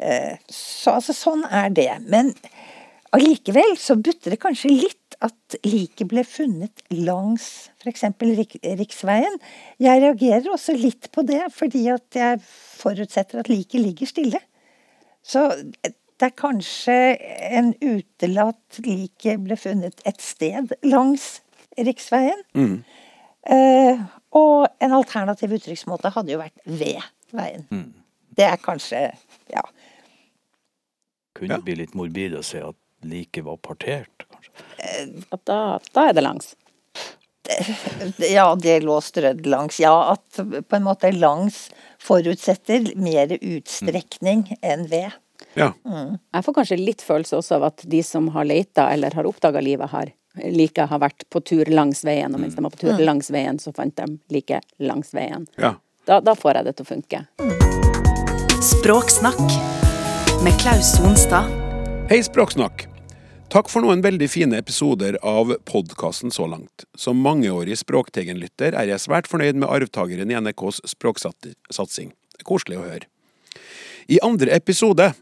Eh, 0.01 0.37
så 0.49 0.97
altså, 0.99 1.15
sånn 1.17 1.45
er 1.49 1.71
det. 1.73 1.91
Men 2.09 2.33
allikevel 3.15 3.77
så 3.81 3.97
butter 4.01 4.35
det 4.35 4.43
kanskje 4.43 4.73
litt 4.73 5.04
at 5.23 5.57
liket 5.67 6.09
ble 6.11 6.25
funnet 6.27 6.83
langs 6.91 7.69
f.eks. 7.83 8.07
Rik 8.39 8.57
riksveien. 8.81 9.39
Jeg 9.83 10.03
reagerer 10.03 10.51
også 10.53 10.75
litt 10.79 11.11
på 11.15 11.25
det, 11.27 11.43
fordi 11.55 11.87
at 11.93 12.19
jeg 12.19 12.41
forutsetter 12.45 13.43
at 13.43 13.51
liket 13.53 13.83
ligger 13.83 14.11
stille. 14.11 14.41
Så 15.25 15.47
det 15.85 16.29
er 16.29 16.37
kanskje 16.39 16.97
en 17.51 17.73
utelatt 17.83 18.81
liket 18.85 19.43
ble 19.45 19.57
funnet 19.59 20.03
et 20.09 20.21
sted 20.23 20.75
langs 20.87 21.41
riksveien. 21.79 22.45
Mm. 22.55 22.77
Eh, 23.55 24.05
og 24.35 24.69
en 24.83 24.97
alternativ 24.97 25.53
uttrykksmåte 25.59 26.13
hadde 26.15 26.33
jo 26.35 26.41
vært 26.41 26.63
ved 26.65 27.03
veien. 27.35 27.67
Mm. 27.71 27.91
Det 28.35 28.47
er 28.47 28.63
kanskje 28.63 29.03
ja. 29.53 29.65
Kunne 31.35 31.59
bli 31.67 31.77
litt 31.83 31.97
morbid 31.99 32.37
å 32.39 32.45
se 32.47 32.63
at 32.63 32.79
liket 33.09 33.45
var 33.47 33.57
partert, 33.63 34.27
kanskje? 34.31 34.53
Da, 35.45 35.59
da 35.93 36.09
er 36.09 36.17
det 36.17 36.25
langs. 36.27 36.55
Ja, 38.19 38.55
det 38.57 38.81
lå 38.81 39.01
strødd 39.01 39.47
langs. 39.47 39.81
Ja, 39.81 40.17
at 40.17 40.41
på 40.69 40.77
en 40.77 40.87
måte 40.87 41.13
langs 41.13 41.69
forutsetter 42.01 42.93
mer 42.97 43.37
utstrekning 43.41 44.47
enn 44.63 44.87
ved. 44.89 45.13
Ja. 45.55 45.73
Mm. 45.85 46.17
Jeg 46.33 46.45
får 46.45 46.55
kanskje 46.55 46.81
litt 46.81 47.03
følelse 47.03 47.39
også 47.39 47.59
av 47.59 47.69
at 47.71 47.85
de 47.91 48.03
som 48.07 48.29
har 48.35 48.47
leita 48.49 48.89
eller 48.93 49.15
har 49.15 49.29
oppdaga 49.29 49.61
livet, 49.63 49.91
her, 49.93 50.13
like 50.51 50.87
har 50.91 51.03
vært 51.03 51.27
på 51.31 51.43
tur 51.47 51.69
langs 51.71 52.05
veien, 52.07 52.35
og 52.35 52.43
mens 52.43 52.57
de 52.57 52.65
var 52.65 52.75
på 52.75 52.83
tur 52.83 52.95
mm. 52.97 53.05
langs 53.07 53.31
veien, 53.35 53.61
så 53.63 53.75
fant 53.77 53.95
de 53.97 54.17
like 54.35 54.61
langs 54.83 55.15
veien. 55.15 55.47
Ja. 55.61 55.77
Da, 56.05 56.21
da, 56.21 56.35
får 56.37 56.59
jeg 56.59 56.67
det 56.67 56.75
til 56.79 56.85
å 56.85 56.91
funke. 56.91 57.23
Språksnakk 58.65 59.45
med 60.45 60.59
Klaus 60.61 60.97
Sonstad. 60.99 61.49
Hei, 62.11 62.21
Språksnakk. 62.25 62.89
Takk 63.55 63.69
for 63.71 63.87
noen 63.87 64.01
veldig 64.03 64.27
fine 64.27 64.59
episoder 64.59 65.15
av 65.23 65.53
podkasten 65.63 66.33
så 66.35 66.49
langt. 66.51 66.83
Som 66.99 67.21
mangeårig 67.23 67.77
Språkteigen-lytter 67.79 68.75
er 68.75 68.89
jeg 68.91 69.05
svært 69.05 69.31
fornøyd 69.31 69.61
med 69.63 69.71
arvtakeren 69.71 70.33
i 70.33 70.35
NRKs 70.43 70.81
språksatsing. 70.91 72.11
Koselig 72.43 72.81
å 72.81 72.89
høre. 72.89 73.07
I 74.11 74.19
andre 74.27 74.51
episode 74.59 75.13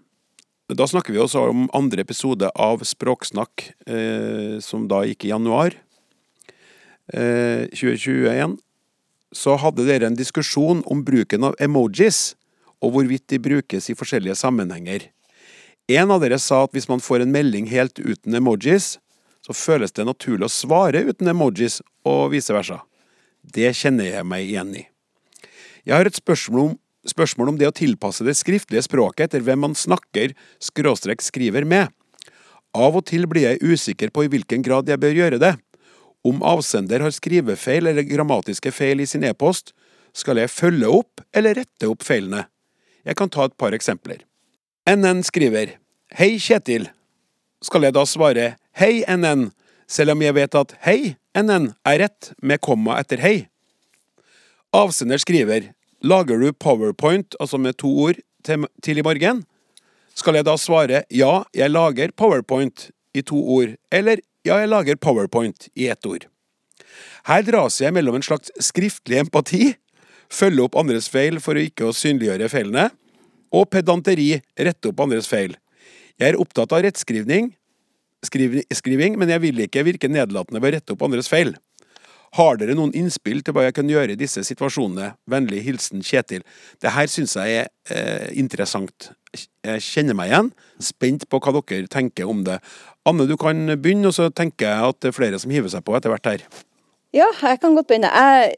da 0.73 0.89
snakker 0.89 1.13
vi 1.13 1.21
også 1.21 1.45
om 1.51 1.69
andre 1.77 2.01
episode 2.07 2.49
av 2.57 2.81
Språksnakk, 2.89 3.69
eh, 3.85 4.57
som 4.65 4.89
da 4.89 5.03
gikk 5.05 5.27
i 5.27 5.35
januar 5.35 5.77
eh, 7.13 7.69
2021. 7.69 8.57
Så 9.37 9.61
hadde 9.61 9.85
dere 9.85 10.09
en 10.09 10.17
diskusjon 10.17 10.81
om 10.89 11.05
bruken 11.05 11.45
av 11.51 11.61
emojis, 11.61 12.31
og 12.81 12.97
hvorvidt 12.97 13.29
de 13.29 13.45
brukes 13.45 13.93
i 13.93 13.99
forskjellige 13.99 14.41
sammenhenger. 14.41 15.13
En 15.91 16.11
av 16.15 16.23
dere 16.23 16.39
sa 16.39 16.63
at 16.65 16.77
hvis 16.77 16.89
man 16.91 17.03
får 17.03 17.25
en 17.25 17.33
melding 17.35 17.67
helt 17.73 17.99
uten 17.99 18.35
emojis, 18.39 18.99
så 19.43 19.55
føles 19.57 19.93
det 19.93 20.07
naturlig 20.07 20.47
å 20.47 20.53
svare 20.53 21.03
uten 21.09 21.33
emojis, 21.33 21.81
og 22.07 22.31
vice 22.35 22.55
versa. 22.55 22.81
Det 23.43 23.73
kjenner 23.75 24.11
jeg 24.11 24.27
meg 24.27 24.47
igjen 24.47 24.71
i. 24.79 24.85
Jeg 25.83 25.97
har 25.97 26.07
et 26.07 26.19
spørsmål 26.19 26.69
om, 26.69 26.77
spørsmål 27.11 27.51
om 27.51 27.59
det 27.59 27.67
å 27.67 27.75
tilpasse 27.75 28.23
det 28.27 28.37
skriftlige 28.39 28.85
språket 28.87 29.27
etter 29.27 29.43
hvem 29.43 29.65
man 29.67 29.75
snakker, 29.79 30.37
skråstrek 30.63 31.23
skriver 31.23 31.67
med. 31.67 31.91
Av 32.73 32.95
og 32.97 33.05
til 33.11 33.27
blir 33.29 33.49
jeg 33.49 33.75
usikker 33.75 34.15
på 34.15 34.25
i 34.25 34.31
hvilken 34.33 34.63
grad 34.65 34.89
jeg 34.89 35.03
bør 35.03 35.19
gjøre 35.19 35.43
det. 35.43 35.57
Om 36.23 36.45
avsender 36.47 37.03
har 37.03 37.15
skrivefeil 37.15 37.91
eller 37.91 38.07
grammatiske 38.07 38.71
feil 38.71 39.03
i 39.03 39.09
sin 39.11 39.27
e-post, 39.27 39.75
skal 40.15 40.39
jeg 40.39 40.53
følge 40.53 40.91
opp 41.03 41.25
eller 41.35 41.59
rette 41.59 41.89
opp 41.91 42.07
feilene. 42.07 42.47
Jeg 43.03 43.19
kan 43.19 43.33
ta 43.33 43.49
et 43.49 43.59
par 43.59 43.75
eksempler. 43.75 44.23
NN 44.83 45.21
skriver 45.23 45.77
Hei, 46.19 46.41
Kjetil. 46.43 46.89
Skal 47.63 47.85
jeg 47.87 47.95
da 47.95 48.03
svare 48.03 48.47
Hei, 48.75 49.05
NN, 49.07 49.53
selv 49.87 50.17
om 50.17 50.23
jeg 50.25 50.35
vet 50.35 50.57
at 50.59 50.73
Hei, 50.83 51.15
NN 51.39 51.69
er 51.87 52.01
rett 52.03 52.33
med 52.43 52.59
komma 52.67 52.97
etter 52.99 53.23
hei? 53.23 53.37
Avsender 54.75 55.23
skriver 55.23 55.69
Lager 56.03 56.43
du 56.43 56.51
powerpoint, 56.51 57.37
altså 57.39 57.61
med 57.63 57.79
to 57.79 57.93
ord, 58.09 58.19
til, 58.43 58.67
i 58.99 59.05
morgen? 59.07 59.45
Skal 60.19 60.35
jeg 60.35 60.49
da 60.49 60.57
svare 60.59 61.05
ja, 61.15 61.45
jeg 61.55 61.71
lager 61.71 62.11
powerpoint 62.19 62.89
i 63.15 63.23
to 63.23 63.39
ord, 63.39 63.77
eller 63.87 64.19
ja, 64.43 64.57
jeg 64.65 64.73
lager 64.73 64.99
powerpoint 64.99 65.69
i 65.79 65.87
ett 65.95 66.11
ord? 66.11 66.27
Her 67.31 67.47
dras 67.47 67.79
jeg 67.79 67.95
mellom 67.95 68.19
en 68.19 68.27
slags 68.27 68.51
skriftlig 68.59 69.23
empati, 69.23 69.77
følge 70.27 70.67
opp 70.67 70.75
andres 70.81 71.07
feil 71.13 71.39
for 71.45 71.55
å 71.55 71.63
ikke 71.71 71.87
å 71.87 71.95
synliggjøre 71.95 72.51
feilene, 72.51 72.89
og 73.53 73.69
pedanteri 73.73 74.31
rette 74.57 74.91
opp 74.91 75.03
andres 75.05 75.29
feil. 75.31 75.57
Jeg 76.21 76.33
er 76.33 76.41
opptatt 76.41 76.73
av 76.73 76.85
rettskrivning, 76.85 77.53
skriving, 78.23 79.19
men 79.19 79.33
jeg 79.33 79.43
vil 79.43 79.65
ikke 79.65 79.85
virke 79.87 80.11
nedlatende 80.11 80.63
ved 80.63 80.73
å 80.73 80.77
rette 80.77 80.95
opp 80.95 81.05
andres 81.07 81.31
feil. 81.31 81.55
Har 82.33 82.57
dere 82.57 82.73
noen 82.73 82.95
innspill 82.97 83.43
til 83.45 83.53
hva 83.53 83.67
jeg 83.67 83.75
kan 83.77 83.91
gjøre 83.91 84.15
i 84.15 84.21
disse 84.21 84.41
situasjonene? 84.47 85.11
Vennlig 85.29 85.61
hilsen 85.67 86.01
Kjetil. 86.07 86.45
Det 86.81 86.95
her 86.95 87.11
syns 87.13 87.35
jeg 87.37 87.59
er 87.59 87.69
eh, 87.93 88.31
interessant. 88.41 89.11
Jeg 89.67 89.85
kjenner 89.85 90.17
meg 90.17 90.31
igjen. 90.31 90.49
Spent 90.81 91.27
på 91.29 91.43
hva 91.45 91.53
dere 91.59 91.91
tenker 91.93 92.31
om 92.33 92.41
det. 92.47 92.57
Anne, 93.09 93.29
du 93.29 93.37
kan 93.37 93.61
begynne, 93.75 94.09
og 94.09 94.17
så 94.17 94.31
tenker 94.33 94.71
jeg 94.71 94.89
at 94.89 95.01
det 95.05 95.13
er 95.13 95.19
flere 95.19 95.43
som 95.43 95.53
hiver 95.53 95.69
seg 95.73 95.85
på 95.85 95.97
etter 95.99 96.15
hvert 96.15 96.31
her. 96.31 96.47
Ja, 97.13 97.29
jeg 97.43 97.61
kan 97.61 97.77
godt 97.77 97.91
begynne. 97.91 98.09
Jeg 98.09 98.57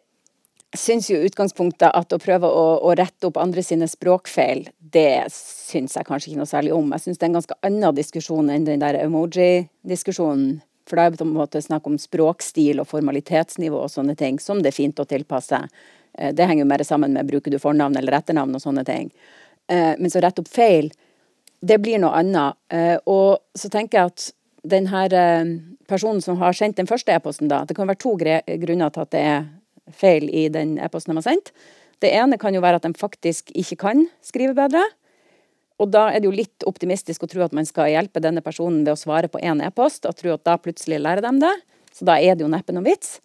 syns 0.79 1.09
jo 1.11 1.21
utgangspunktet 1.27 1.91
at 1.95 2.13
å 2.15 2.19
prøve 2.23 2.49
å, 2.49 2.65
å, 2.83 2.93
rette 2.99 3.29
opp 3.29 3.39
andre 3.41 3.63
sine 3.65 3.89
språkfeil, 3.91 4.67
det 4.79 5.27
syns 5.33 5.97
jeg 5.97 6.07
kanskje 6.09 6.31
ikke 6.31 6.41
noe 6.43 6.51
særlig 6.51 6.75
om. 6.77 6.93
Jeg 6.95 7.05
syns 7.07 7.21
det 7.21 7.27
er 7.27 7.33
en 7.33 7.39
ganske 7.39 7.59
annen 7.67 7.97
diskusjon 7.97 8.53
enn 8.53 8.67
den 8.69 8.83
der 8.83 8.99
emoji-diskusjonen. 9.03 10.61
For 10.89 11.01
da 11.01 11.07
er 11.07 11.15
det 11.15 11.21
på 11.23 11.27
en 11.27 11.37
måte 11.37 11.63
snakk 11.65 11.87
om 11.89 11.97
språkstil 12.01 12.83
og 12.83 12.89
formalitetsnivå 12.91 13.87
og 13.87 13.93
sånne 13.93 14.17
ting, 14.21 14.39
som 14.43 14.61
det 14.61 14.73
er 14.73 14.77
fint 14.77 15.01
å 15.01 15.09
tilpasse. 15.09 15.63
Eh, 16.19 16.35
det 16.37 16.49
henger 16.49 16.65
jo 16.65 16.71
mer 16.75 16.85
sammen 16.85 17.17
med 17.17 17.31
bruker 17.31 17.55
du 17.55 17.59
fornavn 17.63 17.97
eller 18.01 18.19
etternavn 18.21 18.59
og 18.59 18.63
sånne 18.63 18.85
ting. 18.89 19.11
Eh, 19.69 19.95
men 19.99 20.13
så 20.13 20.21
rette 20.21 20.45
opp 20.45 20.53
feil, 20.53 20.91
det 21.65 21.81
blir 21.81 22.03
noe 22.03 22.13
annet. 22.21 22.61
Eh, 22.69 22.97
og 23.09 23.41
så 23.57 23.73
tenker 23.73 24.01
jeg 24.01 24.13
at 24.13 24.31
den 24.65 24.89
her 24.89 25.13
personen 25.89 26.23
som 26.25 26.39
har 26.41 26.57
sendt 26.57 26.79
den 26.79 26.89
første 26.89 27.13
e-posten, 27.13 27.51
da, 27.53 27.67
det 27.69 27.77
kan 27.77 27.89
være 27.89 28.01
to 28.01 28.15
grunner 28.17 28.93
til 28.93 29.03
at 29.03 29.11
det 29.13 29.21
er 29.21 29.43
feil 29.93 30.29
i 30.31 30.49
den 30.53 30.77
e-posten 30.79 31.13
de 31.13 31.21
har 31.21 31.27
sendt. 31.29 31.53
Det 32.03 32.13
ene 32.13 32.39
kan 32.41 32.55
jo 32.55 32.63
være 32.65 32.81
at 32.81 32.87
de 32.87 32.93
faktisk 32.99 33.53
ikke 33.55 33.81
kan 33.85 34.07
skrive 34.25 34.57
bedre. 34.57 34.83
Og 35.83 35.91
da 35.91 36.07
er 36.13 36.21
det 36.23 36.29
jo 36.29 36.35
litt 36.35 36.67
optimistisk 36.69 37.25
å 37.25 37.31
tro 37.31 37.43
at 37.45 37.55
man 37.57 37.67
skal 37.67 37.91
hjelpe 37.91 38.23
denne 38.23 38.43
personen 38.45 38.85
ved 38.85 38.95
å 38.95 38.99
svare 38.99 39.31
på 39.31 39.41
én 39.43 39.63
e-post, 39.65 40.07
og 40.07 40.17
tro 40.19 40.35
at 40.37 40.45
da 40.47 40.59
plutselig 40.61 41.01
lærer 41.03 41.25
de 41.25 41.33
det. 41.43 41.55
Så 41.95 42.07
da 42.07 42.19
er 42.19 42.37
det 42.37 42.47
jo 42.47 42.51
neppe 42.51 42.75
noen 42.75 42.87
vits. 42.87 43.19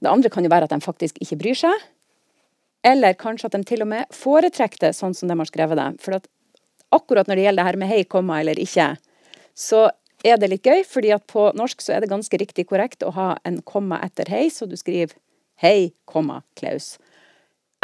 Det 0.00 0.10
andre 0.10 0.30
kan 0.32 0.44
jo 0.44 0.52
være 0.52 0.68
at 0.68 0.74
de 0.74 0.84
faktisk 0.84 1.20
ikke 1.24 1.40
bryr 1.40 1.58
seg. 1.58 1.84
Eller 2.84 3.16
kanskje 3.16 3.48
at 3.48 3.56
de 3.56 3.64
til 3.68 3.84
og 3.84 3.90
med 3.92 4.08
foretrekker 4.12 4.82
det 4.82 4.94
sånn 4.96 5.16
som 5.16 5.30
de 5.30 5.36
har 5.40 5.48
skrevet 5.48 5.80
det. 5.80 5.88
For 6.04 6.18
at 6.18 6.28
akkurat 6.94 7.28
når 7.28 7.40
det 7.40 7.46
gjelder 7.46 7.62
det 7.62 7.68
her 7.70 7.80
med 7.80 7.92
hei, 7.92 8.00
komma 8.08 8.40
eller 8.42 8.60
ikke, 8.60 8.90
så 9.56 9.86
er 10.24 10.40
det 10.40 10.50
litt 10.50 10.66
gøy, 10.66 10.82
fordi 10.88 11.12
at 11.16 11.24
på 11.28 11.50
norsk 11.56 11.84
så 11.84 11.96
er 11.96 12.04
det 12.04 12.12
ganske 12.12 12.38
riktig 12.40 12.66
korrekt 12.70 13.04
å 13.04 13.12
ha 13.16 13.28
en 13.48 13.60
komma 13.64 14.00
etter 14.04 14.28
hei, 14.32 14.46
så 14.52 14.68
du 14.68 14.76
skriver 14.80 15.16
hei, 15.62 15.92
komma, 16.08 16.42
Klaus. 16.58 16.96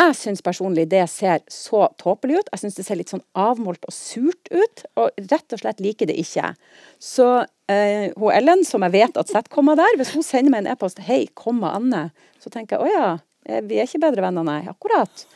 Jeg 0.01 0.17
syns 0.17 0.41
personlig 0.41 0.87
det 0.89 1.03
ser 1.13 1.43
så 1.53 1.85
tåpelig 2.01 2.39
ut. 2.41 2.51
Jeg 2.55 2.63
syns 2.63 2.79
det 2.79 2.85
ser 2.87 2.97
litt 2.97 3.11
sånn 3.13 3.25
avmålt 3.37 3.85
og 3.85 3.93
surt 3.93 4.49
ut, 4.49 4.85
og 4.97 5.27
rett 5.29 5.57
og 5.57 5.61
slett 5.61 5.83
liker 5.85 6.09
det 6.09 6.17
ikke. 6.23 6.55
Så 6.97 7.27
eh, 7.69 8.09
hun 8.17 8.31
Ellen, 8.33 8.65
som 8.65 8.87
jeg 8.87 8.95
vet 8.95 9.21
at 9.21 9.29
setter 9.29 9.53
komma 9.53 9.77
der, 9.77 9.99
hvis 10.01 10.15
hun 10.15 10.25
sender 10.25 10.55
meg 10.55 10.65
en 10.65 10.73
e-post 10.73 11.03
'Hei, 11.05 11.27
komma 11.37 11.75
Anne', 11.77 12.09
så 12.41 12.49
tenker 12.49 12.79
jeg 12.79 12.81
'Å 12.81 12.95
ja, 12.95 13.11
eh, 13.45 13.61
vi 13.61 13.77
er 13.77 13.85
ikke 13.85 14.01
bedre 14.07 14.25
venner', 14.25 14.47
nei. 14.47 14.63
Akkurat. 14.73 15.27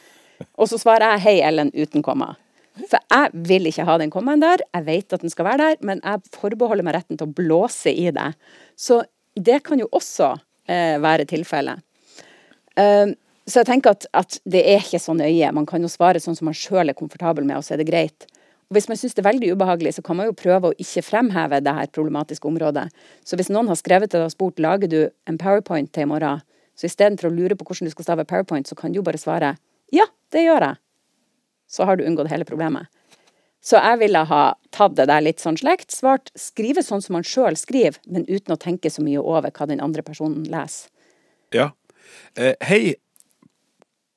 Og 0.56 0.70
så 0.70 0.80
svarer 0.80 1.12
jeg 1.12 1.24
'Hei, 1.26 1.36
Ellen', 1.50 1.74
uten 1.76 2.02
komma. 2.02 2.32
For 2.74 2.98
jeg 2.98 3.30
vil 3.46 3.68
ikke 3.68 3.84
ha 3.86 3.98
den 4.00 4.10
kommaen 4.10 4.40
der. 4.40 4.64
Jeg 4.74 4.86
vet 4.86 5.12
at 5.12 5.20
den 5.20 5.30
skal 5.30 5.46
være 5.46 5.58
der, 5.62 5.76
men 5.80 6.00
jeg 6.02 6.24
forbeholder 6.34 6.86
meg 6.86 6.96
retten 6.96 7.18
til 7.20 7.28
å 7.28 7.36
blåse 7.36 7.92
i 7.92 8.08
det. 8.10 8.32
Så 8.74 9.04
det 9.36 9.60
kan 9.66 9.78
jo 9.78 9.86
også 9.92 10.38
eh, 10.66 10.96
være 11.02 11.28
tilfellet. 11.30 11.84
Uh, 12.78 13.14
så 13.44 13.60
jeg 13.60 13.68
tenker 13.68 13.92
at, 13.92 14.06
at, 14.16 14.38
det 14.48 14.62
er 14.72 14.80
ikke 14.80 15.02
så 15.02 15.12
nøye. 15.16 15.50
Man 15.52 15.66
kan 15.68 15.82
jo 15.84 15.90
svare 15.92 16.22
sånn 16.22 16.36
som 16.36 16.48
man 16.48 16.56
sjøl 16.56 16.88
er 16.88 16.96
komfortabel 16.96 17.44
med, 17.44 17.58
og 17.60 17.66
så 17.66 17.74
er 17.74 17.82
det 17.82 17.90
greit. 17.90 18.26
Og 18.70 18.78
Hvis 18.78 18.88
man 18.88 18.96
syns 18.96 19.12
det 19.16 19.20
er 19.20 19.28
veldig 19.28 19.50
ubehagelig, 19.52 19.98
så 19.98 20.04
kan 20.04 20.16
man 20.16 20.30
jo 20.30 20.36
prøve 20.38 20.70
å 20.70 20.78
ikke 20.80 21.04
fremheve 21.04 21.60
det 21.60 21.74
her 21.76 21.90
problematiske 21.92 22.48
området. 22.48 22.86
Så 23.28 23.36
hvis 23.36 23.52
noen 23.52 23.68
har 23.68 23.76
skrevet 23.76 24.10
til 24.10 24.22
deg 24.22 24.30
og 24.30 24.32
spurt 24.32 24.62
lager 24.64 24.88
du 24.88 24.98
en 25.28 25.38
powerpoint 25.40 25.92
til 25.92 26.06
i 26.06 26.10
morgen, 26.14 26.40
så 26.74 26.88
istedenfor 26.88 27.28
å 27.28 27.34
lure 27.36 27.58
på 27.58 27.68
hvordan 27.68 27.90
du 27.90 27.92
skal 27.92 28.08
stave 28.08 28.26
powerpoint, 28.26 28.66
så 28.66 28.78
kan 28.78 28.92
du 28.92 28.98
jo 28.98 29.06
bare 29.06 29.20
svare 29.20 29.54
ja, 29.92 30.08
det 30.32 30.46
gjør 30.46 30.64
jeg. 30.70 30.80
Så 31.70 31.84
har 31.84 32.00
du 32.00 32.06
unngått 32.08 32.32
hele 32.32 32.48
problemet. 32.48 32.88
Så 33.64 33.78
jeg 33.80 34.00
ville 34.02 34.24
ha 34.28 34.42
tatt 34.74 34.96
det 34.98 35.06
der 35.08 35.22
litt 35.24 35.40
sånn 35.40 35.56
slekt, 35.60 35.92
svart 35.94 36.32
skrive 36.36 36.82
sånn 36.84 37.04
som 37.04 37.14
man 37.16 37.24
sjøl 37.24 37.56
skriver, 37.56 38.00
men 38.08 38.26
uten 38.28 38.56
å 38.56 38.60
tenke 38.60 38.90
så 38.92 39.04
mye 39.04 39.20
over 39.20 39.52
hva 39.54 39.68
den 39.70 39.80
andre 39.84 40.04
personen 40.04 40.44
leser. 40.48 40.90
Ja. 41.54 41.70
Eh, 42.36 42.54
hei, 42.66 42.94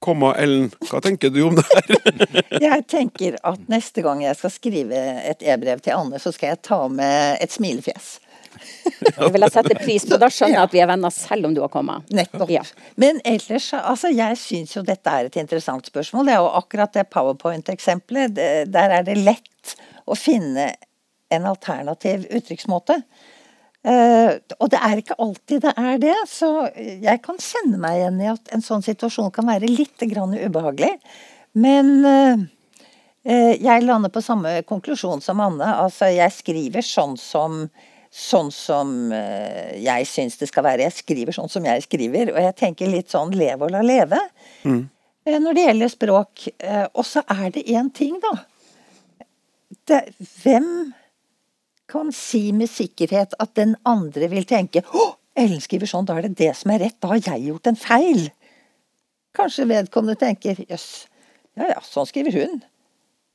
komma 0.03 0.33
Ellen, 0.37 0.69
hva 0.89 1.01
tenker 1.03 1.33
du 1.33 1.41
om 1.47 1.57
det 1.57 1.65
her? 1.71 1.97
jeg 2.67 2.85
tenker 2.89 3.37
at 3.45 3.67
neste 3.71 4.03
gang 4.05 4.21
jeg 4.25 4.37
skal 4.39 4.53
skrive 4.53 5.03
et 5.31 5.43
e-brev 5.45 5.81
til 5.85 5.97
Anne, 5.97 6.21
så 6.21 6.33
skal 6.35 6.53
jeg 6.53 6.63
ta 6.67 6.83
med 6.91 7.43
et 7.43 7.53
smilefjes. 7.53 8.17
Det 9.17 9.29
vil 9.33 9.43
jeg 9.45 9.53
sette 9.53 9.77
pris 9.77 10.05
på. 10.07 10.17
Da 10.17 10.29
skjønner 10.33 10.55
jeg 10.55 10.67
at 10.69 10.73
vi 10.73 10.81
er 10.81 10.89
venner 10.89 11.13
selv 11.13 11.49
om 11.49 11.53
du 11.53 11.61
har 11.61 11.71
kommet. 11.73 12.07
Nettopp. 12.13 12.49
Ja. 12.49 12.63
Men 12.99 13.19
ellers, 13.27 13.69
altså 13.77 14.09
jeg 14.13 14.39
syns 14.41 14.73
jo 14.77 14.83
dette 14.85 15.13
er 15.13 15.29
et 15.29 15.37
interessant 15.37 15.85
spørsmål. 15.89 16.25
Det 16.25 16.35
er 16.35 16.41
jo 16.41 16.51
akkurat 16.59 16.97
det 16.97 17.05
powerpoint-eksempelet. 17.13 18.37
Der 18.73 18.95
er 18.97 19.05
det 19.05 19.19
lett 19.21 19.75
å 20.07 20.17
finne 20.17 20.71
en 21.33 21.49
alternativ 21.49 22.25
uttrykksmåte. 22.31 23.01
Uh, 23.87 24.35
og 24.59 24.67
det 24.73 24.79
er 24.83 24.99
ikke 24.99 25.15
alltid 25.21 25.61
det 25.63 25.71
er 25.79 25.99
det, 26.01 26.15
så 26.27 26.47
jeg 26.75 27.21
kan 27.23 27.37
kjenne 27.39 27.77
meg 27.79 28.01
igjen 28.01 28.17
i 28.19 28.25
at 28.33 28.49
en 28.51 28.63
sånn 28.65 28.83
situasjon 28.83 29.29
kan 29.31 29.47
være 29.47 29.69
litt 29.71 30.03
ubehagelig. 30.03 30.89
Men 31.55 31.93
uh, 32.03 32.41
uh, 33.29 33.53
jeg 33.53 33.85
lander 33.85 34.11
på 34.11 34.23
samme 34.25 34.57
konklusjon 34.67 35.23
som 35.23 35.39
Anne. 35.45 35.69
Altså, 35.85 36.09
jeg 36.11 36.35
skriver 36.35 36.83
sånn 36.83 37.15
som, 37.21 37.63
sånn 38.11 38.51
som 38.51 38.91
jeg 39.13 40.11
syns 40.11 40.35
det 40.41 40.51
skal 40.51 40.67
være. 40.67 40.89
Jeg 40.89 40.99
skriver 40.99 41.39
sånn 41.39 41.53
som 41.53 41.71
jeg 41.71 41.87
skriver, 41.87 42.35
og 42.35 42.43
jeg 42.43 42.59
tenker 42.59 42.91
litt 42.91 43.15
sånn 43.15 43.31
lev 43.39 43.63
og 43.63 43.71
la 43.71 43.85
leve. 43.85 44.19
Mm. 44.67 44.83
Når 45.27 45.55
det 45.55 45.67
gjelder 45.69 45.91
språk. 45.91 46.47
Og 46.95 47.03
så 47.07 47.23
er 47.23 47.49
det 47.55 47.67
én 47.71 47.87
ting, 47.95 48.19
da. 48.23 48.35
Det, 49.87 50.05
hvem 50.41 50.95
kan 51.91 52.11
si 52.15 52.49
med 52.55 52.69
sikkerhet 52.71 53.35
at 53.39 53.53
den 53.59 53.75
andre 53.87 54.29
vil 54.31 54.47
tenke 54.47 54.83
å, 54.91 55.13
Ellen 55.37 55.61
skriver 55.61 55.89
sånn, 55.89 56.07
da 56.09 56.15
er 56.17 56.25
det 56.25 56.39
det 56.39 56.53
som 56.57 56.71
er 56.73 56.81
rett, 56.81 56.97
da 56.97 57.11
har 57.11 57.19
jeg 57.21 57.43
gjort 57.51 57.69
en 57.69 57.75
feil. 57.77 58.23
Kanskje 59.37 59.67
vedkommende 59.69 60.17
tenker 60.17 60.57
jøss, 60.63 61.05
ja 61.59 61.69
ja, 61.75 61.83
sånn 61.85 62.09
skriver 62.09 62.33
hun. 62.33 62.57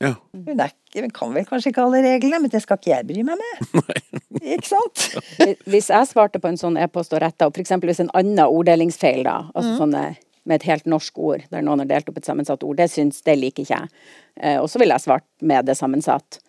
Ja. 0.02 0.16
Hun, 0.34 0.58
er, 0.58 0.72
hun, 0.96 1.12
kan 1.14 1.30
vel 1.30 1.46
kanskje 1.46 1.70
ikke 1.70 1.84
alle 1.84 2.00
reglene, 2.02 2.40
men 2.42 2.50
det 2.50 2.64
skal 2.64 2.80
ikke 2.80 2.90
jeg 2.90 3.06
bry 3.06 3.22
meg 3.26 3.38
med. 3.38 3.92
ikke 4.56 4.66
sant? 4.66 5.04
Hvis 5.70 5.92
jeg 5.92 6.10
svarte 6.10 6.42
på 6.42 6.50
en 6.50 6.58
sånn 6.58 6.78
e-post 6.82 7.14
og 7.14 7.22
retta, 7.22 7.46
opp, 7.46 7.60
f.eks. 7.60 7.76
hvis 7.86 8.02
en 8.02 8.10
annen 8.18 8.42
orddelingsfeil, 8.42 9.22
da, 9.28 9.36
altså 9.52 9.76
mm. 9.76 9.78
sånne 9.78 10.04
med 10.42 10.58
et 10.58 10.66
helt 10.66 10.88
norsk 10.90 11.18
ord, 11.22 11.44
der 11.54 11.62
noen 11.62 11.84
har 11.84 11.90
delt 11.92 12.10
opp 12.10 12.18
et 12.18 12.26
sammensatt 12.26 12.64
ord, 12.66 12.80
det 12.80 12.88
syns, 12.90 13.22
det 13.22 13.36
liker 13.38 13.62
ikke 13.62 13.76
jeg. 13.76 14.06
Eh, 14.42 14.58
og 14.58 14.66
så 14.70 14.82
ville 14.82 14.96
jeg 14.98 15.06
svart 15.06 15.28
med 15.38 15.70
det 15.70 15.78
sammensatt. 15.78 16.40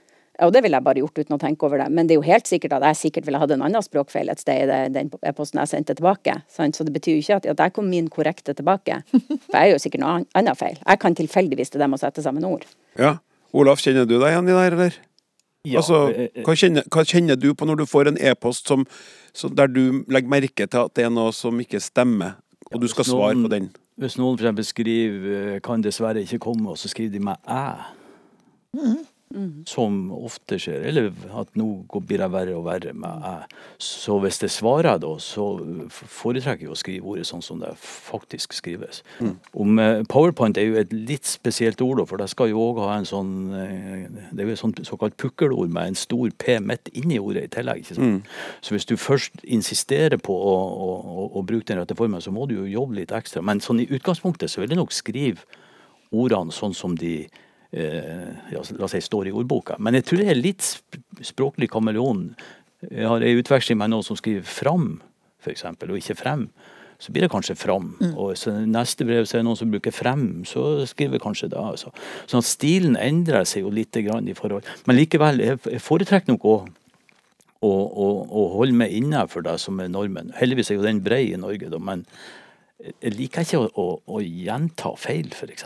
Og 0.46 0.54
det 0.56 0.64
ville 0.66 0.80
jeg 0.80 0.86
bare 0.86 1.02
gjort 1.04 1.20
uten 1.20 1.36
å 1.36 1.42
tenke 1.42 1.68
over 1.68 1.82
det. 1.84 1.90
Men 1.94 2.08
det 2.08 2.16
er 2.16 2.22
jo 2.22 2.28
helt 2.28 2.50
sikkert 2.50 2.76
at 2.78 2.86
jeg 2.90 3.00
sikkert 3.00 3.28
ville 3.28 3.42
hatt 3.42 3.54
en 3.56 3.64
annen 3.66 3.86
språkfeil 3.86 4.32
et 4.34 4.44
sted 4.44 4.70
i 4.70 4.82
den 4.94 5.12
e-posten 5.24 5.62
jeg 5.62 5.72
sendte 5.72 5.96
tilbake. 5.98 6.40
Sant? 6.52 6.78
Så 6.78 6.88
det 6.88 6.96
betyr 6.96 7.18
jo 7.18 7.24
ikke 7.24 7.40
at, 7.42 7.50
at 7.56 7.64
jeg 7.66 7.76
kom 7.78 7.90
min 7.92 8.10
korrekte 8.14 8.56
tilbake. 8.58 9.02
For 9.14 9.58
jeg 9.58 9.64
er 9.64 9.74
jo 9.74 9.82
sikkert 9.84 10.04
noe 10.04 10.20
annet 10.36 10.60
feil. 10.60 10.78
Jeg 10.82 11.02
kan 11.04 11.18
tilfeldigvis 11.18 11.74
til 11.74 11.84
dem 11.84 11.96
å 11.96 12.02
sette 12.02 12.26
sammen 12.26 12.46
ord. 12.48 12.68
Ja. 13.00 13.18
Olaf, 13.54 13.84
kjenner 13.84 14.08
du 14.10 14.16
deg 14.18 14.32
igjen 14.32 14.48
i 14.50 14.54
det 14.54 14.62
her, 14.64 14.78
eller? 14.78 15.02
Ja, 15.64 15.80
altså, 15.80 16.10
eh, 16.12 16.28
eh. 16.34 16.42
hva 16.44 16.56
kjenner, 16.60 16.84
hva 16.92 17.06
kjenner, 17.08 17.38
du 17.40 17.54
på 17.56 17.68
når 17.70 17.84
du 17.84 17.86
får 17.88 18.10
en 18.10 18.18
e-post 18.20 18.68
som, 18.68 18.84
som, 19.32 19.54
der 19.56 19.70
du 19.72 20.04
legger 20.12 20.32
merke 20.34 20.66
til 20.68 20.82
at 20.82 20.96
det 20.98 21.06
er 21.08 21.14
noe 21.14 21.32
som 21.36 21.62
ikke 21.62 21.80
stemmer, 21.80 22.36
og 22.74 22.82
du 22.84 22.90
skal 22.92 23.08
svare 23.08 23.38
på 23.40 23.52
den? 23.54 23.70
Hvis 24.02 24.18
noen 24.18 24.36
f.eks. 24.42 24.74
skriver 24.74 25.62
'kan 25.64 25.86
dessverre 25.86 26.26
ikke 26.26 26.42
komme', 26.50 26.74
og 26.74 26.78
så 26.82 26.90
skriver 26.90 27.14
de 27.14 27.20
meg 27.24 27.38
'æ'. 27.48 27.94
Mm. 28.74 29.06
Mm. 29.34 29.64
Som 29.66 30.12
ofte 30.14 30.60
skjer. 30.62 30.84
Eller 30.86 31.08
at 31.34 31.56
nå 31.58 31.66
blir 32.06 32.22
jeg 32.22 32.34
verre 32.34 32.54
og 32.54 32.68
verre 32.68 32.92
med 32.94 33.24
æ. 33.26 33.32
Så 33.82 34.20
hvis 34.22 34.38
det 34.44 34.52
svarer 34.54 35.00
da, 35.02 35.10
så 35.18 35.48
foretrekker 35.90 36.68
jeg 36.68 36.74
å 36.74 36.78
skrive 36.78 37.10
ordet 37.16 37.26
sånn 37.26 37.42
som 37.42 37.62
det 37.64 37.72
faktisk 37.82 38.54
skrives. 38.54 39.02
Mm. 39.18 39.32
Om 39.64 39.82
uh, 39.82 40.04
Powerpoint 40.10 40.60
er 40.62 40.68
jo 40.68 40.78
et 40.78 40.94
litt 40.94 41.26
spesielt 41.26 41.82
ord, 41.82 42.04
for 42.10 42.22
det 42.22 42.30
skal 42.30 42.52
jo 42.52 42.62
òg 42.62 42.84
ha 42.84 42.92
en 43.00 43.10
sånn 43.10 43.34
uh, 43.56 44.06
Det 44.30 44.44
er 44.44 44.52
jo 44.52 44.58
et 44.58 44.62
sånt 44.62 44.82
såkalt 44.86 45.18
pukkelord 45.18 45.74
med 45.74 45.94
en 45.94 45.98
stor 45.98 46.30
P 46.38 46.60
midt 46.62 46.92
inni 46.94 47.18
ordet 47.18 47.48
i 47.48 47.54
tillegg. 47.58 47.82
ikke 47.82 47.98
sant? 47.98 48.20
Mm. 48.22 48.60
Så 48.62 48.78
hvis 48.78 48.90
du 48.90 48.96
først 49.02 49.42
insisterer 49.44 50.22
på 50.22 50.36
å, 50.38 50.54
å, 50.54 50.92
å, 51.02 51.26
å 51.40 51.46
bruke 51.48 51.72
den 51.72 51.82
rette 51.82 51.98
formen, 51.98 52.22
så 52.22 52.34
må 52.36 52.46
du 52.46 52.60
jo 52.60 52.70
jobbe 52.70 53.02
litt 53.02 53.16
ekstra. 53.16 53.42
Men 53.42 53.64
sånn 53.66 53.82
i 53.82 53.90
utgangspunktet 53.90 54.54
så 54.54 54.62
vil 54.62 54.76
jeg 54.76 54.82
nok 54.82 54.94
skrive 54.94 55.62
ordene 56.14 56.54
sånn 56.54 56.78
som 56.78 56.94
de 56.94 57.24
Eh, 57.26 57.43
ja, 57.74 58.62
la 58.78 58.86
oss 58.86 58.94
si, 58.94 59.02
står 59.02 59.30
i 59.30 59.34
ordboka. 59.34 59.80
Men 59.82 59.98
jeg 59.98 60.06
tror 60.06 60.22
det 60.22 60.30
er 60.30 60.40
litt 60.40 60.68
språklig 61.26 61.72
kameleon. 61.74 62.28
Jeg 62.92 63.10
har 63.10 63.26
ei 63.26 63.34
utveksling 63.40 63.80
med 63.80 63.94
noen 63.94 64.06
som 64.06 64.20
skriver 64.20 64.46
'fram', 64.46 65.02
f.eks., 65.42 65.66
og 65.66 65.98
ikke 65.98 66.20
'frem'. 66.20 66.48
Så 67.00 67.12
blir 67.12 67.26
det 67.26 67.32
kanskje 67.32 67.56
'fram'. 67.56 67.96
Mm. 68.00 68.14
Og 68.18 68.36
neste 68.70 69.06
brev 69.06 69.26
så 69.26 69.38
er 69.38 69.42
det 69.42 69.48
noen 69.48 69.58
som 69.58 69.72
bruker 69.72 69.92
'frem', 69.92 70.46
så 70.46 70.86
skriver 70.86 71.20
kanskje 71.20 71.50
det. 71.50 71.58
Altså. 71.58 71.90
Sånn 72.28 72.44
at 72.44 72.52
stilen 72.52 72.96
endrer 72.96 73.44
seg 73.44 73.64
jo 73.64 73.70
litt 73.70 73.96
i 73.98 74.34
forhold. 74.34 74.64
Men 74.86 74.96
likevel, 74.96 75.40
jeg 75.40 75.82
foretrekker 75.82 76.30
nok 76.30 76.46
å, 76.46 76.56
å 77.64 78.48
holde 78.54 78.76
meg 78.76 78.92
innenfor 78.92 79.42
det 79.42 79.60
som 79.60 79.80
er 79.80 79.88
normen. 79.88 80.32
Heldigvis 80.36 80.72
er 80.72 80.76
jo 80.76 80.86
den 80.86 81.02
brei 81.02 81.34
i 81.34 81.40
Norge, 81.40 81.70
da, 81.70 81.80
men 81.80 82.06
jeg 82.84 83.16
liker 83.16 83.42
ikke 83.46 83.60
å, 83.60 83.70
å, 83.80 84.00
å 84.06 84.20
gjenta 84.22 84.92
feil, 85.00 85.32
f.eks. 85.32 85.66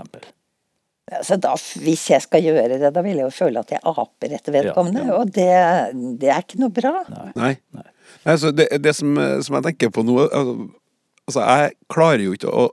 Altså 1.07 1.37
da, 1.39 1.53
hvis 1.79 2.09
jeg 2.11 2.23
skal 2.25 2.43
gjøre 2.43 2.79
det, 2.81 2.89
da 2.91 3.03
vil 3.05 3.15
jeg 3.15 3.29
jo 3.29 3.31
føle 3.31 3.61
at 3.61 3.69
jeg 3.71 3.79
aper 3.79 4.33
etter 4.35 4.55
vedkommende. 4.55 5.05
Ja, 5.05 5.13
ja. 5.13 5.19
Og 5.21 5.29
det, 5.31 6.17
det, 6.19 6.31
er 6.33 6.43
ikke 6.43 6.59
noe 6.59 6.73
bra. 6.75 6.97
Nei. 7.07 7.29
Nei. 7.37 7.53
Nei 7.77 7.87
altså 8.27 8.51
det, 8.51 8.67
det 8.83 8.93
som, 8.97 9.15
som, 9.43 9.57
jeg 9.57 9.67
tenker 9.69 9.93
på 9.93 10.03
nå 10.05 10.19
altså, 10.25 10.55
altså, 11.27 11.45
jeg 11.45 11.75
klarer 11.91 12.25
jo 12.25 12.35
ikke 12.35 12.51
å 12.51 12.67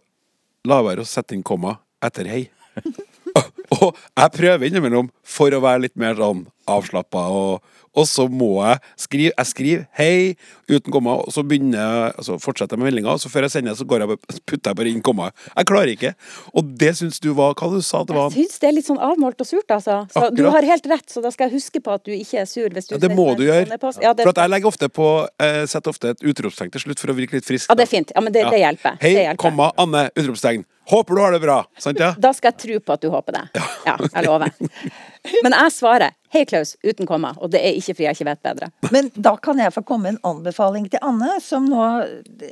la 0.71 0.81
være 0.85 1.05
å 1.05 1.09
sette 1.09 1.37
inn 1.37 1.45
komma 1.47 1.77
etter 2.05 2.29
hei. 2.31 2.43
og 3.77 3.95
jeg 3.95 4.35
prøver 4.35 4.67
innimellom 4.69 5.11
for 5.23 5.55
å 5.55 5.63
være 5.65 5.87
litt 5.87 5.97
mer 6.01 6.17
sånn 6.19 6.45
avslappa 6.71 7.27
og 7.35 7.74
og 7.95 8.09
så 8.11 8.27
må 8.31 8.59
jeg 8.65 8.79
skrive 8.99 9.33
Jeg 9.35 9.47
skriver 9.47 9.87
'hei' 9.99 10.37
uten 10.69 10.93
komma, 10.93 11.19
og 11.21 11.33
så 11.33 11.45
begynner 11.45 11.79
jeg 11.79 12.13
altså 12.19 12.39
fortsetter 12.41 12.77
jeg 12.77 12.83
med 12.83 12.91
meldinga, 12.91 13.15
og 13.15 13.21
så 13.21 13.29
før 13.29 13.47
jeg 13.47 13.51
sender, 13.51 13.75
så 13.75 13.85
går 13.85 14.05
jeg, 14.05 14.19
putter 14.47 14.71
jeg 14.71 14.77
bare 14.77 14.89
inn 14.91 15.03
komma. 15.05 15.31
Jeg 15.57 15.67
klarer 15.69 15.93
ikke. 15.93 16.15
Og 16.55 16.65
det 16.81 16.95
syns 16.97 17.21
du 17.21 17.33
var 17.37 17.55
Hva 17.55 17.69
du 17.71 17.83
sa 17.83 18.03
det 18.05 18.17
var? 18.17 18.31
Jeg 18.33 18.47
syns 18.47 18.59
det 18.63 18.69
er 18.69 18.77
litt 18.79 18.89
sånn 18.89 18.99
avmålt 18.99 19.41
og 19.41 19.47
surt, 19.47 19.69
altså. 19.69 20.05
Så 20.11 20.25
Akkurat. 20.25 20.37
du 20.37 20.51
har 20.57 20.69
helt 20.73 20.87
rett, 20.91 21.07
så 21.11 21.23
da 21.23 21.31
skal 21.31 21.49
jeg 21.49 21.61
huske 21.61 21.81
på 21.85 21.95
at 21.95 22.05
du 22.05 22.13
ikke 22.13 22.41
er 22.43 22.49
sur. 22.51 22.69
Hvis 22.69 22.89
du 22.89 22.97
ja, 22.97 23.01
det 23.05 23.13
må 23.15 23.35
du 23.39 23.45
gjøre. 23.45 23.79
Ja, 24.03 24.13
det... 24.17 24.27
For 24.27 24.41
jeg 24.41 24.51
legger 24.51 24.73
ofte 24.73 24.89
på 24.89 25.09
eh, 25.39 25.65
setter 25.71 25.95
ofte 25.95 26.15
et 26.15 26.25
utropstegn 26.25 26.73
til 26.75 26.87
slutt 26.87 27.03
for 27.03 27.13
å 27.13 27.19
virke 27.19 27.39
litt 27.39 27.47
frisk. 27.47 27.71
Ja, 27.71 27.79
det 27.79 27.87
er 27.87 27.93
fint. 27.93 28.15
Ja, 28.15 28.25
men 28.25 28.35
det, 28.35 28.47
ja. 28.47 28.53
det 28.55 28.63
hjelper. 28.65 28.99
Hei, 29.03 29.15
det 29.15 29.27
hjelper. 29.29 29.43
komma, 29.45 29.71
Anne, 29.79 30.09
utropstegn. 30.17 30.65
Håper 30.91 31.17
du 31.17 31.21
har 31.21 31.33
det 31.33 31.41
bra. 31.41 31.63
Sant, 31.81 32.01
ja? 32.01 32.13
Da 32.21 32.35
skal 32.37 32.53
jeg 32.53 32.61
tro 32.61 32.81
på 32.85 32.97
at 32.97 33.05
du 33.05 33.09
håper 33.13 33.39
det. 33.39 33.45
Ja, 33.87 33.97
jeg 34.03 34.27
lover. 34.27 34.53
Men 35.45 35.55
jeg 35.57 35.73
svarer 35.73 36.13
hei, 36.35 36.43
Klaus, 36.51 36.75
uten 36.83 37.07
komma. 37.07 37.31
Og 37.39 37.53
det 37.53 37.61
er 37.63 37.77
ikke 37.79 37.95
fordi 37.95 38.07
jeg 38.09 38.17
ikke 38.19 38.27
vet 38.27 38.41
bedre. 38.43 38.69
Men 38.93 39.11
da 39.15 39.37
kan 39.39 39.61
jeg 39.63 39.73
få 39.75 39.85
komme 39.87 40.11
en 40.11 40.19
anbefaling 40.27 40.89
til 40.91 41.03
Anne, 41.07 41.37
som 41.45 41.69
nå 41.71 41.85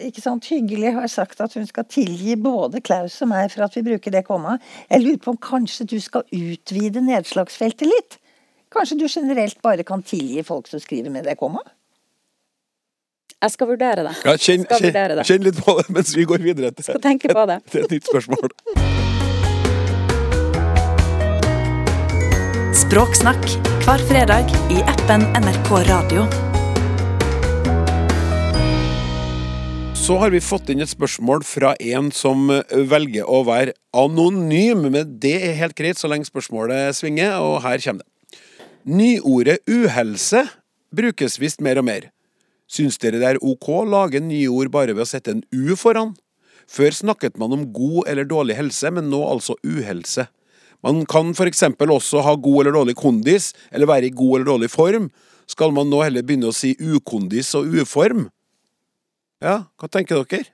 ikke 0.06 0.22
sant, 0.22 0.46
hyggelig 0.52 0.94
har 0.96 1.10
sagt 1.10 1.42
at 1.42 1.56
hun 1.58 1.66
skal 1.66 1.88
tilgi 1.90 2.36
både 2.38 2.80
Klaus 2.84 3.18
og 3.26 3.32
meg 3.32 3.50
for 3.52 3.66
at 3.66 3.74
vi 3.76 3.82
bruker 3.90 4.14
det 4.14 4.22
komma. 4.28 4.58
Jeg 4.86 5.02
lurer 5.02 5.20
på 5.24 5.34
om 5.34 5.40
kanskje 5.42 5.88
du 5.90 5.98
skal 6.02 6.22
utvide 6.30 7.02
nedslagsfeltet 7.04 7.90
litt? 7.90 8.18
Kanskje 8.72 9.00
du 9.02 9.08
generelt 9.10 9.58
bare 9.66 9.84
kan 9.84 10.04
tilgi 10.06 10.46
folk 10.46 10.70
som 10.70 10.80
skriver 10.80 11.10
med 11.12 11.26
det 11.28 11.36
komma? 11.42 11.60
Jeg 13.42 13.50
skal 13.56 13.72
vurdere 13.72 14.06
det. 14.06 14.14
Ja, 14.22 14.36
kjenn, 14.38 14.62
Skal 14.68 14.78
kjenn, 14.78 14.92
vurdere 14.92 15.18
det. 15.18 15.26
kjenn 15.26 15.48
litt 15.50 15.58
på 15.66 15.74
det 15.80 15.88
mens 15.90 16.14
vi 16.14 16.28
går 16.30 16.44
videre 16.46 16.70
til, 16.70 16.86
Skal 16.86 17.02
tenke 17.02 17.34
på 17.34 17.48
det. 17.50 17.58
til 17.74 17.88
et 17.88 17.96
nytt 17.98 18.12
spørsmål. 18.14 18.54
Språksnakk 22.92 23.46
hver 23.86 24.02
fredag 24.04 24.50
i 24.68 24.82
appen 24.84 25.22
NRK 25.38 25.68
Radio. 25.88 26.26
Så 29.96 30.18
har 30.20 30.28
vi 30.34 30.42
fått 30.44 30.68
inn 30.68 30.84
et 30.84 30.92
spørsmål 30.92 31.40
fra 31.48 31.70
en 31.80 32.10
som 32.12 32.52
velger 32.92 33.24
å 33.24 33.38
være 33.48 33.72
anonym, 33.96 34.90
men 34.92 35.14
det 35.24 35.32
er 35.38 35.56
helt 35.62 35.78
greit 35.78 35.96
så 35.96 36.10
lenge 36.12 36.28
spørsmålet 36.28 36.92
svinger, 36.98 37.38
og 37.40 37.62
her 37.64 37.80
kommer 37.80 38.04
det. 38.04 38.42
Nyordet 38.84 39.56
uhelse 39.72 40.44
brukes 40.92 41.38
visst 41.40 41.64
mer 41.64 41.80
og 41.80 41.88
mer. 41.88 42.10
Syns 42.68 43.00
dere 43.00 43.22
det 43.24 43.30
er 43.30 43.40
ok 43.40 43.70
å 43.72 43.88
lage 43.88 44.20
nyord 44.20 44.68
bare 44.76 44.92
ved 44.92 45.06
å 45.06 45.08
sette 45.14 45.32
en 45.32 45.42
U 45.48 45.72
foran? 45.80 46.12
Før 46.68 46.92
snakket 46.92 47.40
man 47.40 47.56
om 47.56 47.70
god 47.72 48.12
eller 48.12 48.28
dårlig 48.28 48.60
helse, 48.60 48.92
men 48.92 49.08
nå 49.08 49.24
altså 49.32 49.56
uhelse. 49.64 50.28
Man 50.82 51.04
kan 51.06 51.32
eksempel 51.46 51.90
også 51.94 52.22
ha 52.26 52.34
god 52.34 52.60
eller 52.60 52.78
dårlig 52.78 52.96
kondis, 52.98 53.52
eller 53.70 53.86
være 53.86 54.06
i 54.10 54.14
god 54.14 54.40
eller 54.40 54.50
dårlig 54.52 54.70
form. 54.70 55.10
Skal 55.46 55.72
man 55.72 55.90
nå 55.90 56.02
heller 56.02 56.22
begynne 56.22 56.50
å 56.50 56.56
si 56.56 56.74
ukondis 56.78 57.54
og 57.58 57.66
uform? 57.82 58.28
Ja, 59.42 59.64
hva 59.78 59.88
tenker 59.90 60.22
dere? 60.22 60.46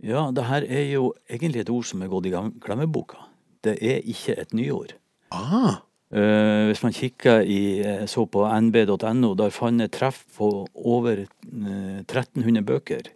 Ja, 0.00 0.30
det 0.32 0.46
her 0.48 0.64
er 0.64 0.86
jo 0.94 1.12
egentlig 1.28 1.64
et 1.64 1.72
ord 1.72 1.84
som 1.84 2.00
er 2.02 2.08
gått 2.08 2.26
i 2.26 2.32
glem- 2.32 2.56
glemmeboka. 2.60 3.20
Det 3.62 3.76
er 3.84 4.00
ikke 4.08 4.38
et 4.40 4.54
nyord. 4.56 4.96
Ah, 5.30 5.82
Uh, 6.10 6.66
hvis 6.66 6.80
man 6.82 6.90
kikker 6.90 7.44
i, 7.46 7.78
eh, 7.86 8.00
så 8.10 8.24
på 8.26 8.42
nb.no, 8.42 9.28
der 9.38 9.52
fant 9.54 9.78
jeg 9.78 9.92
treff 9.94 10.24
på 10.34 10.48
over 10.74 11.20
uh, 11.22 12.00
1300 12.02 12.64
bøker 12.66 13.12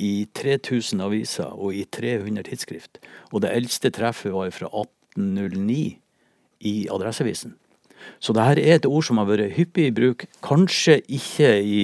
i 0.00 0.24
3000 0.32 1.02
aviser 1.04 1.52
og 1.52 1.76
i 1.76 1.84
300 1.84 2.46
tidsskrift. 2.48 2.96
Og 3.34 3.42
det 3.44 3.52
eldste 3.52 3.92
treffet 3.92 4.32
var 4.32 4.48
fra 4.56 4.70
1809 5.16 5.98
i 6.60 6.74
Adresseavisen. 6.92 7.56
Så 8.20 8.32
det 8.36 8.44
her 8.44 8.60
er 8.60 8.78
et 8.78 8.88
ord 8.88 9.04
som 9.04 9.20
har 9.20 9.28
vært 9.28 9.54
hyppig 9.56 9.90
i 9.90 9.94
bruk, 9.94 10.26
kanskje 10.44 11.00
ikke 11.08 11.52
i 11.60 11.80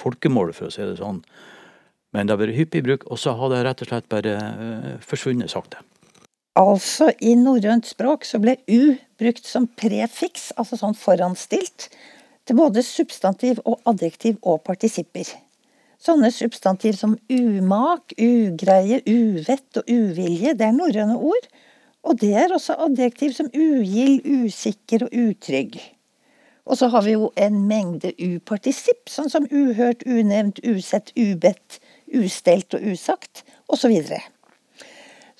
folkemålet, 0.00 0.56
for 0.56 0.68
å 0.68 0.74
si 0.74 0.84
det 0.84 0.98
sånn, 1.00 1.20
men 2.14 2.26
det 2.26 2.34
har 2.34 2.40
vært 2.42 2.56
hyppig 2.56 2.82
i 2.82 2.86
bruk, 2.88 3.06
og 3.12 3.20
så 3.20 3.36
har 3.38 3.52
det 3.52 3.64
rett 3.66 3.84
og 3.84 3.90
slett 3.90 4.08
bare 4.10 4.36
eh, 4.40 4.94
forsvunnet 5.04 5.52
sakte. 5.52 5.82
Altså, 6.58 7.12
i 7.22 7.36
norrønt 7.38 7.86
språk 7.86 8.26
så 8.26 8.40
ble 8.42 8.56
u 8.66 8.96
brukt 9.20 9.46
som 9.46 9.68
prefiks, 9.78 10.50
altså 10.58 10.80
sånn 10.80 10.96
foranstilt, 10.98 11.90
til 12.48 12.58
både 12.58 12.82
substantiv 12.82 13.60
og 13.62 13.78
adjektiv 13.88 14.40
og 14.42 14.64
partisipper. 14.66 15.28
Sånne 16.00 16.32
substantiv 16.32 16.96
som 16.96 17.14
umak, 17.30 18.16
ugreie, 18.16 19.02
uvett 19.04 19.78
og 19.78 19.90
uvilje, 19.92 20.56
det 20.56 20.66
er 20.66 20.74
norrøne 20.74 21.18
ord. 21.20 21.50
Og 22.06 22.20
det 22.20 22.32
er 22.34 22.52
også 22.54 22.76
adjektiv 22.80 23.34
som 23.36 23.50
ugild, 23.52 24.24
usikker 24.24 25.04
og 25.06 25.16
utrygg. 25.16 25.78
Og 26.70 26.78
så 26.78 26.88
har 26.92 27.02
vi 27.04 27.16
jo 27.16 27.30
en 27.40 27.56
mengde 27.68 28.12
upartisipp, 28.20 29.08
sånn 29.10 29.30
som 29.32 29.48
uhørt, 29.50 30.04
unevnt, 30.06 30.60
usett, 30.64 31.12
ubedt, 31.18 31.80
ustelt 32.14 32.76
og 32.76 32.84
usagt, 32.92 33.44
osv. 33.68 33.96
Så 34.06 34.20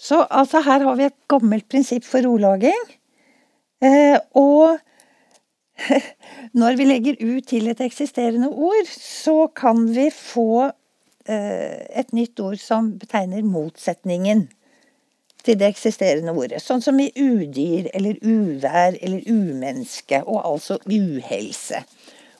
så 0.01 0.23
altså 0.33 0.63
her 0.65 0.81
har 0.87 0.97
vi 0.97 1.05
et 1.11 1.19
gammelt 1.29 1.67
prinsipp 1.69 2.07
for 2.09 2.25
ordlaging. 2.25 2.87
Eh, 3.85 4.17
og 4.33 4.79
når 6.61 6.79
vi 6.79 6.87
legger 6.89 7.21
ut 7.21 7.49
til 7.53 7.69
et 7.69 7.83
eksisterende 7.85 8.49
ord, 8.49 8.89
så 8.97 9.51
kan 9.57 9.85
vi 9.93 10.09
få 10.15 10.71
eh, 11.29 11.85
et 12.01 12.17
nytt 12.17 12.41
ord 12.41 12.57
som 12.61 12.95
betegner 13.01 13.45
motsetningen 13.45 14.47
til 15.45 15.59
det 15.61 15.68
eksisterende 15.70 16.34
ordet. 16.36 16.62
Sånn 16.62 16.82
som 16.84 16.99
i 17.01 17.11
udyr 17.16 17.91
eller 17.95 18.18
uvær 18.22 18.97
eller 19.01 19.24
umenneske, 19.28 20.22
og 20.26 20.41
altså 20.45 20.78
uhelse. 20.86 21.82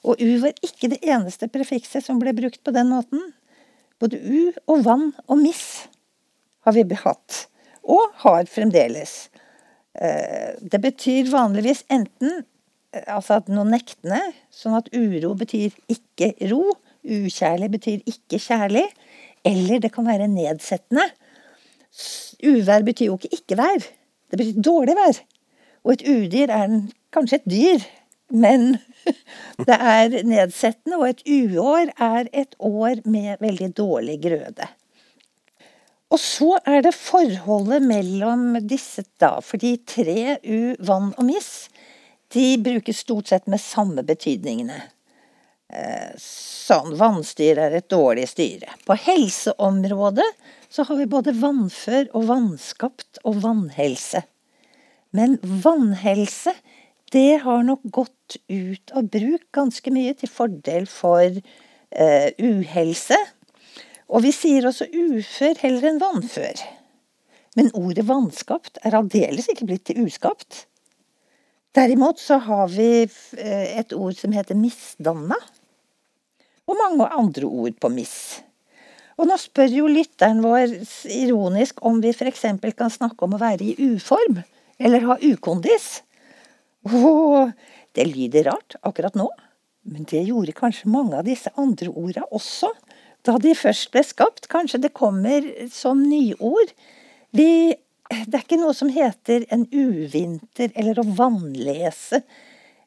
Og 0.05 0.21
u 0.21 0.31
var 0.43 0.57
ikke 0.65 0.93
det 0.95 1.01
eneste 1.05 1.49
prefikset 1.53 2.05
som 2.05 2.21
ble 2.21 2.33
brukt 2.37 2.63
på 2.65 2.75
den 2.75 2.89
måten. 2.93 3.33
Både 4.01 4.17
u 4.17 4.53
og 4.71 4.85
vann 4.87 5.11
og 5.27 5.41
miss 5.43 5.87
har 6.65 6.77
vi 6.77 6.85
hatt, 7.05 7.47
og 7.85 8.13
har 8.25 8.49
fremdeles. 8.49 9.29
Eh, 9.95 10.57
Det 10.61 10.81
betyr 10.81 11.31
vanligvis 11.33 11.85
enten 11.89 12.45
eh, 12.93 13.05
altså 13.07 13.41
at 13.41 13.49
noe 13.49 13.65
nektende, 13.69 14.21
sånn 14.51 14.77
at 14.79 14.89
uro 14.95 15.35
betyr 15.35 15.73
ikke 15.89 16.35
ro, 16.53 16.77
ukjærlig 17.05 17.71
betyr 17.77 18.05
ikke 18.09 18.39
kjærlig, 18.39 18.87
eller 19.45 19.81
det 19.81 19.93
kan 19.93 20.07
være 20.07 20.29
nedsettende. 20.29 21.07
Uvær 22.47 22.85
betyr 22.87 23.11
jo 23.11 23.19
ikke 23.19 23.35
ikke-vær, 23.37 23.87
det 24.31 24.39
betyr 24.39 24.63
dårlig 24.65 24.97
vær. 24.99 25.23
Og 25.85 25.95
et 25.97 26.05
udyr 26.09 26.53
er 26.53 26.67
en, 26.69 26.85
kanskje 27.15 27.41
et 27.41 27.49
dyr, 27.51 27.87
men 28.31 28.77
det 29.69 29.77
er 29.77 30.21
nedsettende, 30.29 31.01
og 31.01 31.09
et 31.09 31.25
uår 31.27 31.91
er 31.97 32.31
et 32.33 32.55
år 32.59 33.03
med 33.11 33.41
veldig 33.43 33.73
dårlig 33.77 34.21
grøde. 34.23 34.69
Og 36.11 36.19
så 36.19 36.57
er 36.67 36.83
det 36.83 36.95
forholdet 36.97 37.85
mellom 37.87 38.57
disse, 38.67 39.05
da. 39.23 39.37
Fordi 39.45 39.77
tre, 39.87 40.39
u, 40.43 40.75
vann 40.83 41.13
og 41.15 41.27
miss, 41.29 41.69
de 42.35 42.55
brukes 42.63 43.05
stort 43.05 43.31
sett 43.31 43.47
med 43.51 43.63
samme 43.63 44.03
betydningene. 44.07 44.81
Eh, 45.71 46.15
Sånn, 46.19 46.95
vannstyre 46.99 47.67
er 47.67 47.77
et 47.81 47.89
dårlig 47.91 48.29
styre. 48.31 48.75
På 48.87 48.95
helseområdet 48.95 50.27
så 50.71 50.85
har 50.87 50.99
vi 51.01 51.07
både 51.11 51.35
vannfør 51.35 52.13
og 52.15 52.29
vannskapt 52.29 53.19
og 53.27 53.41
vannhelse. 53.43 54.23
Men 55.11 55.35
vannhelse, 55.43 56.55
det 57.11 57.43
har 57.43 57.65
nok 57.67 57.83
gått 57.91 58.39
ut 58.47 58.95
av 58.95 59.09
bruk 59.11 59.49
ganske 59.57 59.91
mye 59.91 60.15
til 60.19 60.31
fordel 60.31 60.87
for 60.91 61.27
eh, 61.27 62.29
uhelse. 62.39 63.19
Og 64.11 64.23
vi 64.27 64.35
sier 64.35 64.67
også 64.71 64.87
ufør 64.87 65.59
heller 65.65 65.91
enn 65.91 66.03
vannfør. 66.03 66.63
Men 67.59 67.75
ordet 67.75 68.07
vannskapt 68.07 68.79
er 68.87 68.95
aldeles 68.95 69.51
ikke 69.51 69.67
blitt 69.67 69.89
til 69.91 70.05
uskapt. 70.07 70.69
Derimot 71.75 72.23
så 72.23 72.39
har 72.47 72.71
vi 72.71 72.93
eh, 73.07 73.79
et 73.79 73.95
ord 73.95 74.15
som 74.19 74.35
heter 74.35 74.59
misdanna. 74.59 75.39
Og 76.71 76.79
mange 76.79 77.09
andre 77.11 77.49
ord 77.49 77.77
på 77.83 77.91
miss. 77.91 78.41
Og 79.21 79.29
nå 79.29 79.37
spør 79.37 79.73
jo 79.75 79.89
lytteren 79.91 80.41
vår 80.45 80.79
ironisk 81.13 81.83
om 81.85 81.99
vi 82.01 82.15
f.eks. 82.15 82.47
kan 82.79 82.93
snakke 82.93 83.27
om 83.27 83.35
å 83.37 83.43
være 83.43 83.67
i 83.67 83.91
uform, 83.91 84.39
eller 84.81 85.05
ha 85.11 85.19
ukondis. 85.21 86.01
Åh, 86.89 87.51
det 87.93 88.07
lyder 88.09 88.49
rart 88.49 88.79
akkurat 88.81 89.19
nå, 89.19 89.27
men 89.91 90.07
det 90.09 90.23
gjorde 90.25 90.57
kanskje 90.57 90.89
mange 90.93 91.19
av 91.19 91.29
disse 91.29 91.53
andre 91.61 91.91
orda 91.93 92.25
også, 92.33 92.71
da 93.29 93.37
de 93.43 93.53
først 93.53 93.91
ble 93.93 94.05
skapt. 94.07 94.49
Kanskje 94.49 94.81
det 94.87 94.95
kommer 94.97 95.45
som 95.73 96.01
nyord. 96.01 96.73
Vi, 97.37 97.77
det 98.09 98.39
er 98.39 98.45
ikke 98.47 98.61
noe 98.63 98.73
som 98.77 98.89
heter 98.93 99.45
en 99.53 99.67
uvinter, 99.69 100.73
eller 100.73 101.03
å 101.03 101.09
vannlese, 101.19 102.23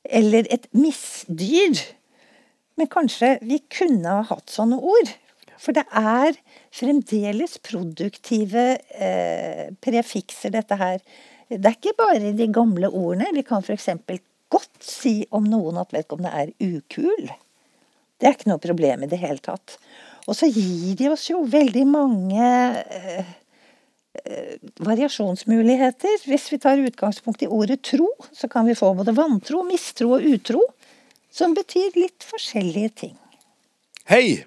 eller 0.03 0.49
et 0.49 0.65
misdyr. 0.73 1.77
Men 2.79 2.89
kanskje 2.91 3.37
vi 3.45 3.59
kunne 3.71 4.17
ha 4.19 4.23
hatt 4.31 4.53
sånne 4.53 4.79
ord. 4.81 5.11
For 5.63 5.75
det 5.75 5.85
er 5.95 6.35
fremdeles 6.73 7.59
produktive 7.63 8.65
eh, 8.97 9.69
prefikser, 9.83 10.51
dette 10.55 10.77
her. 10.79 11.03
Det 11.47 11.61
er 11.61 11.77
ikke 11.77 11.95
bare 11.99 12.33
de 12.35 12.49
gamle 12.51 12.89
ordene. 12.89 13.29
Vi 13.35 13.45
kan 13.47 13.63
f.eks. 13.63 13.89
godt 14.51 14.83
si 14.83 15.21
om 15.31 15.45
noen 15.47 15.79
at 15.79 15.93
vedkommende 15.95 16.33
er 16.33 16.51
ukul. 16.59 17.29
Det 18.19 18.27
er 18.27 18.35
ikke 18.35 18.51
noe 18.51 18.63
problem 18.63 19.05
i 19.05 19.11
det 19.11 19.21
hele 19.21 19.41
tatt. 19.43 19.77
Og 20.27 20.37
så 20.37 20.47
gir 20.47 20.95
de 20.99 21.09
oss 21.11 21.27
jo 21.29 21.41
veldig 21.51 21.83
mange 21.89 22.43
eh, 22.43 23.31
eh, 24.23 24.53
variasjonsmuligheter. 24.83 26.23
Hvis 26.27 26.47
vi 26.53 26.61
tar 26.63 26.79
utgangspunkt 26.79 27.43
i 27.43 27.51
ordet 27.51 27.81
tro, 27.87 28.07
så 28.31 28.47
kan 28.51 28.67
vi 28.67 28.77
få 28.79 28.93
både 28.97 29.15
vantro, 29.17 29.65
mistro 29.67 30.15
og 30.17 30.27
utro, 30.27 30.63
som 31.33 31.55
betyr 31.57 31.95
litt 31.97 32.25
forskjellige 32.29 32.89
ting. 33.03 33.15
Hei! 34.09 34.45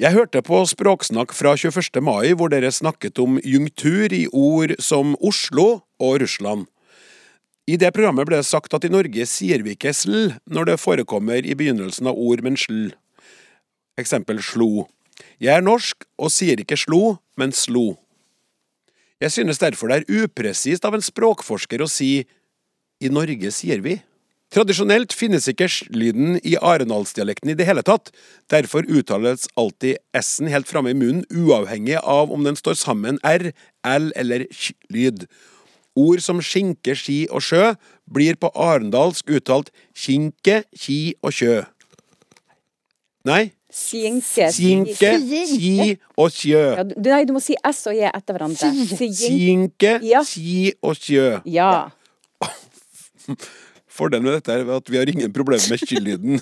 Jeg 0.00 0.16
hørte 0.16 0.40
på 0.40 0.62
Språksnakk 0.64 1.32
fra 1.36 1.52
21. 1.60 2.00
mai, 2.00 2.32
hvor 2.32 2.48
dere 2.52 2.70
snakket 2.72 3.20
om 3.20 3.36
junktur 3.44 4.12
i 4.16 4.24
ord 4.32 4.72
som 4.80 5.12
Oslo 5.20 5.82
og 6.00 6.20
Russland. 6.22 6.64
I 7.68 7.76
det 7.76 7.92
programmet 7.92 8.24
ble 8.28 8.38
det 8.40 8.48
sagt 8.48 8.72
at 8.74 8.86
i 8.88 8.90
Norge 8.92 9.26
sier 9.28 9.60
vi 9.62 9.76
ikke 9.76 9.92
sl 9.94 10.32
når 10.48 10.72
det 10.72 10.80
forekommer 10.80 11.44
i 11.44 11.56
begynnelsen 11.56 12.08
av 12.08 12.16
ord 12.16 12.40
men 12.44 12.56
sl. 12.56 12.94
Eksempel 14.00 14.40
slo. 14.42 14.88
Jeg 15.36 15.52
er 15.60 15.64
norsk 15.64 16.08
og 16.16 16.32
sier 16.32 16.60
ikke 16.60 16.80
slo, 16.80 17.18
men 17.36 17.52
slo. 17.52 17.94
Jeg 19.20 19.36
synes 19.36 19.60
derfor 19.60 19.92
det 19.92 20.00
er 20.00 20.24
upresist 20.24 20.88
av 20.88 20.96
en 20.96 21.04
språkforsker 21.04 21.84
å 21.84 21.92
si 21.92 22.24
i 23.04 23.12
Norge 23.12 23.52
sier 23.52 23.84
vi. 23.84 23.98
Tradisjonelt 24.50 25.12
finnes 25.14 25.44
ikke 25.46 25.68
sj-lyden 25.70 26.40
i 26.42 26.56
arendalsdialekten 26.58 27.52
i 27.52 27.54
det 27.54 27.68
hele 27.68 27.84
tatt, 27.86 28.10
derfor 28.50 28.82
uttales 28.90 29.46
alltid 29.54 30.00
s-en 30.18 30.50
helt 30.50 30.66
framme 30.66 30.90
i 30.90 30.96
munnen, 30.98 31.22
uavhengig 31.30 32.00
av 32.02 32.32
om 32.34 32.42
den 32.42 32.58
står 32.58 32.74
sammen 32.80 33.20
r, 33.22 33.52
l 33.86 34.10
eller 34.18 34.48
kj-lyd. 34.50 35.28
Ord 35.94 36.22
som 36.24 36.42
skinke, 36.42 36.96
ski 36.98 37.20
og 37.30 37.46
sjø 37.46 37.76
blir 38.10 38.40
på 38.42 38.50
arendalsk 38.58 39.30
uttalt 39.30 39.70
kinke, 39.94 40.64
ki 40.74 41.00
og 41.22 41.38
kjø. 41.38 41.56
Nei, 43.30 43.52
Skinke, 43.70 44.48
ski 44.50 44.72
ki 44.90 45.92
og 46.18 46.32
kjø. 46.34 46.62
Ja, 46.74 46.82
du, 46.82 47.06
nei, 47.06 47.22
du 47.22 47.36
må 47.36 47.42
si 47.44 47.54
S 47.54 47.84
og 47.86 47.94
J 47.94 48.10
etter 48.10 48.34
hverandre. 48.34 48.70
Skinke, 48.98 49.92
ki 50.26 50.72
og 50.82 50.98
kjø. 50.98 51.26
Ja. 51.46 51.70
Fordelen 54.00 54.24
med 54.26 54.38
dette 54.40 54.56
er 54.56 54.68
at 54.76 54.90
vi 54.90 55.00
har 55.00 55.10
ingen 55.12 55.32
problemer 55.36 55.68
med 55.70 55.82
skyldlyden. 55.84 56.40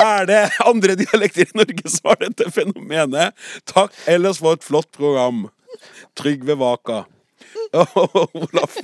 Er 0.00 0.26
det 0.26 0.42
andre 0.64 0.96
dialekter 0.98 1.46
i 1.46 1.58
Norge 1.60 1.90
som 1.92 2.10
har 2.10 2.22
dette 2.24 2.48
fenomenet? 2.54 3.36
Takk 3.70 3.94
ellers 4.10 4.40
for 4.42 4.56
et 4.58 4.64
flott 4.66 4.90
program. 4.96 5.44
Trygve 6.18 6.56
Vaka. 6.58 7.04
Olaf, 7.74 8.76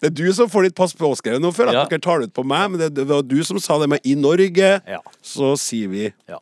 det 0.00 0.08
er 0.08 0.14
du 0.16 0.26
som 0.36 0.48
får 0.52 0.68
ditt 0.68 0.76
pass 0.76 0.94
påskrevet. 0.96 1.40
Nå 1.42 1.50
føler 1.56 1.72
jeg 1.72 1.80
Ja. 1.80 1.84
at 1.84 1.92
dere 1.92 2.04
tar 2.04 2.20
det 2.20 2.30
ut 2.30 2.36
på 2.36 2.44
meg, 2.48 2.70
men 2.72 2.80
det, 2.80 3.04
var 3.08 3.22
du 3.24 3.38
som 3.44 3.58
sa 3.60 3.78
det 3.80 3.88
med 3.92 4.00
'i 4.04 4.14
Norge'. 4.16 4.80
Ja. 4.88 5.00
Så 5.22 5.54
sier 5.60 5.88
vi 5.88 6.12
Ja. 6.28 6.38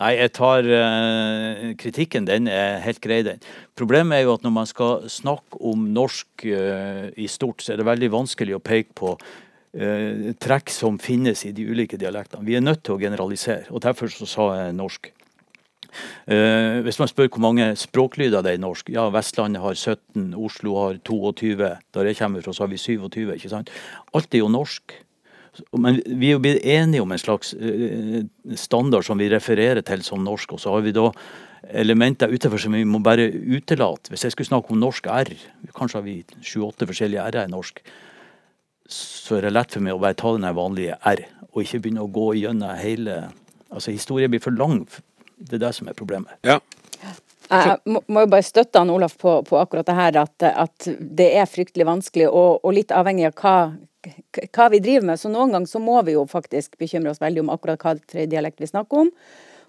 Nei, 0.00 0.16
jeg 0.18 0.32
tar 0.34 0.66
uh, 0.66 1.74
Kritikken, 1.78 2.24
den 2.26 2.48
er 2.50 2.80
helt 2.82 3.00
grei, 3.00 3.22
den. 3.22 3.38
Problemet 3.78 4.18
er 4.18 4.22
jo 4.24 4.34
at 4.34 4.42
når 4.42 4.50
man 4.50 4.66
skal 4.66 5.04
snakke 5.08 5.60
om 5.60 5.86
norsk 5.94 6.26
uh, 6.50 7.12
i 7.16 7.28
stort, 7.30 7.62
så 7.62 7.72
er 7.72 7.76
det 7.78 7.86
veldig 7.86 8.10
vanskelig 8.10 8.56
å 8.56 8.62
peke 8.64 8.90
på 8.98 9.14
trekk 9.74 10.70
som 10.70 11.00
finnes 11.02 11.40
i 11.48 11.50
de 11.50 11.64
ulike 11.66 11.98
dialektene. 11.98 12.46
Vi 12.46 12.54
er 12.54 12.62
nødt 12.62 12.84
til 12.86 12.94
å 12.94 13.00
generalisere, 13.00 13.64
og 13.74 13.82
derfor 13.82 14.12
så 14.12 14.28
sa 14.30 14.44
jeg 14.60 14.76
norsk. 14.78 15.10
Eh, 16.26 16.80
hvis 16.84 16.98
man 16.98 17.10
spør 17.10 17.30
hvor 17.32 17.42
mange 17.44 17.66
språklyder 17.78 18.44
det 18.44 18.54
er 18.54 18.58
i 18.58 18.62
norsk, 18.62 18.90
ja, 18.94 19.06
Vestlandet 19.14 19.62
har 19.62 19.76
17, 19.76 20.34
Oslo 20.34 20.76
har 20.80 21.00
22, 21.06 21.56
der 21.94 22.10
jeg 22.10 22.18
kommer 22.18 22.44
fra 22.44 22.54
så 22.54 22.64
har 22.64 22.72
vi 22.72 22.80
27, 22.80 23.34
ikke 23.36 23.52
sant. 23.52 23.72
Alt 24.14 24.34
er 24.34 24.44
jo 24.44 24.52
norsk. 24.52 24.96
Men 25.78 26.00
vi 26.02 26.32
er 26.32 26.34
jo 26.34 26.42
blitt 26.42 26.64
enige 26.66 27.04
om 27.04 27.12
en 27.14 27.20
slags 27.20 27.52
eh, 27.54 28.24
standard 28.58 29.06
som 29.06 29.20
vi 29.20 29.30
refererer 29.30 29.84
til 29.86 30.02
som 30.06 30.24
norsk, 30.24 30.56
og 30.56 30.62
så 30.62 30.74
har 30.74 30.82
vi 30.86 30.94
da 30.96 31.10
elementer 31.64 32.32
utenfor 32.32 32.60
som 32.60 32.74
vi 32.74 32.82
må 32.84 32.98
bare 33.00 33.30
utelate. 33.30 34.10
Hvis 34.12 34.26
jeg 34.26 34.34
skulle 34.34 34.50
snakke 34.50 34.74
om 34.74 34.82
norsk 34.82 35.06
R, 35.08 35.30
kanskje 35.76 36.00
har 36.00 36.04
vi 36.04 36.18
sju-åtte 36.42 36.88
forskjellige 36.90 37.22
R-er 37.30 37.46
i 37.46 37.54
norsk, 37.54 37.80
så 38.90 39.38
er 39.38 39.46
det 39.46 39.54
lett 39.54 39.72
for 39.72 39.84
meg 39.84 39.96
å 39.96 40.02
bare 40.02 40.16
ta 40.18 40.32
den 40.36 40.46
vanlige 40.56 40.98
R, 41.08 41.24
og 41.52 41.62
ikke 41.62 41.80
begynne 41.84 42.04
å 42.04 42.12
gå 42.12 42.34
gjennom 42.42 42.76
hele 42.80 43.24
Altså, 43.74 43.90
historien 43.90 44.30
blir 44.30 44.38
for 44.38 44.54
lang. 44.54 44.84
Det 45.34 45.56
er 45.56 45.62
det 45.64 45.72
som 45.74 45.88
er 45.90 45.96
problemet. 45.98 46.36
ja. 47.02 47.14
Jeg 47.50 47.80
må, 47.90 48.20
jo 48.22 48.28
bare 48.30 48.46
støtte 48.46 48.80
han 48.80 48.92
Olaf 48.92 49.16
på, 49.20 49.32
på 49.44 49.58
akkurat 49.58 49.88
det 49.88 49.96
her, 49.98 50.18
at, 50.22 50.44
at 50.46 50.86
det 50.98 51.26
er 51.36 51.50
fryktelig 51.50 51.86
vanskelig, 51.88 52.28
og, 52.30 52.62
og 52.64 52.76
litt 52.76 52.94
avhengig 52.94 53.26
av 53.28 53.34
hva, 53.42 53.56
hva 54.46 54.68
vi 54.72 54.80
driver 54.84 55.10
med. 55.10 55.20
Så 55.20 55.32
noen 55.32 55.52
ganger 55.52 55.70
så 55.70 55.82
må 55.82 55.98
vi 56.06 56.16
jo 56.16 56.24
faktisk 56.30 56.78
bekymre 56.80 57.12
oss 57.12 57.20
veldig 57.20 57.44
om 57.44 57.52
akkurat 57.52 57.82
hva 57.84 58.24
dialekt 58.30 58.62
vi 58.62 58.70
snakker 58.70 59.04
om. 59.04 59.12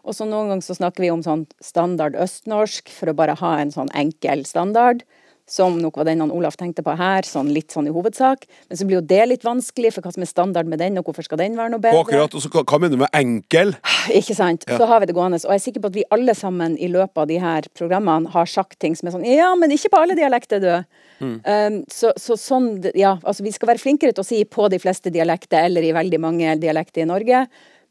Og 0.05 0.16
så 0.16 0.28
noen 0.30 0.53
ganger 0.53 0.68
så 0.68 0.78
snakker 0.78 1.03
vi 1.03 1.11
om 1.11 1.26
sånn 1.26 1.45
standard 1.63 2.16
østnorsk, 2.22 2.93
for 2.93 3.11
å 3.11 3.18
bare 3.18 3.38
ha 3.41 3.55
en 3.59 3.74
sånn 3.74 3.91
enkel 3.97 4.45
standard. 4.47 5.01
Som 5.46 5.76
nok 5.78 6.00
var 6.00 6.08
den 6.08 6.24
han 6.24 6.32
Olaf 6.34 6.56
tenkte 6.58 6.82
på 6.82 6.96
her, 6.98 7.28
sånn 7.28 7.52
litt 7.54 7.74
sånn 7.74 7.86
i 7.86 7.93
hovedsak. 7.93 8.48
Men 8.66 8.80
så 8.80 8.88
blir 8.88 8.98
jo 8.98 9.04
det 9.06 9.22
litt 9.30 9.43
vanskelig, 9.46 9.91
for 9.93 10.02
hva 10.02 10.14
som 10.16 10.26
er 10.26 10.30
standard 10.30 10.70
med 10.70 10.82
den, 10.82 10.98
og 10.98 11.06
hvorfor 11.06 11.28
skal 11.28 11.38
den 11.43 11.58
være 11.60 11.70
noe 11.76 11.84
bedre? 11.84 12.02
Akkurat, 12.02 12.34
og 12.34 12.41
så 12.41 12.50
hva, 12.50 12.80
mener 12.82 12.98
du 12.98 13.04
med 13.04 13.14
enkel? 13.14 13.76
Ikke 14.20 14.38
sant. 14.38 14.66
Så 14.66 14.89
har 14.89 15.04
vi 15.04 15.12
det 15.12 15.18
gående. 15.18 15.38
Og 15.46 15.54
jeg 15.54 15.62
er 15.62 15.66
sikker 15.68 15.84
på 15.84 15.91
at 15.93 16.00
vi 16.00 16.08
alle 16.18 16.34
sammen 16.38 16.80
i 16.82 16.89
løpet 16.89 17.22
av 17.22 17.30
de 17.30 17.38
her 17.43 17.70
programmene 17.78 18.34
har 18.34 18.50
sagt 18.50 18.80
ting 18.82 18.98
som 18.98 19.12
er 19.12 19.18
sånn 19.20 19.28
Ja, 19.30 19.52
men 19.60 19.74
ikke 19.76 19.93
på 19.93 20.02
alle 20.02 20.18
dialekter, 20.18 20.66
du. 20.66 20.98
Um, 21.22 21.78
så, 21.91 22.10
så 22.20 22.36
sånn 22.39 22.68
Ja, 22.98 23.14
altså 23.24 23.46
vi 23.46 23.54
skal 23.56 23.70
være 23.70 23.80
flinkere 23.80 24.16
til 24.16 24.26
å 24.26 24.28
si 24.28 24.41
på 24.50 24.66
de 24.74 24.82
fleste 24.82 25.14
dialekter, 25.14 25.70
eller 25.70 25.86
i 25.86 25.93
veldig 25.96 26.20
mange 26.26 26.58
dialekter 26.60 27.06
i 27.06 27.10
Norge. 27.14 27.46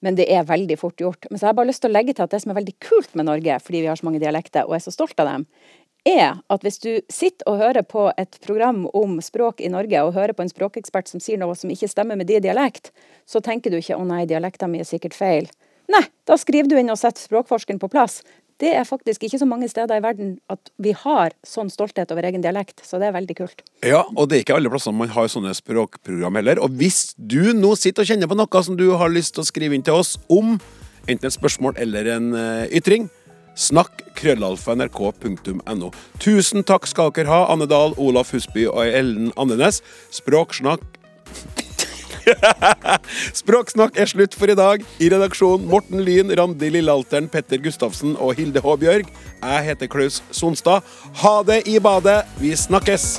Men 0.05 0.19
det 0.19 0.27
er 0.29 0.45
veldig 0.45 0.77
fort 0.77 1.01
gjort. 1.01 1.31
Men 1.31 1.39
så 1.39 1.47
har 1.47 1.55
jeg 1.55 1.61
bare 1.63 1.71
lyst 1.71 1.81
til 1.85 1.93
å 1.93 1.95
legge 1.95 2.13
til 2.17 2.27
at 2.27 2.35
det 2.35 2.43
som 2.43 2.53
er 2.53 2.59
veldig 2.59 2.75
kult 2.85 3.15
med 3.17 3.29
Norge, 3.31 3.57
fordi 3.65 3.81
vi 3.81 3.89
har 3.89 3.97
så 3.97 4.05
mange 4.05 4.21
dialekter 4.21 4.69
og 4.69 4.77
er 4.77 4.83
så 4.85 4.93
stolt 4.93 5.17
av 5.23 5.31
dem, 5.31 5.47
er 6.05 6.41
at 6.53 6.65
hvis 6.65 6.79
du 6.83 6.91
sitter 7.13 7.49
og 7.51 7.59
hører 7.61 7.85
på 7.89 8.07
et 8.21 8.39
program 8.45 8.85
om 8.93 9.17
språk 9.25 9.61
i 9.65 9.71
Norge, 9.73 10.03
og 10.05 10.15
hører 10.15 10.37
på 10.37 10.45
en 10.45 10.53
språkekspert 10.53 11.09
som 11.11 11.23
sier 11.23 11.41
noe 11.41 11.57
som 11.57 11.73
ikke 11.73 11.91
stemmer 11.91 12.19
med 12.21 12.29
din 12.29 12.45
dialekt, 12.45 12.93
så 13.27 13.41
tenker 13.41 13.71
du 13.71 13.79
ikke 13.79 13.97
'å 13.97 14.07
nei, 14.07 14.27
dialekten 14.27 14.71
min 14.71 14.81
er 14.81 14.91
sikkert 14.91 15.17
feil'. 15.17 15.51
Nei, 15.89 16.05
da 16.27 16.37
skriver 16.37 16.69
du 16.69 16.77
inn 16.77 16.91
og 16.91 16.99
setter 16.99 17.21
språkforskeren 17.21 17.81
på 17.81 17.91
plass. 17.93 18.23
Det 18.63 18.71
er 18.71 18.87
faktisk 18.87 19.25
ikke 19.27 19.39
så 19.39 19.47
mange 19.47 19.69
steder 19.69 19.99
i 19.99 20.03
verden 20.03 20.39
at 20.53 20.71
vi 20.79 20.93
har 20.93 21.35
sånn 21.43 21.71
stolthet 21.73 22.13
over 22.15 22.23
egen 22.23 22.45
dialekt, 22.45 22.85
så 22.87 23.01
det 23.03 23.09
er 23.09 23.17
veldig 23.17 23.37
kult. 23.37 23.65
Ja, 23.83 24.05
og 24.15 24.29
det 24.31 24.37
er 24.37 24.45
ikke 24.45 24.55
alle 24.55 24.71
plasser 24.71 24.95
man 24.95 25.11
har 25.11 25.27
sånne 25.27 25.55
språkprogram 25.59 26.39
heller. 26.39 26.63
Og 26.63 26.71
hvis 26.79 27.15
du 27.19 27.53
nå 27.53 27.75
sitter 27.75 28.03
og 28.03 28.13
kjenner 28.13 28.31
på 28.31 28.39
noe 28.39 28.63
som 28.63 28.79
du 28.79 28.93
har 28.95 29.11
lyst 29.11 29.35
til 29.35 29.43
å 29.43 29.49
skrive 29.51 29.75
inn 29.75 29.83
til 29.83 29.99
oss 29.99 30.15
om, 30.31 30.61
enten 31.09 31.27
et 31.27 31.35
spørsmål 31.35 31.75
eller 31.83 32.09
en 32.15 32.31
eh, 32.39 32.79
ytring, 32.79 33.11
snakk 33.55 34.05
krøllalfa.nrk.no. 34.19 35.93
Tusen 36.23 36.67
takk 36.67 36.89
skal 36.91 37.15
dere 37.15 37.31
ha, 37.31 37.45
Anne 37.53 37.69
Dahl, 37.71 37.97
Olaf 37.99 38.35
Husby 38.35 38.67
og 38.71 38.85
Ellen 38.87 39.33
Andenes. 39.41 39.83
Språksnakk 40.15 40.85
Språksnakk 43.41 43.99
er 44.01 44.09
slutt 44.09 44.37
for 44.39 44.51
i 44.51 44.57
dag. 44.59 44.85
I 45.03 45.11
redaksjonen 45.13 45.69
Morten 45.69 46.05
Lyn, 46.05 46.33
Randi 46.39 46.71
Lillealteren, 46.73 47.29
Petter 47.29 47.61
Gustavsen 47.63 48.17
og 48.17 48.37
Hilde 48.39 48.65
H. 48.65 48.77
Bjørg. 48.81 49.13
Jeg 49.43 49.69
heter 49.69 49.93
Klaus 49.93 50.23
Sonstad. 50.33 50.87
Ha 51.23 51.37
det 51.47 51.65
i 51.69 51.79
badet. 51.83 52.23
Vi 52.41 52.55
snakkes! 52.57 53.19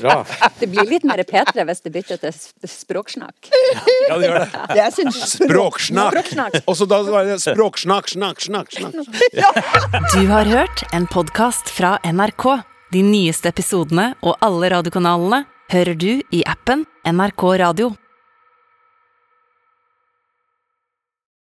Bra. 0.00 0.16
Det 0.60 0.68
blir 0.72 0.88
litt 0.88 1.04
mer 1.08 1.22
P3 1.26 1.64
hvis 1.68 1.82
det 1.84 1.92
bytter 1.94 2.20
til 2.22 2.34
språksnakk. 2.70 3.50
Ja, 4.08 4.16
det 4.18 4.26
gjør 4.30 4.38
det. 4.40 4.64
det 4.74 4.86
syns 4.96 5.20
Språksnakk! 5.36 6.14
Språksnakk. 6.16 6.58
Og 6.66 6.76
så 6.78 6.88
da 6.90 7.00
var 7.06 7.28
det 7.28 7.38
språksnakk, 7.44 8.10
snakk, 8.14 8.42
snakk, 8.42 8.74
snakk. 8.74 8.98
Du 10.14 10.22
har 10.30 10.50
hørt 10.50 10.84
en 10.96 11.06
podkast 11.10 11.70
fra 11.72 11.96
NRK. 12.04 12.46
De 12.90 13.02
nyeste 13.06 13.52
episodene 13.52 14.12
og 14.26 14.36
alle 14.42 14.72
radiokanalene 14.72 15.44
hører 15.70 15.94
du 15.94 16.12
i 16.34 16.42
appen 16.50 16.86
NRK 17.06 17.44
Radio. 17.62 17.92